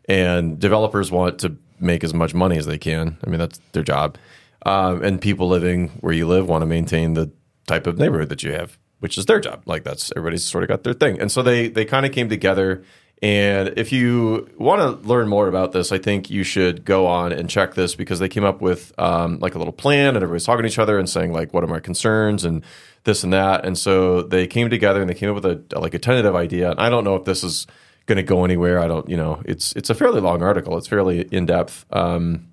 And 0.07 0.59
developers 0.59 1.11
want 1.11 1.39
to 1.39 1.57
make 1.79 2.03
as 2.03 2.13
much 2.13 2.33
money 2.33 2.57
as 2.57 2.65
they 2.65 2.77
can. 2.77 3.17
I 3.25 3.29
mean, 3.29 3.39
that's 3.39 3.59
their 3.71 3.83
job. 3.83 4.17
Um, 4.65 5.03
and 5.03 5.21
people 5.21 5.47
living 5.47 5.89
where 6.01 6.13
you 6.13 6.27
live 6.27 6.47
want 6.47 6.61
to 6.61 6.65
maintain 6.65 7.13
the 7.13 7.31
type 7.67 7.87
of 7.87 7.97
neighborhood 7.97 8.29
that 8.29 8.43
you 8.43 8.51
have, 8.51 8.77
which 8.99 9.17
is 9.17 9.25
their 9.25 9.39
job. 9.39 9.63
Like 9.65 9.83
that's 9.83 10.11
everybody's 10.15 10.43
sort 10.43 10.63
of 10.63 10.67
got 10.67 10.83
their 10.83 10.93
thing. 10.93 11.19
And 11.19 11.31
so 11.31 11.41
they 11.41 11.69
they 11.69 11.85
kind 11.85 12.05
of 12.05 12.11
came 12.11 12.29
together. 12.29 12.83
And 13.21 13.73
if 13.77 13.91
you 13.91 14.49
want 14.57 14.81
to 14.81 15.07
learn 15.07 15.27
more 15.27 15.49
about 15.49 15.73
this, 15.73 15.91
I 15.91 15.97
think 15.97 16.29
you 16.29 16.43
should 16.43 16.85
go 16.85 17.05
on 17.05 17.33
and 17.33 17.49
check 17.49 17.73
this 17.73 17.93
because 17.93 18.19
they 18.19 18.29
came 18.29 18.45
up 18.45 18.61
with 18.61 18.93
um, 18.97 19.39
like 19.39 19.55
a 19.55 19.57
little 19.57 19.73
plan 19.73 20.15
and 20.15 20.17
everybody's 20.17 20.45
talking 20.45 20.63
to 20.63 20.69
each 20.69 20.79
other 20.79 20.97
and 20.97 21.09
saying 21.09 21.33
like, 21.33 21.53
what 21.53 21.61
are 21.61 21.67
my 21.67 21.81
concerns 21.81 22.45
and 22.45 22.63
this 23.03 23.23
and 23.23 23.33
that. 23.33 23.65
And 23.65 23.77
so 23.77 24.21
they 24.21 24.47
came 24.47 24.69
together 24.69 25.01
and 25.01 25.09
they 25.09 25.13
came 25.13 25.29
up 25.29 25.35
with 25.35 25.45
a 25.45 25.79
like 25.79 25.93
a 25.93 25.99
tentative 25.99 26.35
idea. 26.35 26.71
And 26.71 26.79
I 26.79 26.89
don't 26.89 27.03
know 27.03 27.15
if 27.15 27.25
this 27.25 27.43
is 27.43 27.67
going 28.09 28.17
to 28.17 28.23
go 28.23 28.43
anywhere. 28.43 28.79
I 28.79 28.87
don't, 28.87 29.07
you 29.07 29.15
know, 29.15 29.41
it's 29.45 29.71
it's 29.73 29.89
a 29.89 29.95
fairly 29.95 30.19
long 30.19 30.43
article. 30.43 30.77
It's 30.77 30.87
fairly 30.87 31.21
in 31.21 31.45
depth. 31.45 31.85
Um, 31.91 32.49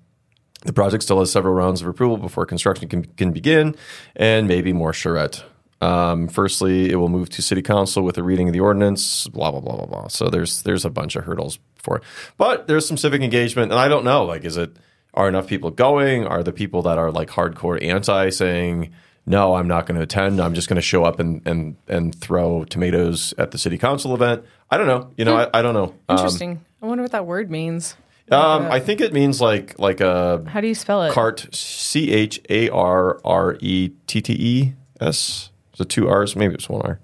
the 0.63 0.71
project 0.71 1.03
still 1.03 1.19
has 1.19 1.31
several 1.31 1.53
rounds 1.53 1.81
of 1.81 1.87
approval 1.87 2.17
before 2.17 2.45
construction 2.45 2.87
can, 2.87 3.03
can 3.03 3.31
begin, 3.31 3.75
and 4.15 4.47
maybe 4.47 4.71
more 4.71 4.93
charrette. 4.93 5.43
Um, 5.81 6.27
firstly, 6.27 6.89
it 6.89 6.95
will 6.95 7.09
move 7.09 7.29
to 7.31 7.41
city 7.41 7.61
council 7.61 8.03
with 8.03 8.17
a 8.17 8.23
reading 8.23 8.47
of 8.47 8.53
the 8.53 8.61
ordinance. 8.61 9.27
Blah 9.27 9.51
blah 9.51 9.59
blah 9.59 9.75
blah 9.75 9.85
blah. 9.85 10.07
So 10.07 10.29
there's 10.29 10.61
there's 10.63 10.85
a 10.85 10.89
bunch 10.89 11.15
of 11.15 11.25
hurdles 11.25 11.59
for 11.75 11.97
it, 11.97 12.03
but 12.37 12.67
there's 12.67 12.87
some 12.87 12.97
civic 12.97 13.21
engagement, 13.21 13.71
and 13.71 13.79
I 13.79 13.87
don't 13.87 14.05
know. 14.05 14.23
Like, 14.23 14.45
is 14.45 14.57
it 14.57 14.77
are 15.13 15.27
enough 15.27 15.47
people 15.47 15.71
going? 15.71 16.25
Are 16.25 16.43
the 16.43 16.53
people 16.53 16.83
that 16.83 16.97
are 16.97 17.11
like 17.11 17.29
hardcore 17.29 17.83
anti 17.83 18.29
saying? 18.29 18.93
No, 19.29 19.55
I'm 19.55 19.67
not 19.67 19.85
going 19.85 19.97
to 19.97 20.03
attend. 20.03 20.39
I'm 20.39 20.53
just 20.53 20.69
going 20.69 20.77
to 20.77 20.81
show 20.81 21.03
up 21.03 21.19
and, 21.19 21.45
and 21.45 21.75
and 21.87 22.15
throw 22.15 22.63
tomatoes 22.63 23.33
at 23.37 23.51
the 23.51 23.57
city 23.57 23.77
council 23.77 24.15
event. 24.15 24.43
I 24.71 24.77
don't 24.77 24.87
know. 24.87 25.11
You 25.17 25.25
know, 25.25 25.35
I, 25.35 25.59
I 25.59 25.61
don't 25.61 25.73
know. 25.73 25.93
Um, 26.07 26.17
Interesting. 26.17 26.65
I 26.81 26.85
wonder 26.85 27.03
what 27.03 27.11
that 27.11 27.25
word 27.25 27.51
means. 27.51 27.95
um, 28.31 28.63
I 28.71 28.79
think 28.79 29.01
it 29.01 29.13
means 29.13 29.41
like 29.41 29.77
like 29.79 29.99
a 30.01 30.43
How 30.47 30.61
do 30.61 30.67
you 30.67 30.75
spell 30.75 31.03
it? 31.03 31.11
cart 31.11 31.47
C 31.53 32.11
H 32.11 32.39
A 32.49 32.69
R 32.69 33.19
R 33.25 33.57
E 33.59 33.89
T 34.07 34.21
T 34.21 34.33
E 34.33 34.73
S. 35.01 35.51
So 35.73 35.83
two 35.83 36.07
R's, 36.09 36.35
maybe 36.35 36.55
it's 36.55 36.69
one 36.69 36.81
R. 36.81 36.99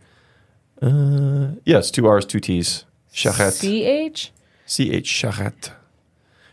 Uh, 0.82 1.56
yes, 1.66 1.92
two 1.92 2.08
R's, 2.08 2.26
two 2.26 2.40
T's. 2.40 2.86
Charrette. 3.14 3.54
C 3.54 3.84
H. 3.84 4.32
C 4.66 4.92
H 4.92 5.08
charrette. 5.08 5.72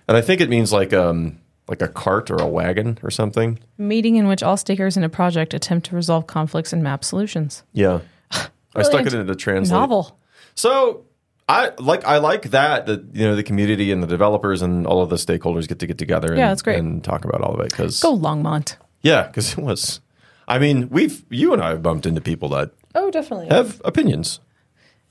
And 0.07 0.17
I 0.17 0.21
think 0.21 0.41
it 0.41 0.49
means 0.51 0.73
like 0.73 0.93
um 0.93 1.40
like 1.71 1.81
a 1.81 1.89
cart 1.89 2.31
or 2.31 2.37
a 2.37 2.47
wagon 2.47 2.99
or 3.03 3.11
something. 3.11 3.59
Meeting 3.79 4.17
in 4.17 4.27
which 4.29 4.43
all 4.43 4.57
stakers 4.59 4.97
in 4.97 5.05
a 5.05 5.09
project 5.09 5.55
attempt 5.55 5.87
to 5.89 5.95
resolve 5.97 6.27
conflicts 6.27 6.73
and 6.73 6.83
map 6.83 7.05
solutions. 7.05 7.63
Yeah. 7.73 8.01
I 8.75 8.83
stuck 8.83 9.07
it 9.07 9.13
into 9.15 9.25
the 9.25 9.35
translate. 9.37 9.79
Novel. 9.81 10.19
So 10.55 11.05
I 11.49 11.71
like 11.79 12.05
I 12.05 12.19
like 12.19 12.51
that 12.51 12.87
that 12.87 13.05
you 13.15 13.25
know 13.25 13.35
the 13.37 13.43
community 13.43 13.91
and 13.93 14.03
the 14.03 14.07
developers 14.07 14.63
and 14.63 14.87
all 14.87 15.01
of 15.01 15.09
the 15.11 15.17
stakeholders 15.17 15.67
get 15.69 15.79
to 15.79 15.87
get 15.87 15.97
together 15.99 16.29
and, 16.29 16.39
Yeah, 16.39 16.49
that's 16.49 16.63
great. 16.63 16.79
and 16.79 17.03
talk 17.03 17.25
about 17.25 17.41
all 17.41 17.55
of 17.55 17.61
it 17.61 17.71
because 17.71 18.01
Go 18.01 18.17
Longmont. 18.17 18.77
yeah 19.03 19.27
because 19.29 19.53
it 19.53 19.59
was 19.59 20.01
I 20.47 20.59
mean 20.59 20.89
we've 20.91 21.25
you 21.31 21.53
and 21.53 21.63
I 21.63 21.71
have 21.71 21.83
bumped 21.83 22.05
into 22.07 22.21
people 22.21 22.49
that 22.51 22.71
Oh, 22.95 23.11
definitely. 23.11 23.47
have 23.49 23.81
opinions 23.85 24.41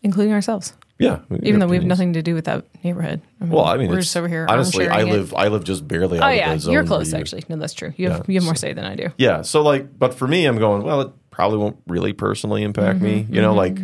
Including 0.01 0.33
ourselves. 0.33 0.73
Yeah 0.99 1.19
Even 1.41 1.59
though 1.59 1.67
we 1.67 1.77
have 1.77 1.85
nothing 1.85 2.13
to 2.13 2.21
do 2.21 2.35
with 2.35 2.45
that 2.45 2.65
neighborhood. 2.83 3.21
I 3.41 3.45
mean, 3.45 3.53
well 3.53 3.65
I 3.65 3.77
mean 3.77 3.89
we're 3.89 4.01
just 4.01 4.15
over 4.15 4.27
here. 4.27 4.45
honestly 4.47 4.85
I 4.88 4.89
arm-sharing 5.01 5.07
it. 5.07 5.17
live 5.17 5.33
I 5.33 5.47
live 5.47 5.63
just 5.63 5.88
barely 5.88 6.19
out 6.19 6.25
Oh 6.25 6.29
of 6.29 6.35
yeah, 6.35 6.53
the 6.53 6.59
zone 6.59 6.73
you're 6.73 6.85
close 6.85 7.13
actually. 7.13 7.43
No, 7.49 7.55
that's 7.55 7.73
true. 7.73 7.93
You 7.97 8.09
have 8.09 8.19
Yeah, 8.19 8.23
you 8.27 8.35
have 8.35 8.43
more 8.45 8.55
say 8.55 8.73
than 8.73 8.85
I 8.85 8.95
do. 8.95 9.07
Yeah. 9.17 9.41
So 9.41 9.62
like, 9.63 9.97
but 9.97 10.13
for 10.13 10.27
me, 10.27 10.45
I'm 10.45 10.57
going. 10.59 10.83
Well, 10.83 11.01
it 11.01 11.12
probably 11.31 11.57
won't 11.57 11.77
really 11.88 12.12
personally 12.12 12.63
impact 12.63 12.99
me. 13.01 13.23
Mm-hmm, 13.23 13.33
You 13.33 13.41
know, 13.41 13.53
like, 13.53 13.77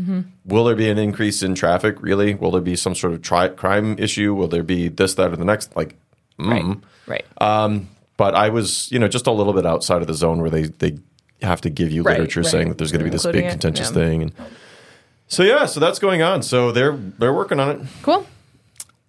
will 0.44 0.66
there 0.66 0.76
be 0.76 0.90
an 0.90 0.98
increase 0.98 1.42
in 1.42 1.56
traffic? 1.56 2.02
Really? 2.02 2.34
Will 2.36 2.52
there 2.52 2.60
be 2.62 2.76
some 2.76 2.94
sort 2.96 3.14
of 3.14 3.22
tri- 3.22 3.48
crime 3.48 3.98
issue? 3.98 4.34
Will 4.36 4.50
there 4.50 4.64
be 4.64 4.90
this, 4.90 5.14
that, 5.16 5.32
or 5.32 5.38
the 5.38 5.46
next? 5.46 5.74
Like, 5.74 5.96
mm. 6.38 6.82
Right. 7.08 7.24
um, 7.40 7.88
but 8.18 8.36
I 8.36 8.50
was, 8.50 8.92
you 8.92 9.00
know, 9.00 9.08
just 9.08 9.26
a 9.28 9.32
little 9.32 9.54
bit 9.54 9.66
outside 9.66 10.02
of 10.02 10.08
the 10.08 10.14
zone 10.14 10.42
where 10.42 10.50
they 10.50 10.64
they 10.64 10.98
have 11.42 11.62
to 11.62 11.70
give 11.70 11.92
you 11.92 12.04
Right, 12.04 12.18
literature 12.18 12.42
right. 12.42 12.50
saying 12.52 12.70
that 12.70 12.78
there's 12.78 12.92
going 12.92 13.00
to 13.00 13.06
be 13.06 13.10
this 13.10 13.24
Including 13.24 13.42
big 13.44 13.48
it, 13.48 13.52
contentious 13.52 13.88
yeah. 13.90 13.94
thing, 13.94 14.22
and 14.24 14.32
so 15.28 15.44
yeah, 15.44 15.66
so 15.66 15.80
that's 15.80 16.00
going 16.00 16.22
on. 16.22 16.42
So 16.44 16.72
they're 16.72 16.96
they're 16.96 17.34
working 17.34 17.60
on 17.60 17.70
it. 17.72 17.88
Cool. 18.02 18.26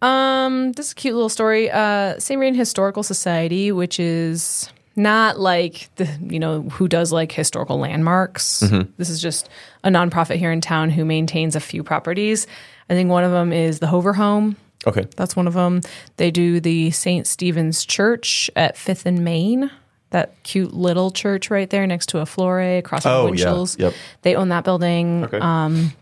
Um, 0.02 0.72
this 0.72 0.86
is 0.86 0.92
a 0.92 0.94
cute 0.94 1.14
little 1.14 1.28
story. 1.28 1.70
Uh, 1.70 2.18
St. 2.18 2.38
Vrain 2.38 2.54
Historical 2.54 3.02
Society, 3.02 3.72
which 3.72 3.98
is 3.98 4.70
not 4.94 5.38
like 5.38 5.90
the 5.96 6.08
you 6.22 6.38
know 6.38 6.62
who 6.62 6.88
does 6.88 7.12
like 7.12 7.32
historical 7.32 7.78
landmarks. 7.78 8.62
Mm-hmm. 8.62 8.90
This 8.98 9.08
is 9.08 9.20
just 9.20 9.48
a 9.84 9.88
nonprofit 9.88 10.36
here 10.36 10.52
in 10.52 10.60
town 10.60 10.90
who 10.90 11.04
maintains 11.04 11.56
a 11.56 11.60
few 11.60 11.82
properties. 11.82 12.46
I 12.88 12.94
think 12.94 13.10
one 13.10 13.24
of 13.24 13.32
them 13.32 13.52
is 13.52 13.78
the 13.80 13.86
Hover 13.86 14.12
Home. 14.12 14.56
Okay. 14.86 15.06
That's 15.16 15.34
one 15.34 15.48
of 15.48 15.54
them. 15.54 15.80
They 16.18 16.30
do 16.30 16.60
the 16.60 16.92
St. 16.92 17.26
Stephen's 17.26 17.84
Church 17.84 18.48
at 18.54 18.76
Fifth 18.76 19.04
and 19.06 19.24
Main. 19.24 19.70
That 20.10 20.40
cute 20.44 20.72
little 20.72 21.10
church 21.10 21.50
right 21.50 21.68
there 21.68 21.84
next 21.88 22.06
to 22.10 22.18
a 22.20 22.26
Flore 22.26 22.60
across 22.60 23.02
from 23.02 23.10
Oh, 23.12 23.24
yeah. 23.26 23.30
Winchell's. 23.30 23.76
Yep. 23.78 23.94
They 24.22 24.36
own 24.36 24.50
that 24.50 24.62
building. 24.62 25.24
Okay. 25.24 25.38
Um, 25.40 25.92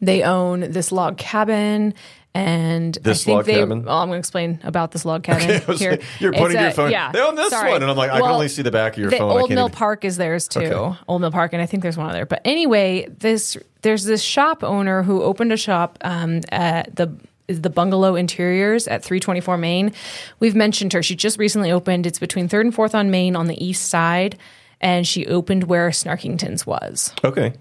They 0.00 0.22
own 0.22 0.60
this 0.60 0.92
log 0.92 1.16
cabin. 1.18 1.94
And 2.36 2.94
This 3.00 3.22
I 3.22 3.24
think 3.26 3.36
log 3.36 3.44
they, 3.46 3.54
cabin? 3.54 3.84
Well, 3.84 3.96
I'm 3.96 4.08
going 4.08 4.16
to 4.16 4.18
explain 4.18 4.58
about 4.64 4.90
this 4.90 5.04
log 5.04 5.22
cabin 5.22 5.62
was 5.68 5.78
here. 5.78 6.00
You're 6.18 6.32
pointing 6.32 6.60
your 6.60 6.72
phone. 6.72 6.90
Yeah, 6.90 7.12
They 7.12 7.20
own 7.20 7.36
this 7.36 7.50
sorry. 7.50 7.70
one, 7.70 7.80
and 7.82 7.88
I'm 7.88 7.96
like, 7.96 8.10
I 8.10 8.20
can 8.20 8.28
only 8.28 8.48
see 8.48 8.62
the 8.62 8.72
back 8.72 8.94
of 8.94 8.98
your 8.98 9.10
the 9.10 9.18
phone. 9.18 9.30
Old 9.30 9.50
Mill 9.50 9.66
even- 9.66 9.76
Park 9.76 10.04
is 10.04 10.16
theirs 10.16 10.48
too. 10.48 10.58
Okay. 10.60 10.98
Old 11.06 11.20
Mill 11.20 11.30
Park, 11.30 11.52
and 11.52 11.62
I 11.62 11.66
think 11.66 11.84
there's 11.84 11.96
one 11.96 12.10
other. 12.10 12.26
But 12.26 12.40
anyway, 12.44 13.06
this 13.20 13.56
there's 13.82 14.02
this 14.04 14.20
shop 14.20 14.64
owner 14.64 15.04
who 15.04 15.22
opened 15.22 15.52
a 15.52 15.56
shop 15.56 15.96
um, 16.00 16.40
at 16.50 16.96
the 16.96 17.14
is 17.46 17.60
the 17.60 17.70
Bungalow 17.70 18.16
Interiors 18.16 18.88
at 18.88 19.04
324 19.04 19.56
Main. 19.56 19.92
We've 20.40 20.56
mentioned 20.56 20.92
her. 20.94 21.04
She 21.04 21.14
just 21.14 21.38
recently 21.38 21.70
opened. 21.70 22.04
It's 22.04 22.18
between 22.18 22.48
Third 22.48 22.66
and 22.66 22.74
Fourth 22.74 22.96
on 22.96 23.12
Main 23.12 23.36
on 23.36 23.46
the 23.46 23.64
east 23.64 23.88
side, 23.90 24.38
and 24.80 25.06
she 25.06 25.26
opened 25.26 25.64
where 25.64 25.88
Snarkingtons 25.90 26.66
was. 26.66 27.14
Okay. 27.24 27.52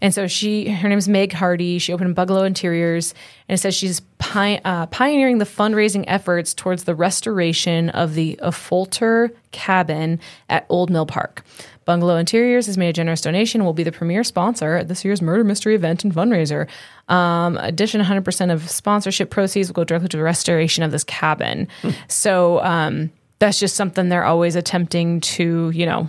And 0.00 0.14
so 0.14 0.26
she, 0.26 0.68
her 0.68 0.88
name 0.88 0.98
is 0.98 1.08
Meg 1.08 1.32
Hardy. 1.32 1.78
She 1.78 1.92
opened 1.92 2.14
Bungalow 2.14 2.44
Interiors, 2.44 3.14
and 3.48 3.58
it 3.58 3.60
says 3.60 3.74
she's 3.74 4.00
pi- 4.18 4.60
uh, 4.64 4.86
pioneering 4.86 5.38
the 5.38 5.44
fundraising 5.44 6.04
efforts 6.06 6.54
towards 6.54 6.84
the 6.84 6.94
restoration 6.94 7.90
of 7.90 8.14
the 8.14 8.38
Affolter 8.42 9.30
cabin 9.52 10.20
at 10.48 10.66
Old 10.68 10.90
Mill 10.90 11.06
Park. 11.06 11.44
Bungalow 11.84 12.16
Interiors 12.16 12.66
has 12.66 12.78
made 12.78 12.90
a 12.90 12.92
generous 12.92 13.20
donation. 13.20 13.60
and 13.60 13.66
Will 13.66 13.72
be 13.72 13.82
the 13.82 13.90
premier 13.90 14.22
sponsor 14.22 14.76
at 14.76 14.88
this 14.88 15.04
year's 15.04 15.20
murder 15.20 15.42
mystery 15.42 15.74
event 15.74 16.04
and 16.04 16.14
fundraiser. 16.14 16.68
Um, 17.08 17.56
addition, 17.56 18.00
100% 18.00 18.52
of 18.52 18.70
sponsorship 18.70 19.30
proceeds 19.30 19.68
will 19.68 19.74
go 19.74 19.84
directly 19.84 20.08
to 20.10 20.16
the 20.16 20.22
restoration 20.22 20.84
of 20.84 20.92
this 20.92 21.02
cabin. 21.02 21.66
So 22.06 22.62
um, 22.62 23.10
that's 23.40 23.58
just 23.58 23.74
something 23.74 24.08
they're 24.08 24.24
always 24.24 24.54
attempting 24.54 25.20
to, 25.22 25.70
you 25.70 25.84
know, 25.84 26.08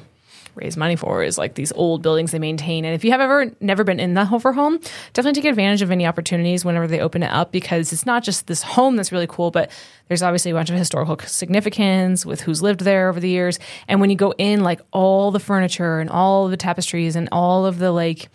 raise 0.56 0.78
money 0.78 0.96
for 0.96 1.24
is 1.24 1.38
like 1.38 1.56
these 1.56 1.72
old 1.74 2.02
buildings 2.02 2.32
they 2.32 2.40
maintain. 2.40 2.86
And 2.86 2.94
if 2.94 3.04
you 3.04 3.12
have 3.12 3.22
ever 3.22 3.52
never 3.60 3.84
been 3.84 4.00
in 4.00 4.14
the 4.14 4.26
Hover 4.26 4.54
home, 4.54 4.80
definitely 5.14 5.42
take 5.42 5.50
advantage 5.50 5.82
of 5.82 5.92
any 5.92 6.06
opportunities 6.06 6.66
whenever 6.66 6.88
they 6.88 7.00
open 7.00 7.24
it 7.24 7.32
up 7.32 7.52
because 7.52 7.94
it's 7.94 8.06
not 8.06 8.24
just 8.24 8.48
this 8.48 8.64
home 8.64 8.96
that's 8.96 9.12
really 9.12 9.28
cool, 9.28 9.52
but 9.52 9.72
there's 10.08 10.24
obviously 10.24 10.52
a 10.52 10.54
bunch 10.54 10.70
of 10.70 10.76
historical 10.76 11.18
significance 11.20 12.26
with 12.26 12.42
who's 12.42 12.62
lived 12.62 12.82
there 12.82 13.10
over 13.10 13.20
the 13.20 13.30
years. 13.30 13.60
And 13.88 14.02
when 14.02 14.10
you 14.10 14.16
go 14.16 14.34
in, 14.38 14.62
like 14.62 14.82
all 14.92 15.32
the 15.32 15.40
furniture 15.40 16.00
and 16.00 16.10
all 16.10 16.48
the 16.48 16.58
tapestries 16.58 17.16
and 17.16 17.30
all 17.32 17.66
of 17.66 17.80
the 17.80 17.92
like 17.92 18.30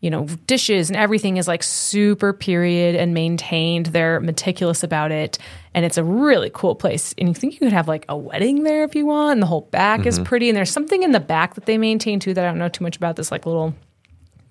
you 0.00 0.10
know, 0.10 0.26
dishes 0.46 0.90
and 0.90 0.96
everything 0.96 1.38
is 1.38 1.48
like 1.48 1.62
super 1.62 2.32
period 2.32 2.94
and 2.94 3.14
maintained. 3.14 3.86
They're 3.86 4.20
meticulous 4.20 4.84
about 4.84 5.10
it. 5.10 5.38
And 5.74 5.84
it's 5.84 5.98
a 5.98 6.04
really 6.04 6.50
cool 6.54 6.76
place. 6.76 7.14
And 7.18 7.28
you 7.28 7.34
think 7.34 7.54
you 7.54 7.58
could 7.58 7.72
have 7.72 7.88
like 7.88 8.04
a 8.08 8.16
wedding 8.16 8.62
there 8.62 8.84
if 8.84 8.94
you 8.94 9.06
want. 9.06 9.32
And 9.32 9.42
the 9.42 9.46
whole 9.46 9.62
back 9.62 10.06
is 10.06 10.16
mm-hmm. 10.16 10.24
pretty. 10.24 10.48
And 10.48 10.56
there's 10.56 10.70
something 10.70 11.02
in 11.02 11.10
the 11.10 11.20
back 11.20 11.54
that 11.54 11.66
they 11.66 11.78
maintain 11.78 12.20
too 12.20 12.32
that 12.34 12.44
I 12.44 12.48
don't 12.48 12.58
know 12.58 12.68
too 12.68 12.84
much 12.84 12.96
about 12.96 13.16
this 13.16 13.32
like 13.32 13.44
little 13.44 13.74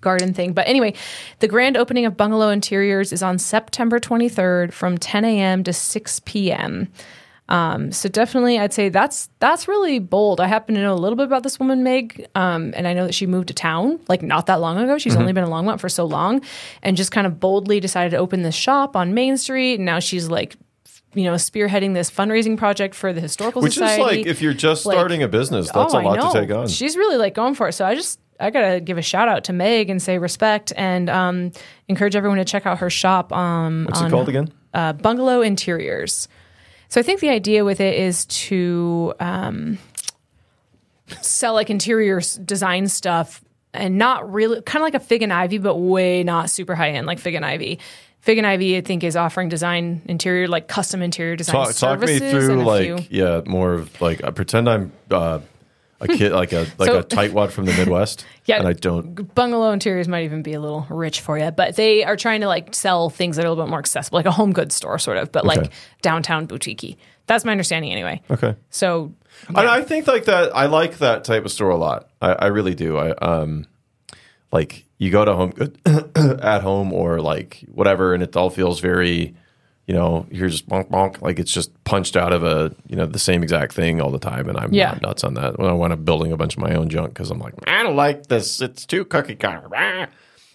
garden 0.00 0.34
thing. 0.34 0.52
But 0.52 0.68
anyway, 0.68 0.94
the 1.38 1.48
grand 1.48 1.76
opening 1.76 2.04
of 2.04 2.16
Bungalow 2.16 2.50
Interiors 2.50 3.12
is 3.12 3.22
on 3.22 3.38
September 3.38 3.98
23rd 3.98 4.72
from 4.72 4.98
10 4.98 5.24
a.m. 5.24 5.64
to 5.64 5.72
6 5.72 6.20
p.m. 6.26 6.88
Um, 7.48 7.92
so 7.92 8.08
definitely, 8.10 8.58
I'd 8.58 8.74
say 8.74 8.90
that's 8.90 9.30
that's 9.38 9.68
really 9.68 9.98
bold. 9.98 10.38
I 10.40 10.46
happen 10.48 10.74
to 10.74 10.82
know 10.82 10.92
a 10.92 10.96
little 10.96 11.16
bit 11.16 11.24
about 11.26 11.42
this 11.42 11.58
woman, 11.58 11.82
Meg, 11.82 12.26
um, 12.34 12.74
and 12.76 12.86
I 12.86 12.92
know 12.92 13.06
that 13.06 13.14
she 13.14 13.26
moved 13.26 13.48
to 13.48 13.54
town 13.54 14.00
like 14.08 14.20
not 14.22 14.46
that 14.46 14.60
long 14.60 14.76
ago. 14.76 14.98
She's 14.98 15.16
only 15.16 15.32
been 15.32 15.44
in 15.44 15.50
Longmont 15.50 15.80
for 15.80 15.88
so 15.88 16.04
long, 16.04 16.42
and 16.82 16.96
just 16.96 17.10
kind 17.10 17.26
of 17.26 17.40
boldly 17.40 17.80
decided 17.80 18.10
to 18.10 18.18
open 18.18 18.42
this 18.42 18.54
shop 18.54 18.96
on 18.96 19.14
Main 19.14 19.38
Street. 19.38 19.76
And 19.76 19.86
now 19.86 19.98
she's 19.98 20.28
like, 20.28 20.56
you 21.14 21.24
know, 21.24 21.32
spearheading 21.34 21.94
this 21.94 22.10
fundraising 22.10 22.58
project 22.58 22.94
for 22.94 23.14
the 23.14 23.20
historical 23.22 23.62
Which 23.62 23.74
society. 23.74 24.02
is 24.02 24.18
like 24.18 24.26
if 24.26 24.42
you're 24.42 24.52
just 24.52 24.84
Like, 24.84 24.94
starting 24.96 25.22
a 25.22 25.28
business, 25.28 25.70
that's 25.72 25.94
Oh, 25.94 26.00
a 26.00 26.02
lot 26.02 26.32
to 26.32 26.40
take 26.40 26.50
on. 26.54 26.68
She's 26.68 26.96
really 26.98 27.16
like 27.16 27.32
going 27.34 27.54
for 27.54 27.68
it. 27.68 27.72
So 27.72 27.86
I 27.86 27.94
just 27.94 28.20
I 28.38 28.50
gotta 28.50 28.80
give 28.80 28.98
a 28.98 29.02
shout 29.02 29.28
out 29.28 29.44
to 29.44 29.54
Meg 29.54 29.88
and 29.88 30.02
say 30.02 30.18
respect 30.18 30.72
and 30.76 31.08
um, 31.08 31.52
encourage 31.88 32.14
everyone 32.14 32.38
to 32.38 32.44
check 32.44 32.66
out 32.66 32.78
her 32.80 32.90
shop. 32.90 33.32
Um, 33.32 33.86
What's 33.86 34.00
on, 34.00 34.08
it 34.08 34.10
called 34.10 34.28
again? 34.28 34.52
Uh, 34.74 34.92
Bungalow 34.92 35.40
Interiors. 35.40 36.28
So 36.88 37.00
I 37.00 37.02
think 37.02 37.20
the 37.20 37.28
idea 37.28 37.64
with 37.64 37.80
it 37.80 37.98
is 37.98 38.24
to 38.26 39.14
um, 39.20 39.78
sell 41.20 41.54
like 41.54 41.70
interior 41.70 42.20
design 42.44 42.88
stuff 42.88 43.42
and 43.74 43.98
not 43.98 44.32
really 44.32 44.62
kind 44.62 44.82
of 44.82 44.84
like 44.84 44.94
a 44.94 45.00
Fig 45.00 45.22
and 45.22 45.32
Ivy, 45.32 45.58
but 45.58 45.76
way 45.76 46.22
not 46.24 46.50
super 46.50 46.74
high 46.74 46.90
end 46.90 47.06
like 47.06 47.18
Fig 47.18 47.34
and 47.34 47.44
Ivy. 47.44 47.78
Fig 48.20 48.38
and 48.38 48.46
Ivy, 48.46 48.76
I 48.76 48.80
think, 48.80 49.04
is 49.04 49.16
offering 49.16 49.48
design 49.48 50.02
interior, 50.06 50.48
like 50.48 50.66
custom 50.66 51.02
interior 51.02 51.36
design 51.36 51.54
Talk, 51.54 51.74
talk 51.74 52.00
me 52.00 52.18
services. 52.18 52.44
through 52.46 52.64
like 52.64 52.84
few. 52.84 52.98
yeah, 53.10 53.42
more 53.46 53.74
of 53.74 54.00
like 54.00 54.24
I 54.24 54.30
pretend 54.30 54.68
I'm 54.68 54.92
uh, 55.10 55.40
a 56.00 56.06
kid 56.08 56.32
like 56.32 56.52
a 56.52 56.66
like 56.78 56.90
So- 56.90 56.98
a 56.98 57.02
tightwad 57.04 57.50
from 57.50 57.64
the 57.66 57.72
Midwest. 57.72 58.24
Yeah. 58.44 58.58
and 58.60 58.66
I 58.68 58.72
don't. 58.72 59.34
bungalow 59.34 59.72
interiors 59.72 60.08
might 60.08 60.24
even 60.24 60.42
be 60.42 60.54
a 60.54 60.60
little 60.60 60.86
rich 60.88 61.20
for 61.20 61.38
you, 61.38 61.50
but 61.50 61.76
they 61.76 62.02
are 62.04 62.16
trying 62.16 62.40
to 62.40 62.46
like 62.48 62.74
sell 62.74 63.10
things 63.10 63.36
that 63.36 63.44
are 63.44 63.48
a 63.48 63.50
little 63.50 63.64
bit 63.64 63.68
more 63.70 63.78
accessible, 63.78 64.16
like 64.18 64.26
a 64.26 64.30
home 64.30 64.52
goods 64.52 64.74
store, 64.74 64.98
sort 64.98 65.18
of, 65.18 65.30
but 65.32 65.44
Okay. 65.44 65.60
like 65.60 65.72
downtown 66.00 66.46
boutique 66.46 66.96
That's 67.26 67.44
my 67.44 67.52
understanding, 67.52 67.92
anyway. 67.92 68.22
Okay. 68.30 68.54
So 68.70 69.12
And 69.48 69.58
I 69.58 69.82
think 69.82 70.06
like 70.06 70.24
that. 70.24 70.56
I 70.56 70.64
like 70.66 70.98
that 70.98 71.24
type 71.24 71.44
of 71.44 71.52
store 71.52 71.70
a 71.70 71.76
lot. 71.76 72.08
I, 72.22 72.32
I 72.32 72.46
really 72.46 72.74
do. 72.74 72.96
I 72.96 73.10
um, 73.10 73.66
like 74.50 74.86
you 74.96 75.10
go 75.10 75.24
to 75.26 75.34
home 75.34 75.50
good 75.50 75.78
at 76.16 76.62
home 76.62 76.92
or 76.94 77.20
like 77.20 77.64
whatever, 77.70 78.14
and 78.14 78.22
it 78.22 78.34
all 78.36 78.48
feels 78.50 78.80
very, 78.80 79.34
you 79.88 79.94
know, 79.94 80.26
you're 80.30 80.48
just 80.50 80.68
bonk 80.68 80.88
bonk. 80.90 81.20
Like 81.22 81.38
it's 81.40 81.50
just 81.52 81.72
punched 81.84 82.14
out 82.16 82.32
of 82.32 82.44
a 82.44 82.72
you 82.86 82.94
know 82.94 83.06
the 83.06 83.18
same 83.18 83.42
exact 83.42 83.72
thing 83.72 84.00
all 84.00 84.10
the 84.12 84.18
time, 84.20 84.48
and 84.48 84.56
I'm 84.58 84.72
Yeah. 84.72 84.90
not 84.92 85.02
nuts 85.02 85.24
on 85.24 85.34
that. 85.34 85.58
When 85.58 85.68
I 85.68 85.72
wind 85.72 85.92
up 85.92 86.04
building 86.04 86.30
a 86.30 86.36
bunch 86.36 86.56
of 86.56 86.60
my 86.62 86.74
own 86.74 86.90
junk 86.90 87.08
because 87.14 87.30
I'm 87.30 87.38
like, 87.40 87.54
I 87.66 87.82
don't 87.82 87.96
like 87.96 88.26
this. 88.26 88.60
It's 88.60 88.84
too 88.86 89.04
cookie 89.06 89.34
cutter. 89.34 89.66
Ah, 89.74 90.06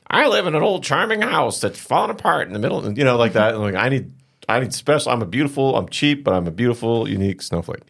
I 0.07 0.27
live 0.27 0.45
in 0.47 0.53
an 0.55 0.61
old 0.61 0.83
charming 0.83 1.21
house 1.23 1.59
that's 1.59 1.79
falling 1.79 2.11
apart 2.11 2.47
in 2.47 2.53
the 2.53 2.59
middle, 2.59 2.85
and 2.85 2.95
you 2.97 3.03
know, 3.03 3.17
like 3.17 3.33
that. 3.33 3.55
And 3.55 3.63
like 3.63 3.73
I 3.75 3.89
need, 3.89 4.11
I 4.47 4.59
need 4.59 4.73
special. 4.73 5.11
I'm 5.11 5.23
a 5.23 5.25
beautiful. 5.25 5.75
I'm 5.75 5.89
cheap, 5.89 6.23
but 6.23 6.35
I'm 6.35 6.45
a 6.47 6.51
beautiful, 6.51 7.09
unique 7.09 7.41
snowflake. 7.41 7.81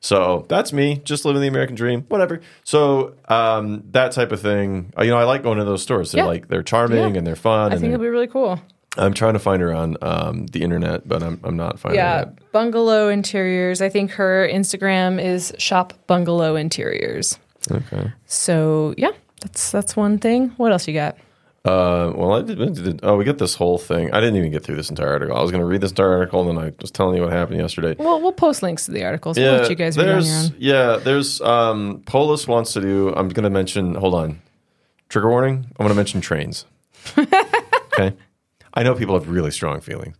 So 0.00 0.46
that's 0.48 0.72
me, 0.72 1.00
just 1.04 1.24
living 1.24 1.42
the 1.42 1.48
American 1.48 1.74
dream, 1.74 2.02
whatever. 2.08 2.40
So 2.64 3.14
um, 3.28 3.82
that 3.90 4.12
type 4.12 4.30
of 4.32 4.40
thing, 4.40 4.92
uh, 4.98 5.02
you 5.02 5.10
know, 5.10 5.18
I 5.18 5.24
like 5.24 5.42
going 5.42 5.58
to 5.58 5.64
those 5.64 5.82
stores. 5.82 6.12
They're 6.12 6.22
Yeah. 6.24 6.26
like 6.28 6.48
they're 6.48 6.62
charming 6.62 6.98
Yeah. 7.14 7.18
and 7.18 7.26
they're 7.26 7.34
fun. 7.36 7.72
I 7.72 7.76
think 7.76 7.92
it'll 7.92 8.02
be 8.02 8.08
really 8.08 8.28
cool. 8.28 8.60
I'm 8.96 9.14
trying 9.14 9.34
to 9.34 9.38
find 9.38 9.62
her 9.62 9.72
on 9.72 9.96
um, 10.02 10.46
the 10.46 10.62
internet, 10.62 11.06
but 11.06 11.22
I'm 11.22 11.38
I'm 11.44 11.56
not 11.56 11.78
finding 11.78 11.98
Yeah, 11.98 12.18
her. 12.24 12.24
Yet. 12.36 12.52
bungalow 12.52 13.08
interiors. 13.08 13.80
I 13.82 13.88
think 13.88 14.12
her 14.12 14.48
Instagram 14.50 15.22
is 15.22 15.52
shop 15.58 15.92
bungalow 16.06 16.56
interiors. 16.56 17.38
Okay. 17.70 18.10
So 18.26 18.94
yeah, 18.96 19.10
that's 19.42 19.70
that's 19.70 19.94
one 19.96 20.18
thing. 20.18 20.48
What 20.56 20.72
else 20.72 20.88
you 20.88 20.94
got? 20.94 21.16
Uh, 21.64 22.12
well, 22.14 22.32
I 22.34 22.42
did, 22.42 22.56
did. 22.74 23.00
Oh, 23.02 23.16
we 23.18 23.24
get 23.24 23.36
this 23.38 23.54
whole 23.54 23.76
thing. 23.76 24.10
I 24.12 24.20
didn't 24.20 24.36
even 24.36 24.50
get 24.50 24.62
through 24.64 24.76
this 24.76 24.88
entire 24.88 25.08
article. 25.10 25.36
I 25.36 25.42
was 25.42 25.50
going 25.50 25.60
to 25.60 25.66
read 25.66 25.82
this 25.82 25.90
entire 25.90 26.12
article, 26.16 26.48
and 26.48 26.56
then 26.56 26.64
I 26.64 26.72
was 26.80 26.90
telling 26.90 27.16
you 27.16 27.22
what 27.22 27.32
happened 27.32 27.58
yesterday. 27.60 27.94
Well, 27.98 28.22
we'll 28.22 28.32
post 28.32 28.62
links 28.62 28.86
to 28.86 28.92
the 28.92 29.04
articles. 29.04 29.36
We'll 29.36 29.52
let 29.52 29.68
you 29.68 29.76
guys 29.76 29.98
read 29.98 30.08
on 30.08 30.24
your 30.24 30.34
own. 30.34 30.54
yeah, 30.56 30.96
there's 30.96 31.42
um, 31.42 32.02
Polis 32.06 32.48
wants 32.48 32.72
to 32.72 32.80
do. 32.80 33.12
I'm 33.14 33.28
going 33.28 33.44
to 33.44 33.50
mention. 33.50 33.96
Hold 33.96 34.14
on, 34.14 34.40
trigger 35.10 35.28
warning. 35.28 35.66
I'm 35.78 35.84
going 35.84 35.90
to 35.90 35.94
mention 35.94 36.20
trains. 36.22 36.64
okay, 37.18 38.14
I 38.78 38.84
know 38.84 38.94
people 38.94 39.18
have 39.18 39.28
really 39.28 39.50
strong 39.50 39.80
feelings 39.80 40.16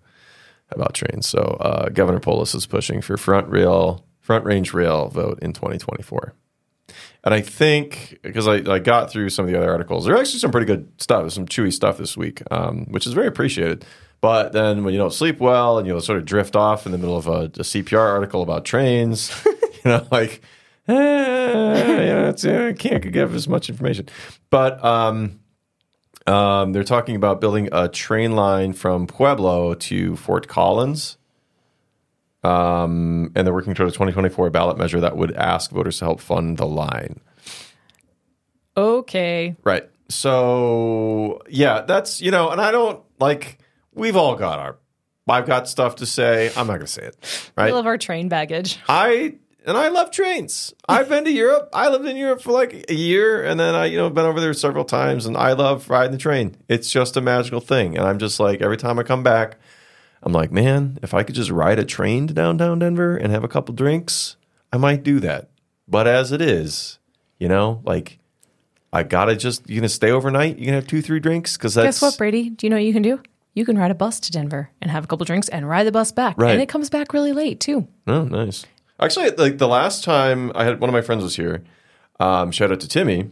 about 0.71 0.92
trains. 0.92 1.29
So 1.29 1.38
uh, 1.61 1.90
Governor 1.90 2.18
Polis 2.18 2.57
is 2.57 2.66
pushing 2.66 3.01
for 3.01 3.16
front 3.16 3.49
rail, 3.49 4.05
front 4.18 4.44
range 4.44 4.75
rail 4.75 5.07
vote 5.07 5.38
in 5.40 5.53
2024. 5.53 6.35
And 7.23 7.33
I 7.33 7.40
think 7.40 8.18
because 8.21 8.49
I, 8.49 8.55
I 8.68 8.81
got 8.81 9.12
through 9.12 9.29
some 9.31 9.44
of 9.44 9.53
the 9.53 9.57
other 9.57 9.71
articles, 9.71 10.07
there 10.07 10.14
are 10.16 10.18
actually 10.18 10.40
some 10.40 10.51
pretty 10.51 10.66
good 10.66 10.90
stuff, 11.01 11.31
some 11.31 11.47
chewy 11.47 11.73
stuff 11.73 11.99
this 11.99 12.16
week, 12.16 12.42
um, 12.51 12.87
which 12.87 13.07
is 13.07 13.12
very 13.12 13.29
appreciated. 13.29 13.85
But 14.21 14.53
then 14.53 14.83
when 14.83 14.92
you 14.92 14.99
don't 14.99 15.12
sleep 15.12 15.38
well 15.38 15.79
and 15.79 15.87
you 15.87 16.01
sort 16.01 16.18
of 16.18 16.25
drift 16.25 16.57
off 16.57 16.85
in 16.85 16.90
the 16.90 16.99
middle 16.99 17.16
of 17.16 17.29
a, 17.29 17.44
a 17.44 17.62
CPR 17.62 18.11
article 18.11 18.42
about 18.42 18.64
trains, 18.64 19.31
you 19.47 19.81
know, 19.85 20.05
like, 20.11 20.42
eh, 20.88 20.94
yeah, 20.94 22.29
it's, 22.31 22.42
yeah, 22.42 22.66
I 22.66 22.73
can't 22.73 23.09
give 23.12 23.37
as 23.37 23.47
much 23.47 23.71
information. 23.71 24.09
But 24.51 24.85
um, 24.85 25.38
um, 26.28 26.72
they're 26.72 26.84
talking 26.84 27.16
about 27.16 27.40
building 27.40 27.70
a 27.72 27.88
train 27.88 28.36
line 28.36 28.74
from 28.74 29.06
Pueblo 29.06 29.74
to 29.74 30.14
Fort 30.16 30.46
Collins. 30.46 31.16
Um, 32.44 33.32
and 33.34 33.46
they're 33.46 33.54
working 33.54 33.74
toward 33.74 33.88
a 33.88 33.92
2024 33.92 34.50
ballot 34.50 34.78
measure 34.78 35.00
that 35.00 35.16
would 35.16 35.32
ask 35.32 35.70
voters 35.70 35.98
to 35.98 36.04
help 36.04 36.20
fund 36.20 36.58
the 36.58 36.66
line. 36.66 37.20
Okay. 38.76 39.56
Right. 39.64 39.88
So, 40.08 41.42
yeah, 41.48 41.80
that's, 41.82 42.20
you 42.20 42.30
know, 42.30 42.50
and 42.50 42.60
I 42.60 42.70
don't 42.70 43.02
like, 43.18 43.58
we've 43.92 44.16
all 44.16 44.36
got 44.36 44.58
our, 44.58 44.76
I've 45.28 45.46
got 45.46 45.68
stuff 45.68 45.96
to 45.96 46.06
say. 46.06 46.48
I'm 46.56 46.66
not 46.66 46.74
going 46.74 46.80
to 46.80 46.86
say 46.86 47.06
it. 47.06 47.50
Right. 47.56 47.72
love 47.72 47.86
our 47.86 47.98
train 47.98 48.28
baggage. 48.28 48.78
I, 48.88 49.36
and 49.68 49.76
I 49.76 49.88
love 49.88 50.11
trains. 50.11 50.74
I've 50.88 51.09
been 51.09 51.24
to 51.24 51.31
Europe. 51.31 51.68
I 51.74 51.88
lived 51.90 52.07
in 52.07 52.16
Europe 52.16 52.40
for 52.40 52.52
like 52.52 52.87
a 52.88 52.94
year 52.94 53.44
and 53.44 53.61
then 53.61 53.74
I, 53.74 53.85
you 53.87 53.98
know, 53.98 54.09
been 54.09 54.24
over 54.24 54.40
there 54.40 54.54
several 54.54 54.85
times 54.85 55.26
and 55.26 55.37
I 55.37 55.52
love 55.52 55.90
riding 55.90 56.12
the 56.12 56.18
train. 56.18 56.57
It's 56.68 56.90
just 56.90 57.16
a 57.16 57.20
magical 57.20 57.61
thing. 57.61 57.96
And 57.96 58.07
I'm 58.07 58.18
just 58.18 58.40
like, 58.40 58.62
every 58.62 58.78
time 58.78 58.98
I 58.98 59.02
come 59.02 59.22
back, 59.22 59.59
I'm 60.22 60.33
like, 60.33 60.50
man, 60.50 60.98
if 61.02 61.12
I 61.12 61.22
could 61.22 61.35
just 61.35 61.50
ride 61.50 61.78
a 61.78 61.85
train 61.85 62.26
to 62.28 62.35
downtown 62.35 62.78
Denver 62.78 63.16
and 63.16 63.31
have 63.31 63.44
a 63.44 63.48
couple 63.48 63.74
drinks, 63.74 64.37
I 64.72 64.78
might 64.78 65.02
do 65.02 65.20
that. 65.20 65.50
But 65.87 66.07
as 66.07 66.33
it 66.33 66.40
is, 66.40 66.98
you 67.38 67.48
know, 67.48 67.83
like 67.85 68.18
I 68.92 69.02
gotta 69.02 69.37
just 69.37 69.68
you 69.68 69.76
gonna 69.76 69.88
stay 69.90 70.11
overnight. 70.11 70.59
You 70.59 70.64
can 70.64 70.74
have 70.74 70.87
two, 70.87 71.02
three 71.02 71.20
drinks 71.20 71.57
because 71.57 71.74
that's 71.74 72.00
Guess 72.00 72.02
what, 72.02 72.18
Brady? 72.18 72.50
Do 72.50 72.66
you 72.66 72.70
know 72.70 72.76
what 72.76 72.85
you 72.85 72.92
can 72.92 73.02
do? 73.02 73.20
You 73.54 73.64
can 73.64 73.76
ride 73.76 73.90
a 73.90 73.94
bus 73.94 74.20
to 74.20 74.33
Denver 74.33 74.70
and 74.81 74.90
have 74.90 75.04
a 75.04 75.07
couple 75.07 75.24
drinks 75.24 75.48
and 75.48 75.68
ride 75.68 75.87
the 75.87 75.92
bus 75.92 76.12
back. 76.12 76.37
Right. 76.38 76.52
And 76.52 76.62
it 76.62 76.68
comes 76.68 76.88
back 76.90 77.12
really 77.12 77.33
late, 77.33 77.61
too. 77.61 77.88
Oh, 78.07 78.24
nice. 78.24 78.64
Actually, 79.00 79.30
like 79.30 79.58
the 79.58 79.68
last 79.68 80.02
time 80.04 80.52
I 80.54 80.64
had 80.64 80.80
one 80.80 80.90
of 80.90 80.94
my 80.94 81.02
friends 81.02 81.22
was 81.22 81.37
here. 81.37 81.64
Um, 82.20 82.50
shout 82.50 82.72
out 82.72 82.80
to 82.80 82.88
Timmy, 82.88 83.30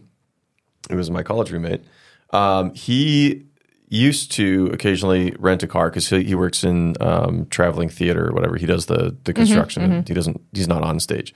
who 0.89 0.95
was 0.95 1.11
my 1.11 1.23
college 1.23 1.51
roommate. 1.51 1.83
Um, 2.31 2.73
he 2.73 3.45
used 3.89 4.31
to 4.33 4.69
occasionally 4.73 5.35
rent 5.39 5.63
a 5.63 5.67
car 5.67 5.89
because 5.89 6.09
he, 6.09 6.23
he 6.23 6.35
works 6.35 6.63
in 6.63 6.95
um, 7.01 7.45
traveling 7.47 7.89
theater 7.89 8.29
or 8.29 8.33
whatever. 8.33 8.57
He 8.57 8.65
does 8.65 8.85
the 8.85 9.15
the 9.23 9.33
construction. 9.33 10.03
He 10.07 10.13
doesn't. 10.13 10.41
He's 10.53 10.67
not 10.67 10.83
on 10.83 10.99
stage. 10.99 11.33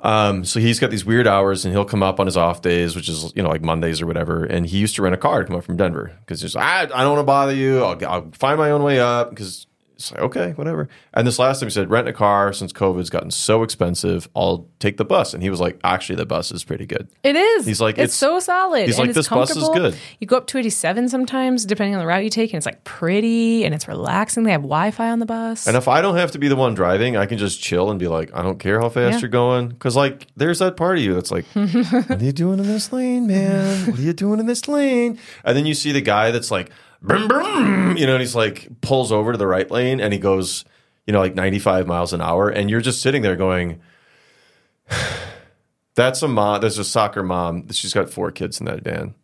Um, 0.00 0.44
so 0.44 0.58
he's 0.58 0.80
got 0.80 0.90
these 0.90 1.04
weird 1.04 1.28
hours, 1.28 1.64
and 1.64 1.72
he'll 1.72 1.84
come 1.84 2.02
up 2.02 2.18
on 2.18 2.26
his 2.26 2.36
off 2.36 2.60
days, 2.60 2.96
which 2.96 3.08
is 3.08 3.32
you 3.36 3.42
know 3.42 3.48
like 3.48 3.62
Mondays 3.62 4.02
or 4.02 4.06
whatever. 4.06 4.44
And 4.44 4.66
he 4.66 4.78
used 4.78 4.96
to 4.96 5.02
rent 5.02 5.14
a 5.14 5.18
car 5.18 5.40
to 5.40 5.46
come 5.46 5.56
up 5.56 5.64
from 5.64 5.76
Denver 5.76 6.16
because 6.20 6.40
he's 6.40 6.54
like, 6.54 6.64
I, 6.64 6.82
I 6.82 7.02
don't 7.02 7.12
want 7.12 7.20
to 7.20 7.24
bother 7.24 7.54
you. 7.54 7.82
I'll, 7.84 8.06
I'll 8.06 8.30
find 8.32 8.58
my 8.58 8.70
own 8.70 8.82
way 8.82 8.98
up 8.98 9.30
because 9.30 9.66
it's 10.02 10.12
like 10.12 10.20
okay, 10.22 10.50
whatever. 10.52 10.88
And 11.14 11.26
this 11.26 11.38
last 11.38 11.60
time 11.60 11.68
he 11.68 11.70
said, 11.72 11.90
rent 11.90 12.08
a 12.08 12.12
car 12.12 12.52
since 12.52 12.72
COVID's 12.72 13.10
gotten 13.10 13.30
so 13.30 13.62
expensive. 13.62 14.28
I'll 14.34 14.68
take 14.80 14.96
the 14.96 15.04
bus, 15.04 15.32
and 15.34 15.42
he 15.42 15.50
was 15.50 15.60
like, 15.60 15.78
actually, 15.84 16.16
the 16.16 16.26
bus 16.26 16.50
is 16.50 16.64
pretty 16.64 16.86
good. 16.86 17.08
It 17.22 17.36
is. 17.36 17.66
He's 17.66 17.80
like, 17.80 17.94
it's, 17.96 18.14
it's- 18.14 18.14
so 18.14 18.40
solid. 18.40 18.86
he's 18.86 18.96
and 18.98 19.02
like, 19.02 19.08
it's 19.10 19.16
this 19.16 19.28
bus 19.28 19.54
is 19.56 19.68
good. 19.70 19.96
You 20.18 20.26
go 20.26 20.36
up 20.36 20.46
to 20.48 20.58
87 20.58 21.08
sometimes, 21.08 21.64
depending 21.64 21.94
on 21.94 22.00
the 22.00 22.06
route 22.06 22.24
you 22.24 22.30
take, 22.30 22.50
and 22.52 22.56
it's 22.58 22.66
like 22.66 22.82
pretty 22.84 23.64
and 23.64 23.74
it's 23.74 23.86
relaxing. 23.88 24.42
They 24.44 24.50
have 24.52 24.62
Wi 24.62 24.90
Fi 24.90 25.10
on 25.10 25.18
the 25.20 25.26
bus. 25.26 25.66
And 25.66 25.76
if 25.76 25.88
I 25.88 26.00
don't 26.02 26.16
have 26.16 26.32
to 26.32 26.38
be 26.38 26.48
the 26.48 26.56
one 26.56 26.74
driving, 26.74 27.16
I 27.16 27.26
can 27.26 27.38
just 27.38 27.62
chill 27.62 27.90
and 27.90 27.98
be 28.00 28.08
like, 28.08 28.34
I 28.34 28.42
don't 28.42 28.58
care 28.58 28.80
how 28.80 28.88
fast 28.88 29.14
Yeah. 29.14 29.20
you're 29.20 29.28
going. 29.30 29.68
Because, 29.68 29.94
like, 29.96 30.26
there's 30.36 30.58
that 30.58 30.76
part 30.76 30.98
of 30.98 31.04
you 31.04 31.14
that's 31.14 31.30
like, 31.30 31.44
what 31.52 32.10
are 32.10 32.24
you 32.24 32.32
doing 32.32 32.58
in 32.58 32.66
this 32.66 32.92
lane, 32.92 33.26
man? 33.26 33.86
What 33.90 33.98
are 33.98 34.02
you 34.02 34.12
doing 34.12 34.40
in 34.40 34.46
this 34.46 34.66
lane? 34.68 35.18
And 35.44 35.56
then 35.56 35.66
you 35.66 35.74
see 35.74 35.92
the 35.92 36.00
guy 36.00 36.30
that's 36.30 36.50
like, 36.50 36.70
brum, 37.02 37.28
boom, 37.28 37.96
you 37.96 38.06
know, 38.06 38.14
and 38.14 38.20
he's 38.20 38.34
like, 38.34 38.68
pulls 38.80 39.12
over 39.12 39.32
to 39.32 39.38
the 39.38 39.46
right 39.46 39.70
lane 39.70 40.00
and 40.00 40.12
he 40.12 40.18
goes, 40.18 40.64
you 41.06 41.12
know, 41.12 41.20
like 41.20 41.34
95 41.34 41.86
miles 41.86 42.12
an 42.12 42.20
hour. 42.20 42.48
And 42.48 42.70
you're 42.70 42.80
just 42.80 43.02
sitting 43.02 43.22
there 43.22 43.36
going, 43.36 43.80
that's 45.94 46.22
a 46.22 46.28
mom. 46.28 46.60
There's 46.60 46.78
a 46.78 46.84
soccer 46.84 47.22
mom. 47.22 47.70
She's 47.72 47.92
got 47.92 48.10
four 48.10 48.30
kids 48.30 48.60
in 48.60 48.66
that 48.66 48.82
van. 48.82 49.14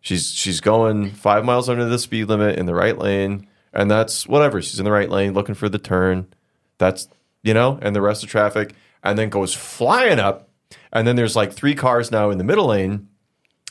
She's 0.00 0.32
she's 0.32 0.60
going 0.60 1.12
five 1.12 1.44
miles 1.44 1.68
under 1.68 1.84
the 1.84 1.98
speed 1.98 2.24
limit 2.24 2.58
in 2.58 2.66
the 2.66 2.74
right 2.74 2.98
lane, 2.98 3.46
and 3.72 3.88
that's 3.88 4.26
whatever. 4.26 4.60
She's 4.60 4.80
in 4.80 4.84
the 4.84 4.90
right 4.90 5.08
lane, 5.08 5.32
looking 5.32 5.54
for 5.54 5.68
the 5.68 5.78
turn. 5.78 6.26
That's 6.78 7.08
you 7.44 7.54
know, 7.54 7.78
and 7.80 7.94
the 7.94 8.02
rest 8.02 8.24
of 8.24 8.28
traffic, 8.28 8.74
and 9.04 9.16
then 9.16 9.28
goes 9.28 9.54
flying 9.54 10.18
up, 10.18 10.48
and 10.92 11.06
then 11.06 11.14
there's 11.14 11.36
like 11.36 11.52
three 11.52 11.76
cars 11.76 12.10
now 12.10 12.30
in 12.30 12.38
the 12.38 12.44
middle 12.44 12.66
lane, 12.66 13.08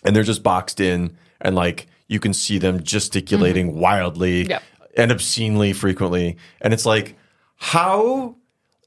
and 0.06 0.16
they're 0.16 0.24
just 0.24 0.42
boxed 0.42 0.80
in, 0.80 1.18
and 1.42 1.54
like 1.54 1.88
you 2.12 2.20
can 2.20 2.34
see 2.34 2.58
them 2.58 2.84
gesticulating 2.84 3.70
mm-hmm. 3.72 3.80
wildly 3.80 4.44
Yep. 4.44 4.64
and 4.98 5.12
obscenely 5.12 5.74
frequently, 5.74 6.38
and 6.60 6.74
it's 6.74 6.86
like, 6.86 7.16
how, 7.56 8.36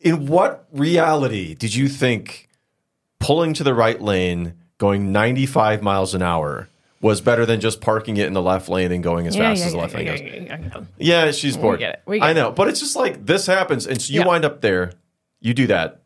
in 0.00 0.26
what 0.26 0.66
reality 0.72 1.54
did 1.54 1.74
you 1.74 1.88
think? 1.88 2.48
pulling 3.24 3.54
to 3.54 3.64
the 3.64 3.72
right 3.74 4.02
lane, 4.02 4.52
going 4.76 5.10
95 5.10 5.82
miles 5.82 6.14
an 6.14 6.20
hour 6.20 6.68
was 7.00 7.22
better 7.22 7.46
than 7.46 7.58
just 7.58 7.80
parking 7.80 8.18
it 8.18 8.26
in 8.26 8.34
the 8.34 8.42
left 8.42 8.68
lane 8.68 8.92
and 8.92 9.02
going 9.02 9.26
as 9.26 9.34
yeah, 9.34 9.50
fast 9.50 9.60
yeah, 9.60 9.66
as 9.66 9.72
the 9.72 9.76
yeah, 9.78 9.82
left 9.82 9.94
lane 9.94 10.06
yeah, 10.06 10.12
goes. 10.12 10.20
yeah, 10.20 10.42
yeah, 10.42 10.58
yeah. 10.98 11.24
Yeah, 11.26 11.30
she's 11.32 11.56
bored. 11.56 11.78
get 11.78 11.94
it. 11.94 12.02
We 12.06 12.18
get 12.18 12.26
I 12.26 12.30
it. 12.32 12.34
know, 12.34 12.52
but 12.52 12.68
it's 12.68 12.80
just 12.80 12.94
like 12.96 13.24
this 13.24 13.46
happens, 13.46 13.86
and 13.86 14.00
so 14.00 14.12
you 14.12 14.24
wind 14.24 14.44
up 14.44 14.60
there. 14.60 14.92
You 15.40 15.54
do 15.54 15.66
that, 15.68 16.00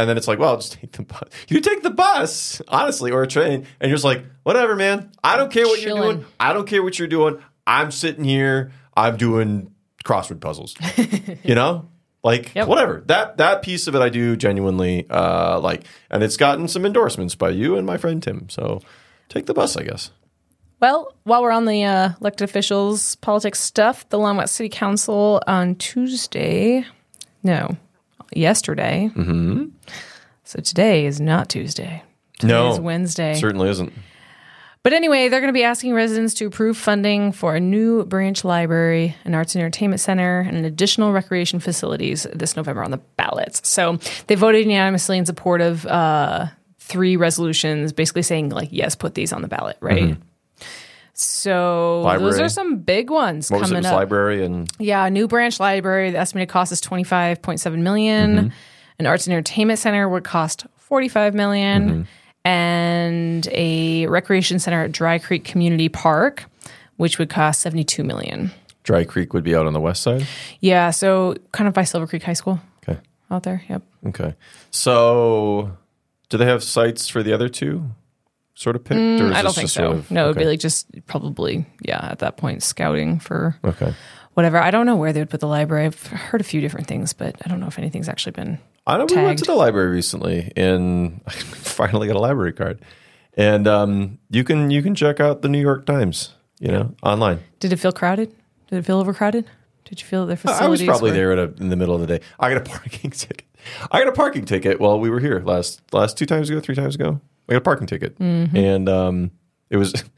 and 0.00 0.08
then 0.08 0.16
it's 0.16 0.28
like, 0.28 0.38
well, 0.38 0.56
just 0.56 0.72
take 0.74 0.92
the 0.92 1.02
bus. 1.02 1.22
You 1.48 1.60
take 1.60 1.82
the 1.82 1.90
bus, 1.90 2.60
honestly, 2.68 3.10
or 3.10 3.22
a 3.22 3.26
train, 3.26 3.66
and 3.80 3.88
you're 3.88 3.96
just 3.96 4.04
like, 4.04 4.24
whatever, 4.42 4.74
man. 4.76 5.10
I 5.22 5.36
don't 5.36 5.50
care 5.52 5.66
what 5.66 5.80
you're 5.82 5.96
doing. 5.96 6.24
I 6.40 6.52
don't 6.52 6.66
care 6.66 6.82
what 6.82 6.98
you're 6.98 7.08
doing. 7.08 7.38
I'm 7.66 7.90
sitting 7.90 8.24
here. 8.24 8.72
I'm 8.96 9.16
doing 9.16 9.72
crossword 10.04 10.40
puzzles. 10.40 10.74
you 11.44 11.54
know, 11.54 11.88
like 12.22 12.54
Yep. 12.54 12.68
whatever. 12.68 13.02
That 13.06 13.36
that 13.36 13.62
piece 13.62 13.86
of 13.86 13.94
it, 13.94 14.00
I 14.00 14.08
do 14.08 14.36
genuinely 14.36 15.06
uh, 15.10 15.60
like, 15.60 15.84
and 16.10 16.22
it's 16.22 16.36
gotten 16.36 16.66
some 16.68 16.84
endorsements 16.86 17.34
by 17.34 17.50
you 17.50 17.76
and 17.76 17.86
my 17.86 17.96
friend 17.96 18.22
Tim. 18.22 18.48
So 18.48 18.80
take 19.28 19.46
the 19.46 19.54
bus, 19.54 19.76
I 19.76 19.82
guess. 19.84 20.10
Well, 20.80 21.12
while 21.24 21.42
we're 21.42 21.50
on 21.50 21.64
the 21.64 21.82
uh, 21.84 22.10
elected 22.20 22.48
officials 22.48 23.16
politics 23.16 23.60
stuff, 23.60 24.08
the 24.10 24.18
Longmont 24.18 24.48
City 24.48 24.68
Council 24.68 25.42
on 25.46 25.74
Tuesday, 25.74 26.86
no, 27.42 27.76
yesterday. 28.34 29.10
Mm-hmm. 29.14 29.66
So 30.44 30.60
today 30.60 31.06
is 31.06 31.20
not 31.20 31.48
Tuesday. 31.48 32.02
Today 32.38 32.52
No, 32.52 32.72
is 32.72 32.80
Wednesday. 32.80 33.34
Certainly 33.34 33.68
isn't. 33.70 33.92
But 34.84 34.92
anyway, 34.92 35.28
they're 35.28 35.40
going 35.40 35.52
to 35.52 35.58
be 35.58 35.64
asking 35.64 35.92
residents 35.92 36.34
to 36.34 36.46
approve 36.46 36.76
funding 36.76 37.32
for 37.32 37.56
a 37.56 37.60
new 37.60 38.04
branch 38.04 38.44
library, 38.44 39.14
an 39.24 39.34
arts 39.34 39.54
and 39.54 39.60
entertainment 39.60 40.00
center, 40.00 40.40
and 40.40 40.64
additional 40.64 41.12
recreation 41.12 41.58
facilities 41.60 42.26
this 42.32 42.56
November 42.56 42.82
on 42.84 42.90
the 42.90 42.98
ballots. 43.16 43.68
So 43.68 43.98
they 44.28 44.36
voted 44.36 44.64
unanimously 44.64 45.18
in 45.18 45.26
support 45.26 45.60
of 45.60 45.84
uh, 45.84 46.46
three 46.78 47.16
resolutions, 47.16 47.92
basically 47.92 48.22
saying 48.22 48.50
like, 48.50 48.68
yes, 48.70 48.94
put 48.94 49.14
these 49.14 49.32
on 49.32 49.42
the 49.42 49.48
ballot, 49.48 49.76
right? 49.80 50.16
So 51.20 52.02
those 52.18 52.38
are 52.38 52.48
some 52.48 52.76
big 52.78 53.10
ones 53.10 53.50
What 53.50 53.60
was 53.60 53.70
it? 53.70 53.74
It 53.74 53.76
coming 53.76 53.86
up. 53.86 53.94
library 53.94 54.44
and 54.44 54.70
Yeah, 54.78 55.08
new 55.08 55.26
branch 55.28 55.58
library. 55.60 56.10
The 56.12 56.18
estimated 56.18 56.48
cost 56.48 56.70
is 56.72 56.80
twenty 56.80 57.04
five 57.04 57.42
point 57.42 57.60
seven 57.60 57.82
million. 57.82 58.36
Mm-hmm. 58.36 58.48
An 59.00 59.06
arts 59.06 59.26
and 59.26 59.34
entertainment 59.34 59.78
center 59.78 60.08
would 60.08 60.24
cost 60.24 60.66
forty 60.76 61.08
five 61.08 61.34
million. 61.34 61.88
Mm-hmm. 61.88 62.02
and 62.44 63.48
a 63.52 64.06
recreation 64.06 64.58
center 64.58 64.84
at 64.84 64.92
Dry 64.92 65.18
Creek 65.18 65.44
Community 65.44 65.88
Park, 65.88 66.44
which 66.96 67.18
would 67.18 67.30
cost 67.30 67.60
seventy 67.60 67.84
two 67.84 68.04
million. 68.04 68.50
Dry 68.84 69.04
Creek 69.04 69.34
would 69.34 69.44
be 69.44 69.54
out 69.54 69.66
on 69.66 69.72
the 69.74 69.80
west 69.80 70.02
side. 70.02 70.26
Yeah, 70.60 70.90
so 70.90 71.34
kind 71.52 71.68
of 71.68 71.74
by 71.74 71.84
Silver 71.84 72.06
Creek 72.06 72.22
High 72.22 72.32
School 72.32 72.58
Okay. 72.88 72.98
out 73.30 73.42
there. 73.42 73.62
Yep. 73.68 73.82
Okay. 74.06 74.34
So, 74.70 75.76
do 76.30 76.38
they 76.38 76.46
have 76.46 76.62
sites 76.64 77.06
for 77.08 77.22
the 77.22 77.32
other 77.34 77.48
two? 77.50 77.84
Sort 78.58 78.74
of 78.74 78.82
picked, 78.82 78.98
Mm, 78.98 79.32
I 79.32 79.42
don't 79.42 79.54
think 79.54 79.66
just 79.66 79.74
so. 79.74 79.84
sort 79.86 79.96
of- 79.98 80.10
no, 80.10 80.24
it'd 80.24 80.36
be 80.36 80.44
like 80.44 80.58
just 80.58 80.86
probably 81.06 81.64
yeah 81.80 82.08
at 82.10 82.18
that 82.18 82.36
point 82.36 82.64
scouting 82.64 83.20
for 83.20 83.56
okay. 83.64 83.94
whatever. 84.34 84.58
I 84.58 84.72
don't 84.72 84.84
know 84.84 84.96
where 84.96 85.12
they 85.12 85.20
would 85.20 85.30
put 85.30 85.38
the 85.38 85.46
library. 85.46 85.86
I've 85.86 86.06
heard 86.08 86.40
a 86.40 86.44
few 86.44 86.60
different 86.60 86.88
things, 86.88 87.12
but 87.12 87.36
I 87.44 87.48
don't 87.48 87.60
know 87.60 87.68
if 87.68 87.78
anything's 87.78 88.08
actually 88.08 88.32
been. 88.32 88.58
I 88.84 88.98
know 88.98 89.06
we 89.08 89.14
went 89.22 89.38
to 89.38 89.44
the 89.44 89.54
library 89.54 89.90
recently, 89.90 90.50
and 90.56 91.20
I 91.28 91.30
finally 91.30 92.08
got 92.08 92.16
a 92.16 92.20
library 92.20 92.52
card, 92.52 92.80
and 93.36 93.68
um, 93.68 94.18
you 94.28 94.42
can 94.42 94.72
you 94.72 94.82
can 94.82 94.96
check 94.96 95.20
out 95.20 95.42
the 95.42 95.48
New 95.48 95.60
York 95.60 95.86
Times 95.86 96.34
you 96.58 96.72
know, 96.72 96.92
online. 97.04 97.38
Did 97.60 97.72
it 97.72 97.76
feel 97.76 97.92
crowded? 97.92 98.34
Did 98.68 98.80
it 98.80 98.84
feel 98.84 98.98
overcrowded? 98.98 99.44
Did 99.88 100.00
you 100.00 100.06
feel 100.06 100.26
that 100.26 100.42
their 100.42 100.54
I 100.54 100.66
was 100.68 100.82
probably 100.82 101.10
were- 101.10 101.16
there 101.16 101.32
at 101.32 101.38
a, 101.38 101.54
in 101.62 101.68
the 101.70 101.76
middle 101.76 101.94
of 101.94 102.00
the 102.02 102.06
day. 102.06 102.20
I 102.38 102.52
got 102.52 102.58
a 102.66 102.70
parking 102.70 103.10
ticket. 103.10 103.46
I 103.90 103.98
got 104.00 104.08
a 104.08 104.12
parking 104.12 104.44
ticket 104.44 104.80
while 104.80 105.00
we 105.00 105.10
were 105.10 105.20
here 105.20 105.40
last 105.44 105.82
last 105.92 106.16
two 106.18 106.26
times 106.26 106.48
ago, 106.50 106.60
three 106.60 106.74
times 106.74 106.94
ago. 106.94 107.20
I 107.48 107.52
got 107.54 107.58
a 107.58 107.62
parking 107.62 107.86
ticket, 107.86 108.16
and 108.18 108.88
um, 108.88 109.30
it 109.70 109.76
was. 109.76 110.04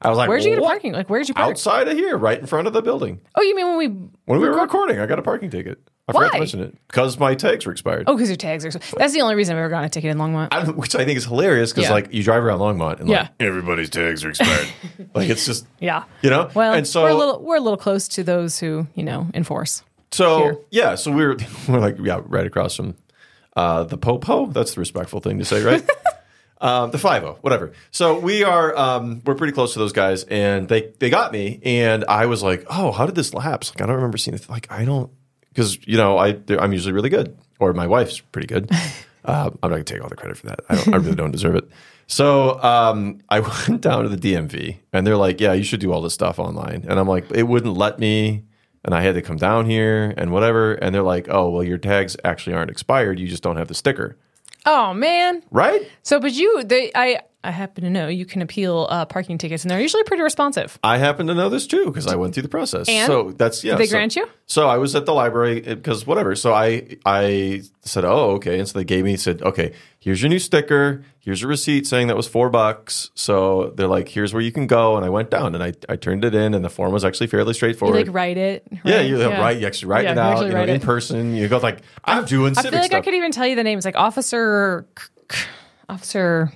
I 0.00 0.08
was 0.10 0.18
like. 0.18 0.28
Where'd 0.28 0.44
you 0.44 0.50
get 0.50 0.58
a 0.58 0.62
"What?" 0.62 0.68
parking? 0.70 0.92
Like, 0.92 1.08
where'd 1.08 1.28
you 1.28 1.34
park? 1.34 1.50
Outside 1.50 1.88
of 1.88 1.96
here, 1.96 2.16
right 2.16 2.38
in 2.38 2.46
front 2.46 2.66
of 2.66 2.72
the 2.72 2.82
building. 2.82 3.20
Oh, 3.34 3.42
you 3.42 3.56
mean 3.56 3.66
when 3.66 3.76
we? 3.78 3.86
When 4.26 4.40
we 4.40 4.48
were 4.48 4.60
recording, 4.60 4.98
I 5.00 5.06
got 5.06 5.18
a 5.18 5.22
parking 5.22 5.50
ticket. 5.50 5.78
I 6.06 6.12
forgot 6.12 6.24
Why? 6.26 6.30
to 6.30 6.38
mention 6.38 6.60
it 6.60 6.74
because 6.86 7.18
my 7.18 7.34
tags 7.34 7.66
were 7.66 7.72
expired. 7.72 8.04
Oh, 8.06 8.14
because 8.14 8.30
your 8.30 8.36
tags 8.36 8.64
are. 8.64 8.70
That's 8.70 9.12
the 9.12 9.20
only 9.20 9.34
reason 9.34 9.54
I've 9.56 9.58
ever 9.58 9.68
gotten 9.68 9.84
a 9.84 9.88
ticket 9.90 10.10
in 10.10 10.16
Longmont. 10.16 10.48
I 10.52 10.64
which 10.70 10.94
I 10.94 11.04
think 11.04 11.18
is 11.18 11.26
hilarious 11.26 11.70
because 11.70 11.84
Yeah. 11.84 11.92
like 11.92 12.14
you 12.14 12.22
drive 12.22 12.42
around 12.42 12.60
Longmont 12.60 13.00
and 13.00 13.08
Yeah. 13.10 13.28
everybody's 13.38 13.90
tags 13.90 14.24
are 14.24 14.30
expired. 14.30 14.68
like 15.14 15.28
it's 15.28 15.44
just 15.44 15.66
yeah. 15.80 16.04
you 16.22 16.30
know. 16.30 16.48
Well, 16.54 16.72
and 16.72 16.86
so 16.86 17.02
we're 17.02 17.10
a 17.10 17.14
little 17.14 17.42
we're 17.42 17.56
a 17.56 17.60
little 17.60 17.76
close 17.76 18.08
to 18.08 18.24
those 18.24 18.58
who 18.58 18.86
you 18.94 19.02
know 19.02 19.26
enforce. 19.34 19.82
So 20.10 20.38
here. 20.40 20.58
yeah, 20.70 20.94
so 20.94 21.12
we 21.12 21.26
were 21.26 21.36
we're 21.68 21.80
like 21.80 21.96
yeah, 22.02 22.22
right 22.24 22.46
across 22.46 22.76
from 22.76 22.94
uh, 23.54 23.84
the 23.84 23.98
Popo. 23.98 24.46
That's 24.46 24.72
the 24.74 24.80
respectful 24.80 25.20
thing 25.20 25.38
to 25.40 25.44
say, 25.44 25.62
right? 25.62 25.86
um, 26.60 26.90
the 26.90 26.98
Five 26.98 27.24
O, 27.24 27.38
whatever. 27.40 27.72
So 27.90 28.18
we 28.18 28.44
are 28.44 28.76
um, 28.76 29.22
we're 29.24 29.34
pretty 29.34 29.52
close 29.52 29.72
to 29.74 29.78
those 29.78 29.92
guys, 29.92 30.24
and 30.24 30.68
they 30.68 30.92
they 30.98 31.10
got 31.10 31.32
me, 31.32 31.60
and 31.64 32.04
I 32.08 32.26
was 32.26 32.42
like, 32.42 32.64
oh, 32.68 32.92
how 32.92 33.06
did 33.06 33.14
this 33.14 33.34
lapse? 33.34 33.70
Like 33.70 33.82
I 33.82 33.86
don't 33.86 33.96
remember 33.96 34.18
seeing 34.18 34.34
it. 34.34 34.48
Like 34.48 34.70
I 34.70 34.84
don't 34.84 35.10
because 35.50 35.78
you 35.86 35.96
know 35.96 36.18
I 36.18 36.38
I'm 36.58 36.72
usually 36.72 36.92
really 36.92 37.10
good, 37.10 37.36
or 37.58 37.72
my 37.72 37.86
wife's 37.86 38.20
pretty 38.20 38.46
good. 38.46 38.70
Uh, 39.24 39.50
I'm 39.62 39.70
not 39.70 39.76
gonna 39.76 39.84
take 39.84 40.02
all 40.02 40.08
the 40.08 40.16
credit 40.16 40.38
for 40.38 40.46
that. 40.46 40.60
I, 40.70 40.76
don't, 40.76 40.94
I 40.94 40.96
really 40.96 41.14
don't 41.14 41.32
deserve 41.32 41.56
it. 41.56 41.68
So 42.06 42.62
um, 42.62 43.20
I 43.28 43.40
went 43.40 43.82
down 43.82 44.04
to 44.04 44.08
the 44.08 44.16
DMV, 44.16 44.78
and 44.92 45.06
they're 45.06 45.18
like, 45.18 45.38
"Yeah, 45.38 45.52
you 45.52 45.64
should 45.64 45.80
do 45.80 45.92
all 45.92 46.00
this 46.00 46.14
stuff 46.14 46.38
online." 46.38 46.86
And 46.88 46.98
I'm 46.98 47.06
like, 47.08 47.30
"It 47.30 47.42
wouldn't 47.42 47.76
let 47.76 47.98
me." 47.98 48.44
And 48.84 48.94
I 48.94 49.02
had 49.02 49.16
to 49.16 49.22
come 49.22 49.36
down 49.36 49.66
here 49.66 50.14
and 50.16 50.32
whatever. 50.32 50.72
And 50.72 50.94
they're 50.94 51.02
like, 51.02 51.26
"Oh, 51.28 51.50
well, 51.50 51.62
your 51.62 51.76
tags 51.76 52.16
actually 52.24 52.54
aren't 52.54 52.70
expired. 52.70 53.18
You 53.18 53.28
just 53.28 53.42
don't 53.42 53.56
have 53.56 53.68
the 53.68 53.74
sticker, 53.74 54.16
Oh 54.66 54.92
man. 54.94 55.42
right?" 55.50 55.88
So, 56.02 56.20
but 56.20 56.32
you, 56.32 56.62
they, 56.64 56.90
I, 56.94 57.20
I 57.44 57.52
happen 57.52 57.84
to 57.84 57.90
know 57.90 58.08
you 58.08 58.26
can 58.26 58.42
appeal 58.42 58.88
uh, 58.90 59.04
parking 59.04 59.38
tickets, 59.38 59.62
and 59.62 59.70
they're 59.70 59.80
usually 59.80 60.02
pretty 60.02 60.24
responsive. 60.24 60.76
I 60.82 60.98
happen 60.98 61.28
to 61.28 61.34
know 61.34 61.48
this 61.48 61.68
too 61.68 61.86
because 61.86 62.08
I 62.08 62.16
went 62.16 62.34
through 62.34 62.42
the 62.42 62.48
process. 62.48 62.88
And? 62.88 63.06
so 63.06 63.30
that's 63.30 63.62
yeah. 63.62 63.72
Did 63.74 63.80
they 63.82 63.86
so- 63.86 63.96
grant 63.96 64.16
you? 64.16 64.28
So 64.46 64.66
I 64.68 64.76
was 64.78 64.94
at 64.96 65.06
the 65.06 65.14
library 65.14 65.60
because 65.60 66.04
whatever. 66.06 66.34
So 66.34 66.52
I 66.52 66.96
I 67.06 67.62
said, 67.82 68.04
oh 68.04 68.30
okay, 68.32 68.58
and 68.58 68.66
so 68.68 68.76
they 68.78 68.84
gave 68.84 69.04
me 69.04 69.16
said, 69.16 69.40
okay, 69.42 69.72
here's 70.00 70.20
your 70.20 70.30
new 70.30 70.38
sticker. 70.40 71.04
Here's 71.20 71.40
your 71.42 71.50
receipt 71.50 71.86
saying 71.86 72.08
that 72.08 72.16
was 72.16 72.26
four 72.26 72.48
bucks. 72.50 73.10
So 73.14 73.70
they're 73.76 73.86
like, 73.86 74.08
here's 74.08 74.32
where 74.34 74.42
you 74.42 74.50
can 74.50 74.66
go. 74.66 74.96
And 74.96 75.04
I 75.04 75.10
went 75.10 75.30
down 75.30 75.54
and 75.54 75.62
I, 75.62 75.74
I 75.88 75.96
turned 75.96 76.24
it 76.24 76.34
in, 76.34 76.54
and 76.54 76.64
the 76.64 76.70
form 76.70 76.92
was 76.92 77.04
actually 77.04 77.26
fairly 77.28 77.50
You 77.50 77.54
straightforward. 77.54 78.06
like 78.06 78.14
write 78.14 78.36
it. 78.38 78.66
yeah, 78.84 78.96
right? 78.96 79.06
you 79.06 79.28
right. 79.28 79.60
You 79.60 79.66
actually 79.66 79.88
write 79.90 80.04
Yeah, 80.06 80.12
it 80.12 80.18
out 80.18 80.42
you 80.44 80.48
know, 80.48 80.54
write 80.56 80.68
in 80.70 80.76
it. 80.76 80.82
person. 80.82 81.36
You 81.36 81.46
go 81.46 81.58
like, 81.58 81.82
I'm 82.04 82.24
doing 82.24 82.54
I 82.58 82.62
feel 82.62 82.72
like 82.72 82.84
stuff. 82.86 82.98
I 82.98 83.00
could 83.02 83.14
even 83.14 83.30
tell 83.30 83.46
you 83.46 83.54
the 83.54 83.62
names, 83.64 83.84
like 83.84 83.96
Officer, 83.96 84.88
Officer. 85.88 86.52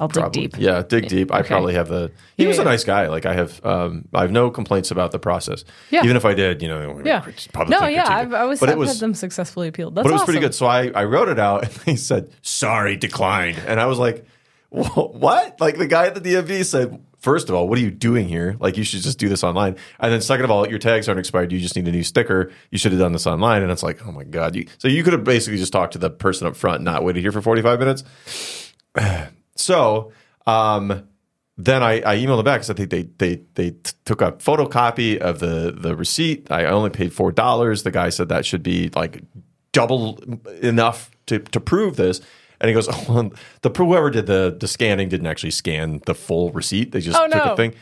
I'll 0.00 0.08
dig 0.08 0.32
deep. 0.32 0.58
Yeah, 0.58 0.82
dig 0.82 1.08
deep. 1.08 1.32
I 1.32 1.42
probably 1.42 1.74
have 1.74 1.88
the. 1.88 2.10
He 2.36 2.44
Yeah, 2.44 2.48
was 2.48 2.58
a 2.58 2.64
nice 2.64 2.82
guy. 2.82 3.08
Like 3.08 3.26
I 3.26 3.34
have, 3.34 3.64
um, 3.64 4.08
I 4.14 4.22
have 4.22 4.32
no 4.32 4.50
complaints 4.50 4.90
about 4.90 5.12
the 5.12 5.18
process. 5.18 5.64
Yeah. 5.90 6.02
Even 6.04 6.16
if 6.16 6.24
I 6.24 6.32
did, 6.32 6.62
you 6.62 6.68
know, 6.68 7.02
Yeah. 7.04 7.24
No, 7.68 7.86
yeah. 7.86 8.08
I've, 8.08 8.32
I 8.32 8.44
was. 8.44 8.58
But 8.58 8.70
I've 8.70 8.76
it 8.76 8.78
was 8.78 8.88
had 8.88 9.00
them 9.00 9.14
successfully 9.14 9.68
appealed. 9.68 9.94
That's 9.94 10.04
but 10.04 10.10
it 10.10 10.12
was 10.12 10.22
awesome. 10.22 10.32
pretty 10.32 10.40
good. 10.46 10.54
So 10.54 10.66
I, 10.66 10.90
I 10.94 11.04
wrote 11.04 11.28
it 11.28 11.38
out, 11.38 11.64
and 11.64 11.72
they 11.72 11.96
said, 11.96 12.30
"Sorry, 12.40 12.96
declined." 12.96 13.58
And 13.66 13.78
I 13.78 13.86
was 13.86 13.98
like, 13.98 14.24
"What?" 14.70 15.60
Like 15.60 15.76
the 15.76 15.86
guy 15.86 16.06
at 16.06 16.14
the 16.14 16.20
DMV 16.20 16.64
said, 16.64 16.98
first 17.18 17.48
of 17.50 17.54
all, 17.54 17.68
what 17.68 17.78
are 17.78 17.82
you 17.82 17.90
doing 17.90 18.26
here? 18.26 18.56
Like 18.58 18.78
you 18.78 18.84
should 18.84 19.02
just 19.02 19.18
do 19.18 19.28
this 19.28 19.44
online." 19.44 19.76
And 20.00 20.10
then 20.10 20.22
second 20.22 20.46
of 20.46 20.50
all, 20.50 20.66
your 20.66 20.78
tags 20.78 21.06
aren't 21.06 21.20
expired. 21.20 21.52
You 21.52 21.60
just 21.60 21.76
need 21.76 21.86
a 21.86 21.92
new 21.92 22.02
sticker. 22.02 22.50
You 22.70 22.78
should 22.78 22.92
have 22.92 23.00
done 23.00 23.12
this 23.12 23.26
online. 23.26 23.62
And 23.62 23.70
it's 23.70 23.82
like, 23.82 24.06
oh 24.06 24.10
my 24.10 24.24
god. 24.24 24.56
You, 24.56 24.66
so 24.78 24.88
you 24.88 25.04
could 25.04 25.12
have 25.12 25.24
basically 25.24 25.58
just 25.58 25.72
talked 25.72 25.92
to 25.92 25.98
the 25.98 26.08
person 26.10 26.46
up 26.46 26.56
front, 26.56 26.82
not 26.82 27.04
waited 27.04 27.20
here 27.20 27.30
for 27.32 27.42
forty 27.42 27.60
five 27.60 27.78
minutes. 27.78 28.04
So. 29.56 30.12
um 30.46 31.08
then 31.58 31.82
I, 31.82 31.98
I 31.98 32.16
emailed 32.16 32.38
them 32.38 32.44
back 32.46 32.60
because 32.60 32.70
I 32.70 32.74
think 32.74 32.88
they 32.90 33.02
they 33.18 33.42
they 33.54 33.70
t- 33.72 33.92
took 34.06 34.22
a 34.22 34.32
photocopy 34.32 35.18
of 35.18 35.38
the 35.38 35.70
the 35.70 35.94
receipt. 35.94 36.50
I 36.50 36.64
only 36.64 36.88
paid 36.88 37.12
four 37.12 37.30
dollars. 37.30 37.82
The 37.82 37.90
guy 37.90 38.08
said 38.08 38.30
that 38.30 38.46
should 38.46 38.62
be 38.62 38.88
like 38.96 39.22
double 39.72 40.18
enough 40.62 41.10
to 41.26 41.40
to 41.40 41.60
prove 41.60 41.96
this. 41.96 42.22
And 42.58 42.68
he 42.68 42.74
goes, 42.74 42.88
oh, 42.90 43.04
well, 43.08 43.30
the 43.60 43.68
whoever 43.68 44.10
did 44.10 44.26
the 44.26 44.56
the 44.58 44.66
scanning 44.66 45.10
didn't 45.10 45.26
actually 45.26 45.50
scan 45.50 46.00
the 46.06 46.14
full 46.14 46.50
receipt. 46.52 46.90
They 46.92 47.00
just 47.00 47.18
Oh, 47.20 47.28
took 47.28 47.44
no. 47.44 47.52
a 47.52 47.56
thing. 47.56 47.74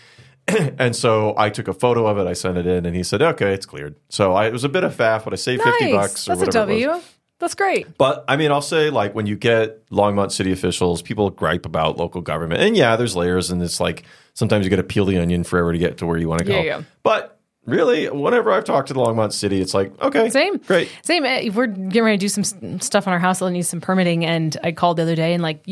and 0.79 0.95
so 0.97 1.35
I 1.39 1.49
took 1.49 1.69
a 1.69 1.73
photo 1.73 2.07
of 2.09 2.19
it. 2.19 2.27
I 2.27 2.33
sent 2.33 2.59
it 2.59 2.67
in, 2.67 2.85
and 2.85 2.97
he 2.97 3.05
said, 3.05 3.23
"Okay, 3.23 3.55
it's 3.55 3.67
cleared." 3.67 3.95
So 4.09 4.33
I, 4.33 4.49
it 4.49 4.53
was 4.53 4.65
a 4.65 4.69
bit 4.69 4.83
of 4.83 4.95
faff, 4.97 5.23
but 5.25 5.33
I 5.33 5.37
saved 5.37 5.63
fifty 5.63 5.93
Nice. 5.93 5.95
bucks 5.95 6.29
or 6.29 6.35
That's 6.37 6.43
a 6.57 6.61
whatever. 6.67 6.73
it 6.73 6.89
was. 6.89 7.05
That's 7.41 7.55
great. 7.57 7.97
But 7.99 8.25
I 8.29 8.37
mean, 8.37 8.53
I'll 8.53 8.63
say 8.63 8.91
like 8.91 9.15
when 9.15 9.27
you 9.27 9.35
get 9.35 9.85
Longmont 9.91 10.31
city 10.31 10.53
officials, 10.53 11.03
people 11.03 11.31
gripe 11.31 11.67
about 11.67 11.97
local 11.97 12.21
government, 12.21 12.61
and 12.61 12.77
yeah, 12.77 12.95
there's 12.97 13.17
layers, 13.17 13.51
and 13.51 13.61
it's 13.63 13.81
like 13.81 14.05
sometimes 14.35 14.65
you 14.65 14.71
got 14.71 14.77
to 14.77 14.83
peel 14.85 15.07
the 15.07 15.19
onion 15.19 15.43
forever 15.43 15.73
to 15.73 15.79
get 15.79 15.99
to 15.99 16.07
where 16.07 16.19
you 16.19 16.29
want 16.29 16.41
to 16.41 16.45
go. 16.45 16.55
Yeah, 16.57 16.63
yeah. 16.63 16.83
But 17.03 17.39
really, 17.65 18.09
whenever 18.11 18.53
I've 18.53 18.65
talked 18.65 18.89
to 18.89 18.95
the 18.95 19.01
Longmont 19.01 19.33
city, 19.33 19.61
it's 19.61 19.75
like 19.75 19.99
okay, 20.01 20.29
Same. 20.31 20.59
great. 20.59 20.91
Same. 21.03 21.25
eh, 21.25 21.51
We're 21.55 21.67
getting 21.67 22.05
ready 22.05 22.19
to 22.19 22.21
do 22.21 22.29
some 22.29 22.79
stuff 22.81 23.07
on 23.07 23.13
our 23.13 23.19
house 23.19 23.39
that 23.41 23.51
needs 23.51 23.69
some 23.69 23.81
permitting, 23.81 24.25
and 24.25 24.57
I 24.63 24.73
called 24.73 24.99
the 24.99 25.03
other 25.03 25.17
day 25.17 25.35
and 25.35 25.43
like. 25.43 25.65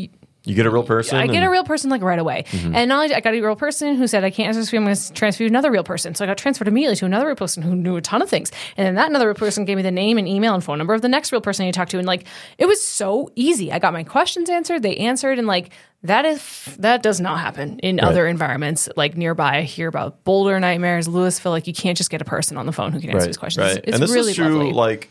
You 0.45 0.55
get 0.55 0.65
a 0.65 0.71
real 0.71 0.83
person. 0.83 1.17
I 1.17 1.27
get 1.27 1.37
and- 1.37 1.45
a 1.45 1.49
real 1.49 1.63
person 1.63 1.89
like 1.89 2.01
right 2.01 2.17
away. 2.17 2.45
Mm-hmm. 2.49 2.73
And 2.73 2.89
not 2.89 3.03
only 3.03 3.13
I 3.13 3.19
got 3.19 3.33
a 3.33 3.41
real 3.41 3.55
person 3.55 3.95
who 3.95 4.07
said 4.07 4.23
I 4.23 4.29
can't 4.29 4.53
transfer 4.53 4.75
you, 4.75 4.79
I'm 4.79 4.85
going 4.85 4.95
to 4.95 5.13
transfer 5.13 5.43
you 5.43 5.49
to 5.49 5.51
another 5.51 5.69
real 5.69 5.83
person. 5.83 6.15
So 6.15 6.23
I 6.23 6.27
got 6.27 6.37
transferred 6.37 6.67
immediately 6.67 6.95
to 6.97 7.05
another 7.05 7.27
real 7.27 7.35
person 7.35 7.61
who 7.61 7.75
knew 7.75 7.97
a 7.97 8.01
ton 8.01 8.21
of 8.21 8.29
things. 8.29 8.51
And 8.77 8.87
then 8.87 8.95
that 8.95 9.09
another 9.09 9.27
real 9.27 9.35
person 9.35 9.65
gave 9.65 9.75
me 9.75 9.83
the 9.83 9.91
name 9.91 10.17
and 10.17 10.27
email 10.27 10.53
and 10.53 10.63
phone 10.63 10.77
number 10.77 10.93
of 10.93 11.01
the 11.01 11.09
next 11.09 11.31
real 11.31 11.41
person 11.41 11.65
you 11.65 11.71
talked 11.71 11.91
to. 11.91 11.97
And 11.97 12.07
like 12.07 12.25
it 12.57 12.67
was 12.67 12.81
so 12.81 13.31
easy. 13.35 13.71
I 13.71 13.79
got 13.79 13.91
my 13.91 14.03
questions 14.03 14.49
answered. 14.49 14.81
They 14.81 14.95
answered 14.97 15.37
and 15.39 15.47
like 15.47 15.71
that 16.03 16.23
is 16.23 16.75
that 16.79 17.03
does 17.03 17.19
not 17.19 17.39
happen 17.39 17.79
in 17.79 17.99
other 17.99 18.25
environments 18.25 18.87
like 18.95 19.17
nearby. 19.17 19.57
I 19.57 19.61
hear 19.63 19.89
about 19.89 20.23
Boulder 20.23 20.57
nightmares, 20.59 21.09
Louisville. 21.09 21.51
Like 21.51 21.67
you 21.67 21.73
can't 21.73 21.97
just 21.97 22.09
get 22.09 22.21
a 22.21 22.25
person 22.25 22.55
on 22.55 22.65
the 22.65 22.71
phone 22.71 22.93
who 22.93 23.01
can 23.01 23.09
answer 23.09 23.27
these 23.27 23.37
questions. 23.37 23.65
Right. 23.65 23.77
It's, 23.77 23.87
it's 23.87 23.93
and 23.95 24.03
this 24.03 24.11
really 24.11 24.31
is 24.31 24.37
true, 24.37 24.57
lovely. 24.57 24.71
like 24.71 25.09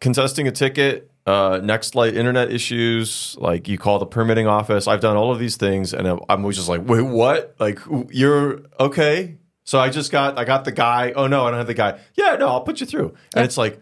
contesting 0.00 0.46
a 0.46 0.52
ticket, 0.52 1.10
uh, 1.26 1.60
NextLight 1.60 2.14
internet 2.14 2.50
issues, 2.50 3.36
like 3.38 3.68
you 3.68 3.78
call 3.78 3.98
the 3.98 4.06
permitting 4.06 4.46
office. 4.46 4.88
I've 4.88 5.00
done 5.00 5.16
all 5.16 5.30
of 5.32 5.38
these 5.38 5.56
things, 5.56 5.94
and 5.94 6.06
I'm, 6.08 6.20
I'm 6.28 6.40
always 6.40 6.56
just 6.56 6.68
like, 6.68 6.86
wait, 6.86 7.02
what? 7.02 7.54
Like 7.58 7.78
you're 8.10 8.62
okay? 8.80 9.38
So 9.64 9.78
I 9.78 9.90
just 9.90 10.10
got, 10.10 10.38
I 10.38 10.44
got 10.44 10.64
the 10.64 10.72
guy. 10.72 11.12
Oh 11.14 11.28
no, 11.28 11.46
I 11.46 11.50
don't 11.50 11.58
have 11.58 11.68
the 11.68 11.74
guy. 11.74 12.00
Yeah, 12.16 12.36
no, 12.36 12.48
I'll 12.48 12.62
put 12.62 12.80
you 12.80 12.86
through. 12.86 13.14
And 13.36 13.44
it's 13.44 13.56
like, 13.56 13.80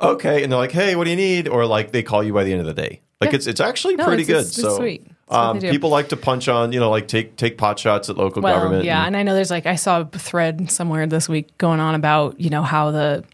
okay, 0.00 0.42
and 0.42 0.50
they're 0.50 0.58
like, 0.58 0.72
hey, 0.72 0.96
what 0.96 1.04
do 1.04 1.10
you 1.10 1.16
need? 1.16 1.48
Or 1.48 1.66
like 1.66 1.92
they 1.92 2.02
call 2.02 2.22
you 2.22 2.32
by 2.32 2.44
the 2.44 2.52
end 2.52 2.60
of 2.60 2.66
the 2.66 2.74
day. 2.74 3.02
Like 3.20 3.30
Yeah. 3.30 3.36
it's 3.36 3.46
it's 3.46 3.60
actually 3.60 3.96
No, 3.96 4.04
pretty 4.04 4.22
it's- 4.24 4.26
good. 4.26 4.40
it's- 4.40 4.58
it's 4.58 4.62
so 4.66 4.76
sweet. 4.76 5.06
Um, 5.28 5.58
people 5.60 5.90
like 5.90 6.10
to 6.10 6.16
punch 6.16 6.46
on, 6.46 6.72
you 6.72 6.78
know, 6.78 6.88
like 6.90 7.08
take 7.08 7.36
take 7.36 7.58
pot 7.58 7.78
shots 7.80 8.08
at 8.08 8.16
local 8.16 8.42
well, 8.42 8.54
government. 8.58 8.84
yeah, 8.84 8.98
and- 8.98 9.08
and 9.08 9.16
I 9.16 9.22
know 9.24 9.34
there's 9.34 9.50
like 9.50 9.66
I 9.66 9.74
saw 9.74 10.00
a 10.00 10.04
thread 10.04 10.70
somewhere 10.70 11.06
this 11.06 11.28
week 11.28 11.56
going 11.58 11.80
on 11.80 11.94
about 11.96 12.40
you 12.40 12.50
know 12.50 12.62
how 12.62 12.90
the 12.92 13.24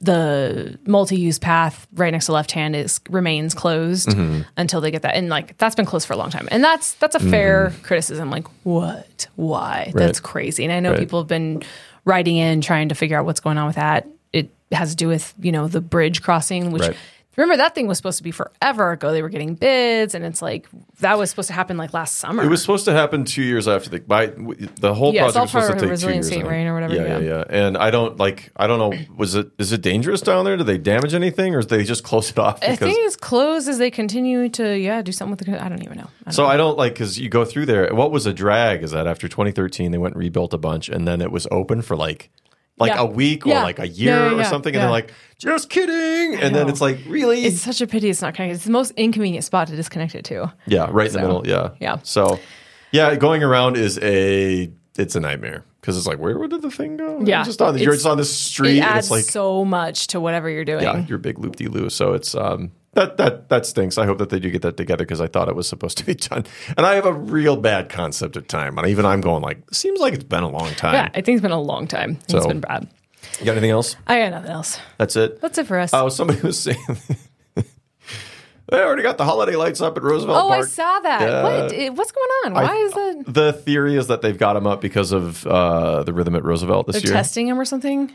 the 0.00 0.78
multi-use 0.86 1.38
path 1.38 1.86
right 1.94 2.12
next 2.12 2.26
to 2.26 2.32
left 2.32 2.52
hand 2.52 2.76
is 2.76 3.00
remains 3.10 3.52
closed 3.54 4.08
Mm-hmm. 4.08 4.42
until 4.56 4.80
they 4.80 4.90
get 4.90 5.02
that 5.02 5.14
and 5.16 5.28
like 5.28 5.56
that's 5.58 5.74
been 5.74 5.86
closed 5.86 6.06
for 6.06 6.12
a 6.12 6.16
long 6.16 6.30
time 6.30 6.48
and 6.52 6.62
that's 6.62 6.92
that's 6.94 7.16
a 7.16 7.20
fair 7.20 7.72
criticism 7.82 8.30
like 8.30 8.46
what 8.64 9.26
why 9.36 9.90
that's 9.94 10.20
crazy 10.20 10.62
and 10.64 10.72
i 10.72 10.78
know 10.80 10.90
Mm-hmm. 10.90 10.94
Right. 10.94 11.00
people 11.00 11.20
have 11.20 11.28
been 11.28 11.62
writing 12.04 12.36
in 12.36 12.60
trying 12.60 12.88
to 12.90 12.94
figure 12.94 13.18
out 13.18 13.24
what's 13.24 13.40
going 13.40 13.58
on 13.58 13.66
with 13.66 13.76
that 13.76 14.06
it 14.32 14.50
has 14.72 14.90
to 14.90 14.96
do 14.96 15.08
with 15.08 15.34
you 15.40 15.50
know 15.52 15.66
the 15.68 15.80
bridge 15.80 16.22
crossing 16.22 16.70
which 16.70 16.82
Right. 16.82 16.96
Remember 17.42 17.56
that 17.56 17.74
thing 17.74 17.86
was 17.86 17.96
supposed 17.96 18.18
to 18.18 18.24
be 18.24 18.30
forever 18.30 18.92
ago 18.92 19.12
they 19.12 19.22
were 19.22 19.28
getting 19.28 19.54
bids 19.54 20.14
and 20.14 20.24
it's 20.24 20.42
like 20.42 20.66
that 21.00 21.16
was 21.16 21.30
supposed 21.30 21.46
to 21.48 21.52
happen 21.54 21.76
like 21.76 21.94
last 21.94 22.16
summer 22.16 22.42
It 22.42 22.48
was 22.48 22.60
supposed 22.60 22.84
to 22.86 22.92
happen 22.92 23.24
two 23.24 23.42
years 23.42 23.68
after 23.68 23.88
the 23.90 24.00
by 24.00 24.26
the 24.26 24.94
whole 24.94 25.14
Yeah, 25.14 25.30
project 25.30 25.40
was 25.42 25.50
supposed 25.50 25.66
to 25.80 25.86
take 25.88 26.00
two 26.00 26.12
years. 26.12 26.32
I 26.32 26.48
rain 26.48 26.66
or 26.66 26.74
whatever, 26.74 26.94
Yeah, 26.94 27.18
yeah, 27.18 27.18
yeah. 27.18 27.44
And 27.48 27.78
I 27.78 27.90
don't 27.90 28.18
like. 28.18 28.50
I 28.56 28.66
don't 28.66 28.78
know. 28.78 28.98
Was 29.16 29.34
it 29.34 29.50
is 29.58 29.72
it 29.72 29.80
dangerous 29.80 30.20
down 30.20 30.44
there? 30.44 30.56
Do 30.56 30.64
they 30.64 30.78
damage 30.78 31.14
anything, 31.14 31.54
or 31.54 31.62
do 31.62 31.76
they 31.76 31.84
just 31.84 32.04
close 32.04 32.30
it 32.30 32.38
off? 32.38 32.58
I 32.62 32.74
think 32.76 32.96
it's 33.00 33.16
closed 33.16 33.68
as 33.68 33.78
they 33.78 33.90
continue 33.90 34.48
to 34.50 34.76
yeah 34.76 35.02
do 35.02 35.12
something 35.12 35.36
with 35.36 35.46
the. 35.46 35.64
I 35.64 35.68
don't 35.68 35.82
even 35.82 35.96
know. 35.98 36.08
I 36.22 36.24
don't 36.24 36.32
so 36.34 36.46
I 36.46 36.56
don't 36.56 36.76
like 36.76 36.94
because 36.94 37.18
you 37.18 37.28
go 37.28 37.44
through 37.44 37.66
there. 37.66 37.94
What 37.94 38.10
was 38.10 38.26
a 38.26 38.32
drag 38.32 38.82
is 38.82 38.90
that 38.90 39.06
after 39.06 39.28
2013 39.28 39.92
they 39.92 39.98
went 39.98 40.14
and 40.14 40.20
rebuilt 40.20 40.52
a 40.54 40.58
bunch, 40.58 40.88
and 40.88 41.06
then 41.06 41.20
it 41.20 41.30
was 41.30 41.46
open 41.50 41.82
for 41.82 41.96
like 41.96 42.30
like 42.80 42.92
Yeah. 42.92 43.00
a 43.00 43.06
week 43.06 43.46
or 43.46 43.50
Yeah. 43.50 43.62
like 43.62 43.78
a 43.78 43.88
year 43.88 44.14
Yeah, 44.32 44.40
or 44.40 44.44
something, 44.44 44.74
and 44.74 44.82
they're 44.82 44.90
like, 44.90 45.12
just 45.38 45.70
kidding, 45.70 46.40
and 46.40 46.54
then 46.54 46.68
it's 46.68 46.80
like 46.80 46.98
really, 47.06 47.44
It's 47.44 47.60
such 47.60 47.80
a 47.80 47.86
pity 47.86 48.08
it's 48.10 48.22
not 48.22 48.34
connected. 48.34 48.56
It's 48.56 48.64
the 48.64 48.70
most 48.72 48.92
inconvenient 48.96 49.44
spot 49.44 49.68
to 49.68 49.76
disconnect 49.76 50.14
it 50.14 50.24
to. 50.26 50.52
yeah, 50.66 50.88
right 50.90 51.06
in 51.08 51.12
the 51.12 51.20
middle, 51.20 51.46
yeah, 51.46 51.70
yeah. 51.80 51.98
So 52.02 52.38
yeah, 52.92 53.14
going 53.16 53.42
around 53.42 53.76
is 53.76 53.98
a 54.02 54.70
it's 54.96 55.14
a 55.14 55.20
nightmare 55.20 55.64
because 55.80 55.96
it's 55.96 56.06
like 56.06 56.18
where 56.18 56.46
did 56.48 56.62
the 56.62 56.70
thing 56.70 56.96
go? 56.96 57.20
Yeah. 57.24 57.44
just 57.44 57.62
on 57.62 57.74
the, 57.74 57.80
you're 57.80 57.92
just 57.94 58.06
on 58.06 58.16
the 58.16 58.24
street, 58.24 58.78
It 58.78 58.80
and 58.80 58.84
adds 58.96 59.06
it's 59.06 59.10
like 59.12 59.24
so 59.24 59.64
much 59.64 60.08
to 60.08 60.20
whatever 60.20 60.48
you're 60.50 60.64
doing. 60.64 60.82
yeah, 60.82 61.04
you're 61.06 61.18
big 61.18 61.38
loop 61.38 61.56
de 61.56 61.68
loo. 61.68 61.88
So 61.90 62.14
it's 62.14 62.34
um, 62.34 62.72
that 62.98 63.16
that 63.16 63.48
that 63.48 63.64
stinks. 63.66 63.96
I 63.98 64.06
hope 64.06 64.18
that 64.18 64.30
they 64.30 64.38
do 64.40 64.50
get 64.50 64.62
that 64.62 64.76
together 64.76 65.04
because 65.04 65.20
I 65.20 65.26
thought 65.28 65.48
it 65.48 65.54
was 65.56 65.68
supposed 65.68 65.98
to 65.98 66.04
be 66.04 66.14
done. 66.14 66.44
And 66.76 66.84
I 66.84 66.94
have 66.94 67.06
a 67.06 67.12
real 67.12 67.56
bad 67.56 67.88
concept 67.88 68.36
of 68.36 68.48
time. 68.48 68.76
And 68.78 68.86
even 68.88 69.06
I'm 69.06 69.20
going 69.20 69.42
like, 69.42 69.58
seems 69.72 70.00
like 70.00 70.14
it's 70.14 70.24
been 70.24 70.42
a 70.42 70.48
long 70.50 70.70
time. 70.74 70.94
Yeah, 70.94 71.08
I 71.14 71.20
think 71.20 71.36
it's 71.36 71.42
been 71.42 71.50
a 71.52 71.60
long 71.60 71.86
time. 71.86 72.10
I 72.10 72.14
think 72.14 72.22
it's 72.24 72.42
So- 72.44 72.48
been 72.48 72.60
bad. 72.60 72.88
You 73.40 73.44
got 73.46 73.52
anything 73.52 73.70
else? 73.70 73.96
I 74.06 74.20
got 74.20 74.30
nothing 74.30 74.50
else. 74.50 74.80
That's 74.96 75.16
it. 75.16 75.40
That's 75.40 75.58
it 75.58 75.66
for 75.66 75.78
us. 75.78 75.90
Oh, 75.92 76.08
somebody 76.08 76.40
was 76.40 76.58
saying 76.58 76.76
they 77.56 78.80
already 78.82 79.02
got 79.02 79.16
the 79.18 79.24
holiday 79.24 79.56
lights 79.56 79.80
up 79.80 79.96
at 79.96 80.02
Roosevelt 80.02 80.38
oh, 80.44 80.50
I 80.50 80.62
saw 80.62 81.00
that. 81.00 81.42
What? 81.42 81.96
What's 81.96 82.12
going 82.12 82.28
on? 82.44 82.52
Why 82.54 82.74
is 82.76 82.92
that? 82.92 83.24
The 83.26 83.52
theory 83.52 83.96
is 83.96 84.06
that 84.08 84.22
they've 84.22 84.36
got 84.38 84.54
them 84.54 84.66
up 84.66 84.80
because 84.80 85.12
of 85.12 85.46
uh, 85.46 86.02
the 86.04 86.12
Rhythm 86.12 86.36
at 86.36 86.44
Roosevelt 86.44 86.86
this 86.86 86.96
They're 86.96 87.10
year. 87.10 87.12
testing 87.12 87.48
them 87.48 87.58
or 87.60 87.64
something? 87.64 88.12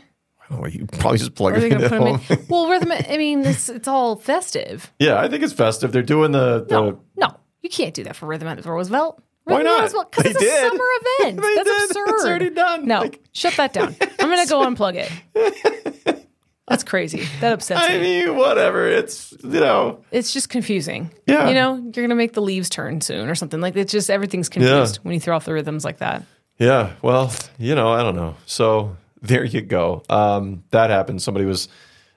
Oh, 0.50 0.66
you 0.66 0.86
probably 0.86 1.18
just 1.18 1.34
plug 1.34 1.54
Or 1.54 1.56
are 1.56 1.60
they 1.60 1.66
it 1.68 1.72
in 1.72 1.84
at 1.84 1.90
home. 1.90 2.20
in? 2.28 2.46
Well, 2.48 2.68
rhythm. 2.68 2.92
I 2.92 3.16
mean, 3.16 3.40
it's, 3.46 3.68
it's 3.68 3.88
all 3.88 4.16
festive. 4.16 4.92
yeah, 4.98 5.18
I 5.20 5.28
think 5.28 5.42
it's 5.42 5.52
festive. 5.54 5.90
They're 5.92 6.02
doing 6.02 6.32
the, 6.32 6.64
the 6.68 6.74
No, 6.80 7.00
no, 7.16 7.36
you 7.62 7.70
can't 7.70 7.94
do 7.94 8.04
that 8.04 8.14
for 8.16 8.26
Rhythm 8.26 8.48
at 8.48 8.64
Roosevelt. 8.64 9.22
Why 9.44 9.56
Rhythm 9.58 9.66
at 9.66 9.70
not? 9.70 9.80
Roosevelt, 9.82 10.10
because 10.12 10.24
They 10.24 10.30
it's 10.30 10.40
a 10.40 10.44
did. 10.44 10.70
summer 10.70 10.84
event. 11.20 11.40
They 11.42 11.54
That's 11.54 11.68
did. 11.70 11.90
absurd. 11.90 12.08
It's 12.08 12.24
already 12.24 12.50
done. 12.50 12.86
No, 12.86 13.00
Like- 13.00 13.20
shut 13.32 13.54
that 13.56 13.72
down. 13.72 13.96
I'm 14.20 14.28
going 14.30 14.42
to 14.44 14.48
go 14.50 14.60
unplug 14.66 14.94
it. 14.96 16.26
That's 16.68 16.82
crazy. 16.82 17.26
That 17.40 17.52
upsets 17.52 17.78
I 17.82 17.98
me. 17.98 18.24
mean, 18.24 18.36
whatever. 18.36 18.88
It's 18.88 19.34
you 19.42 19.60
know, 19.60 20.02
It's 20.10 20.32
just 20.32 20.48
confusing. 20.48 21.10
Yeah. 21.26 21.48
You 21.48 21.54
know, 21.54 21.74
you're 21.74 21.92
going 21.92 22.08
to 22.08 22.14
make 22.14 22.32
the 22.32 22.40
leaves 22.40 22.70
turn 22.70 23.02
soon 23.02 23.28
or 23.28 23.34
something. 23.34 23.60
Like, 23.60 23.76
it's 23.76 23.92
just 23.92 24.08
everything's 24.08 24.48
confused 24.48 24.96
when 25.02 25.12
you 25.12 25.20
throw 25.20 25.36
off 25.36 25.44
the 25.44 25.52
rhythms 25.52 25.84
like 25.84 25.98
that. 25.98 26.22
yeah. 26.58 26.92
Well, 27.02 27.32
you 27.58 27.74
know, 27.74 27.90
I 27.92 28.02
don't 28.02 28.16
know. 28.16 28.36
So 28.46 28.96
there 29.24 29.44
you 29.44 29.60
go. 29.62 30.02
Um, 30.08 30.64
that 30.70 30.90
happened. 30.90 31.22
Somebody 31.22 31.46
was, 31.46 31.68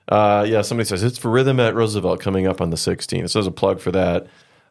uh, 0.08 0.44
yeah. 0.48 0.62
Somebody 0.62 0.86
says 0.86 1.02
it's 1.02 1.18
for 1.18 1.30
Rhythm 1.30 1.58
at 1.60 1.74
Roosevelt 1.74 2.20
coming 2.20 2.46
up 2.46 2.60
on 2.60 2.70
the 2.70 2.76
16th. 2.76 3.30
So 3.30 3.38
there's 3.38 3.46
a 3.46 3.50
plug 3.50 3.80
for 3.80 3.90
that. 3.92 4.26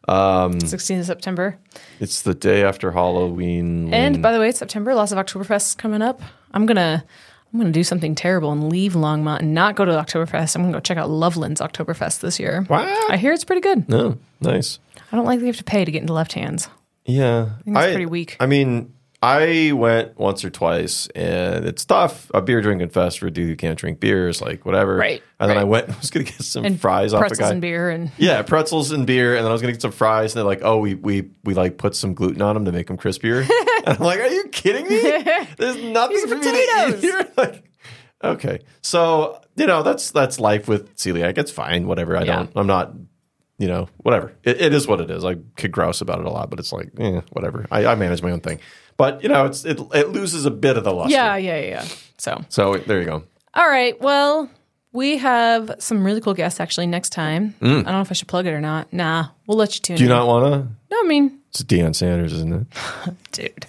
Um, 0.06 0.54
16th 0.54 1.00
of 1.00 1.06
September. 1.06 1.58
it's 2.00 2.22
the 2.22 2.34
day 2.34 2.64
after 2.64 2.92
Halloween. 2.92 3.92
And 3.92 4.22
by 4.22 4.32
the 4.32 4.38
way, 4.40 4.48
it's 4.48 4.58
September. 4.58 4.94
Lots 4.94 5.12
of 5.12 5.18
Oktoberfest 5.18 5.76
coming 5.76 6.00
up. 6.00 6.22
I'm 6.52 6.64
gonna 6.64 7.04
I'm 7.52 7.58
gonna 7.58 7.72
do 7.72 7.84
something 7.84 8.14
terrible 8.14 8.50
and 8.50 8.70
leave 8.70 8.94
Longmont 8.94 9.40
and 9.40 9.52
not 9.52 9.76
go 9.76 9.84
to 9.84 9.92
Oktoberfest. 9.92 10.56
I'm 10.56 10.62
gonna 10.62 10.72
go 10.72 10.80
check 10.80 10.96
out 10.96 11.10
Loveland's 11.10 11.60
Oktoberfest 11.60 12.20
this 12.20 12.40
year. 12.40 12.64
What? 12.68 12.86
I 13.10 13.18
hear 13.18 13.32
it's 13.34 13.44
pretty 13.44 13.60
good. 13.60 13.86
no, 13.88 14.16
nice. 14.40 14.78
I 15.12 15.16
don't 15.16 15.26
like 15.26 15.40
that 15.40 15.44
you 15.44 15.48
have 15.52 15.56
to 15.58 15.64
pay 15.64 15.84
to 15.84 15.90
get 15.90 16.00
into 16.00 16.14
left 16.14 16.32
hands. 16.32 16.68
Yeah, 17.04 17.50
I 17.60 17.62
think 17.64 17.76
it's 17.76 17.86
pretty 17.86 18.06
weak. 18.06 18.36
I 18.40 18.46
mean, 18.46 18.94
I 19.20 19.72
went 19.72 20.16
once 20.16 20.44
or 20.44 20.50
twice, 20.50 21.08
and 21.08 21.64
it's 21.66 21.84
tough. 21.84 22.30
A 22.34 22.40
beer 22.40 22.60
drinking 22.60 22.90
fest 22.90 23.18
for 23.18 23.26
a 23.26 23.30
dude 23.32 23.48
who 23.48 23.56
can't 23.56 23.76
drink 23.76 23.98
beers, 23.98 24.40
like 24.40 24.64
whatever. 24.64 24.94
Right, 24.96 25.22
And 25.40 25.50
then 25.50 25.58
I 25.58 25.64
went. 25.64 25.90
I 25.90 25.98
was 25.98 26.10
gonna 26.10 26.24
get 26.24 26.40
some 26.42 26.64
And 26.64 26.80
fries 26.80 27.12
off 27.12 27.20
pretzels 27.20 27.40
guy. 27.40 27.50
and 27.50 27.60
beer 27.60 27.90
and 27.90 28.12
Yeah, 28.16 28.42
pretzels 28.42 28.92
and 28.92 29.06
beer, 29.08 29.34
and 29.34 29.44
then 29.44 29.50
I 29.50 29.52
was 29.52 29.60
gonna 29.60 29.72
get 29.72 29.82
some 29.82 29.90
fries, 29.90 30.34
and 30.34 30.38
they're 30.38 30.46
like, 30.46 30.60
"Oh, 30.62 30.78
we 30.78 30.94
we 30.94 31.30
we 31.42 31.54
like 31.54 31.78
put 31.78 31.96
some 31.96 32.14
gluten 32.14 32.42
on 32.42 32.54
them 32.54 32.64
to 32.66 32.70
make 32.72 32.86
them 32.86 32.96
crispier." 32.96 33.40
and 33.86 33.98
I'm 33.98 34.04
like, 34.06 34.20
"Are 34.20 34.28
you 34.28 34.44
kidding 34.52 34.86
me? 34.86 35.00
There's 35.58 35.82
nothing 35.82 36.16
These 36.16 36.26
for 36.26 36.36
me 36.36 36.42
to 36.42 36.50
potatoes. 36.50 36.94
eat 37.04 37.06
here." 37.10 37.28
Like, 37.36 37.64
okay, 38.22 38.60
so 38.82 39.40
you 39.56 39.66
know 39.66 39.82
that's 39.82 40.12
that's 40.12 40.38
life 40.38 40.68
with 40.68 40.94
celiac. 40.94 41.38
It's 41.38 41.50
fine, 41.50 41.88
whatever. 41.88 42.16
I 42.16 42.22
Yeah. 42.22 42.36
don't. 42.36 42.50
I'm 42.54 42.68
not. 42.68 42.92
You 43.58 43.66
know, 43.68 43.88
whatever. 43.98 44.32
It, 44.44 44.60
it 44.60 44.72
is 44.74 44.86
what 44.86 45.00
it 45.00 45.10
is. 45.10 45.24
I 45.24 45.36
could 45.56 45.72
grouse 45.72 46.00
about 46.00 46.20
it 46.20 46.26
a 46.26 46.30
lot, 46.30 46.48
but 46.48 46.58
it's 46.60 46.72
like, 46.72 46.90
eh, 46.98 47.20
whatever. 47.32 47.66
I, 47.72 47.86
I 47.86 47.94
manage 47.96 48.22
my 48.22 48.30
own 48.30 48.40
thing. 48.40 48.60
But 48.96 49.22
you 49.22 49.28
know, 49.28 49.46
it's 49.46 49.64
it 49.64 49.80
it 49.94 50.08
loses 50.10 50.44
a 50.46 50.50
bit 50.50 50.76
of 50.76 50.84
the 50.84 50.92
luster. 50.92 51.12
yeah, 51.14 51.36
yeah, 51.36 51.60
yeah. 51.60 51.84
So 52.18 52.44
So 52.48 52.76
there 52.78 53.00
you 53.00 53.06
go. 53.06 53.24
all 53.54 53.68
right, 53.68 54.00
well. 54.00 54.48
We 54.90 55.18
have 55.18 55.70
some 55.80 56.02
really 56.02 56.22
cool 56.22 56.32
guests 56.32 56.60
actually 56.60 56.86
next 56.86 57.10
time. 57.10 57.54
I 57.60 57.66
don't 57.66 57.84
know 57.84 58.00
if 58.00 58.10
I 58.10 58.14
should 58.14 58.26
plug 58.26 58.46
it 58.46 58.52
or 58.52 58.60
not. 58.60 58.90
Nah, 58.90 59.26
we'll 59.46 59.58
let 59.58 59.74
you 59.76 59.82
tune 59.82 59.96
Mm. 59.96 59.98
Do 59.98 60.04
you 60.04 60.10
in. 60.10 60.16
not 60.16 60.26
want 60.26 60.44
to? 60.54 60.68
No, 60.90 61.00
I 61.04 61.06
mean, 61.06 61.38
It's 61.50 61.62
Deion 61.62 61.94
Sanders, 61.94 62.32
isn't 62.32 62.54
it? 62.54 63.14
dude. 63.32 63.66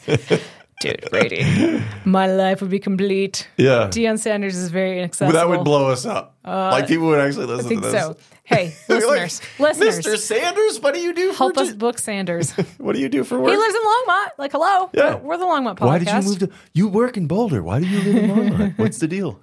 dude, 0.79 1.09
Brady. 1.11 1.83
My 2.05 2.27
life 2.27 2.61
would 2.61 2.69
be 2.71 2.79
complete. 2.79 3.49
Yeah. 3.57 3.89
Deion 3.91 4.17
Sanders 4.17 4.55
is 4.55 4.69
very 4.71 4.91
Well, 4.91 4.97
inaccessible. 4.99 5.33
that 5.33 5.49
would 5.49 5.65
blow 5.65 5.89
us 5.91 6.05
up. 6.05 6.37
like 6.45 6.87
people 6.87 7.07
would 7.07 7.19
actually 7.19 7.47
listen 7.47 7.65
I 7.65 7.69
think 7.69 7.81
to 7.83 7.89
this. 7.89 8.01
so. 8.01 8.17
Hey, 8.49 8.73
You're 8.89 9.07
like, 9.07 9.21
listeners, 9.21 9.41
listeners, 9.59 9.99
Mr. 9.99 10.17
Sanders, 10.17 10.79
what 10.81 10.93
do 10.95 10.99
you 10.99 11.13
do 11.13 11.31
for 11.33 11.37
help 11.37 11.57
us 11.57 11.71
book 11.71 11.99
Sanders. 11.99 12.51
What 12.79 12.95
do 12.95 13.01
you 13.01 13.07
do 13.09 13.23
for 13.23 13.39
work? 13.39 13.51
He 13.51 13.57
lives 13.57 13.75
in 13.75 13.81
Longmont. 13.81 14.27
Like, 14.39 14.51
hello, 14.51 14.89
Yeah. 14.93 15.15
we're, 15.15 15.29
we're 15.29 15.37
the 15.37 15.45
Longmont 15.45 15.77
podcast. 15.77 15.85
Why 15.85 15.99
did 15.99 16.07
you 16.09 16.21
move 16.21 16.39
to? 16.39 16.49
You 16.73 16.87
work 16.87 17.15
in 17.17 17.27
Boulder. 17.27 17.61
Why 17.61 17.79
do 17.79 17.85
you 17.87 17.99
live 18.01 18.15
in 18.15 18.29
Longmont? 18.57 18.77
What's 18.79 18.97
the 18.97 19.07
deal? 19.07 19.39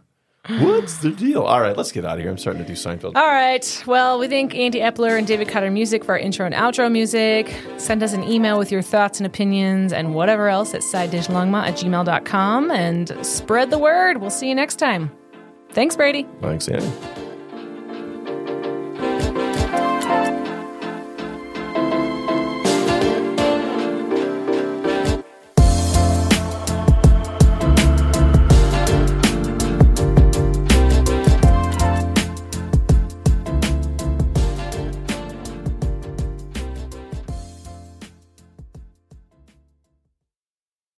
What's 0.48 0.98
the 0.98 1.10
deal? 1.10 1.42
All 1.42 1.60
right, 1.60 1.76
let's 1.76 1.90
get 1.90 2.04
out 2.04 2.14
of 2.18 2.20
here. 2.20 2.30
I'm 2.30 2.38
starting 2.38 2.62
to 2.62 2.68
do 2.68 2.74
Seinfeld. 2.74 3.16
All 3.16 3.26
right. 3.26 3.82
Well, 3.86 4.18
we 4.20 4.28
thank 4.28 4.54
Addy 4.54 4.78
Eppler 4.78 5.18
and 5.18 5.26
David 5.26 5.48
Cutter 5.48 5.72
Music 5.72 6.04
for 6.04 6.12
our 6.12 6.18
intro 6.18 6.46
and 6.46 6.54
outro 6.54 6.90
music. 6.90 7.52
Send 7.78 8.00
us 8.04 8.12
an 8.12 8.22
email 8.22 8.56
with 8.56 8.70
your 8.70 8.80
thoughts 8.82 9.18
and 9.18 9.26
opinions 9.26 9.92
and 9.92 10.14
whatever 10.14 10.48
else 10.48 10.72
at 10.72 10.82
sidedishlongmont 10.82 11.66
at 11.66 11.74
gmail.com 11.74 12.70
and 12.70 13.26
spread 13.26 13.70
the 13.70 13.78
word. 13.78 14.18
We'll 14.18 14.30
see 14.30 14.48
you 14.48 14.54
next 14.54 14.76
time. 14.76 15.10
Thanks, 15.70 15.96
Brady. 15.96 16.26
Thanks, 16.40 16.68
Andy. 16.68 17.25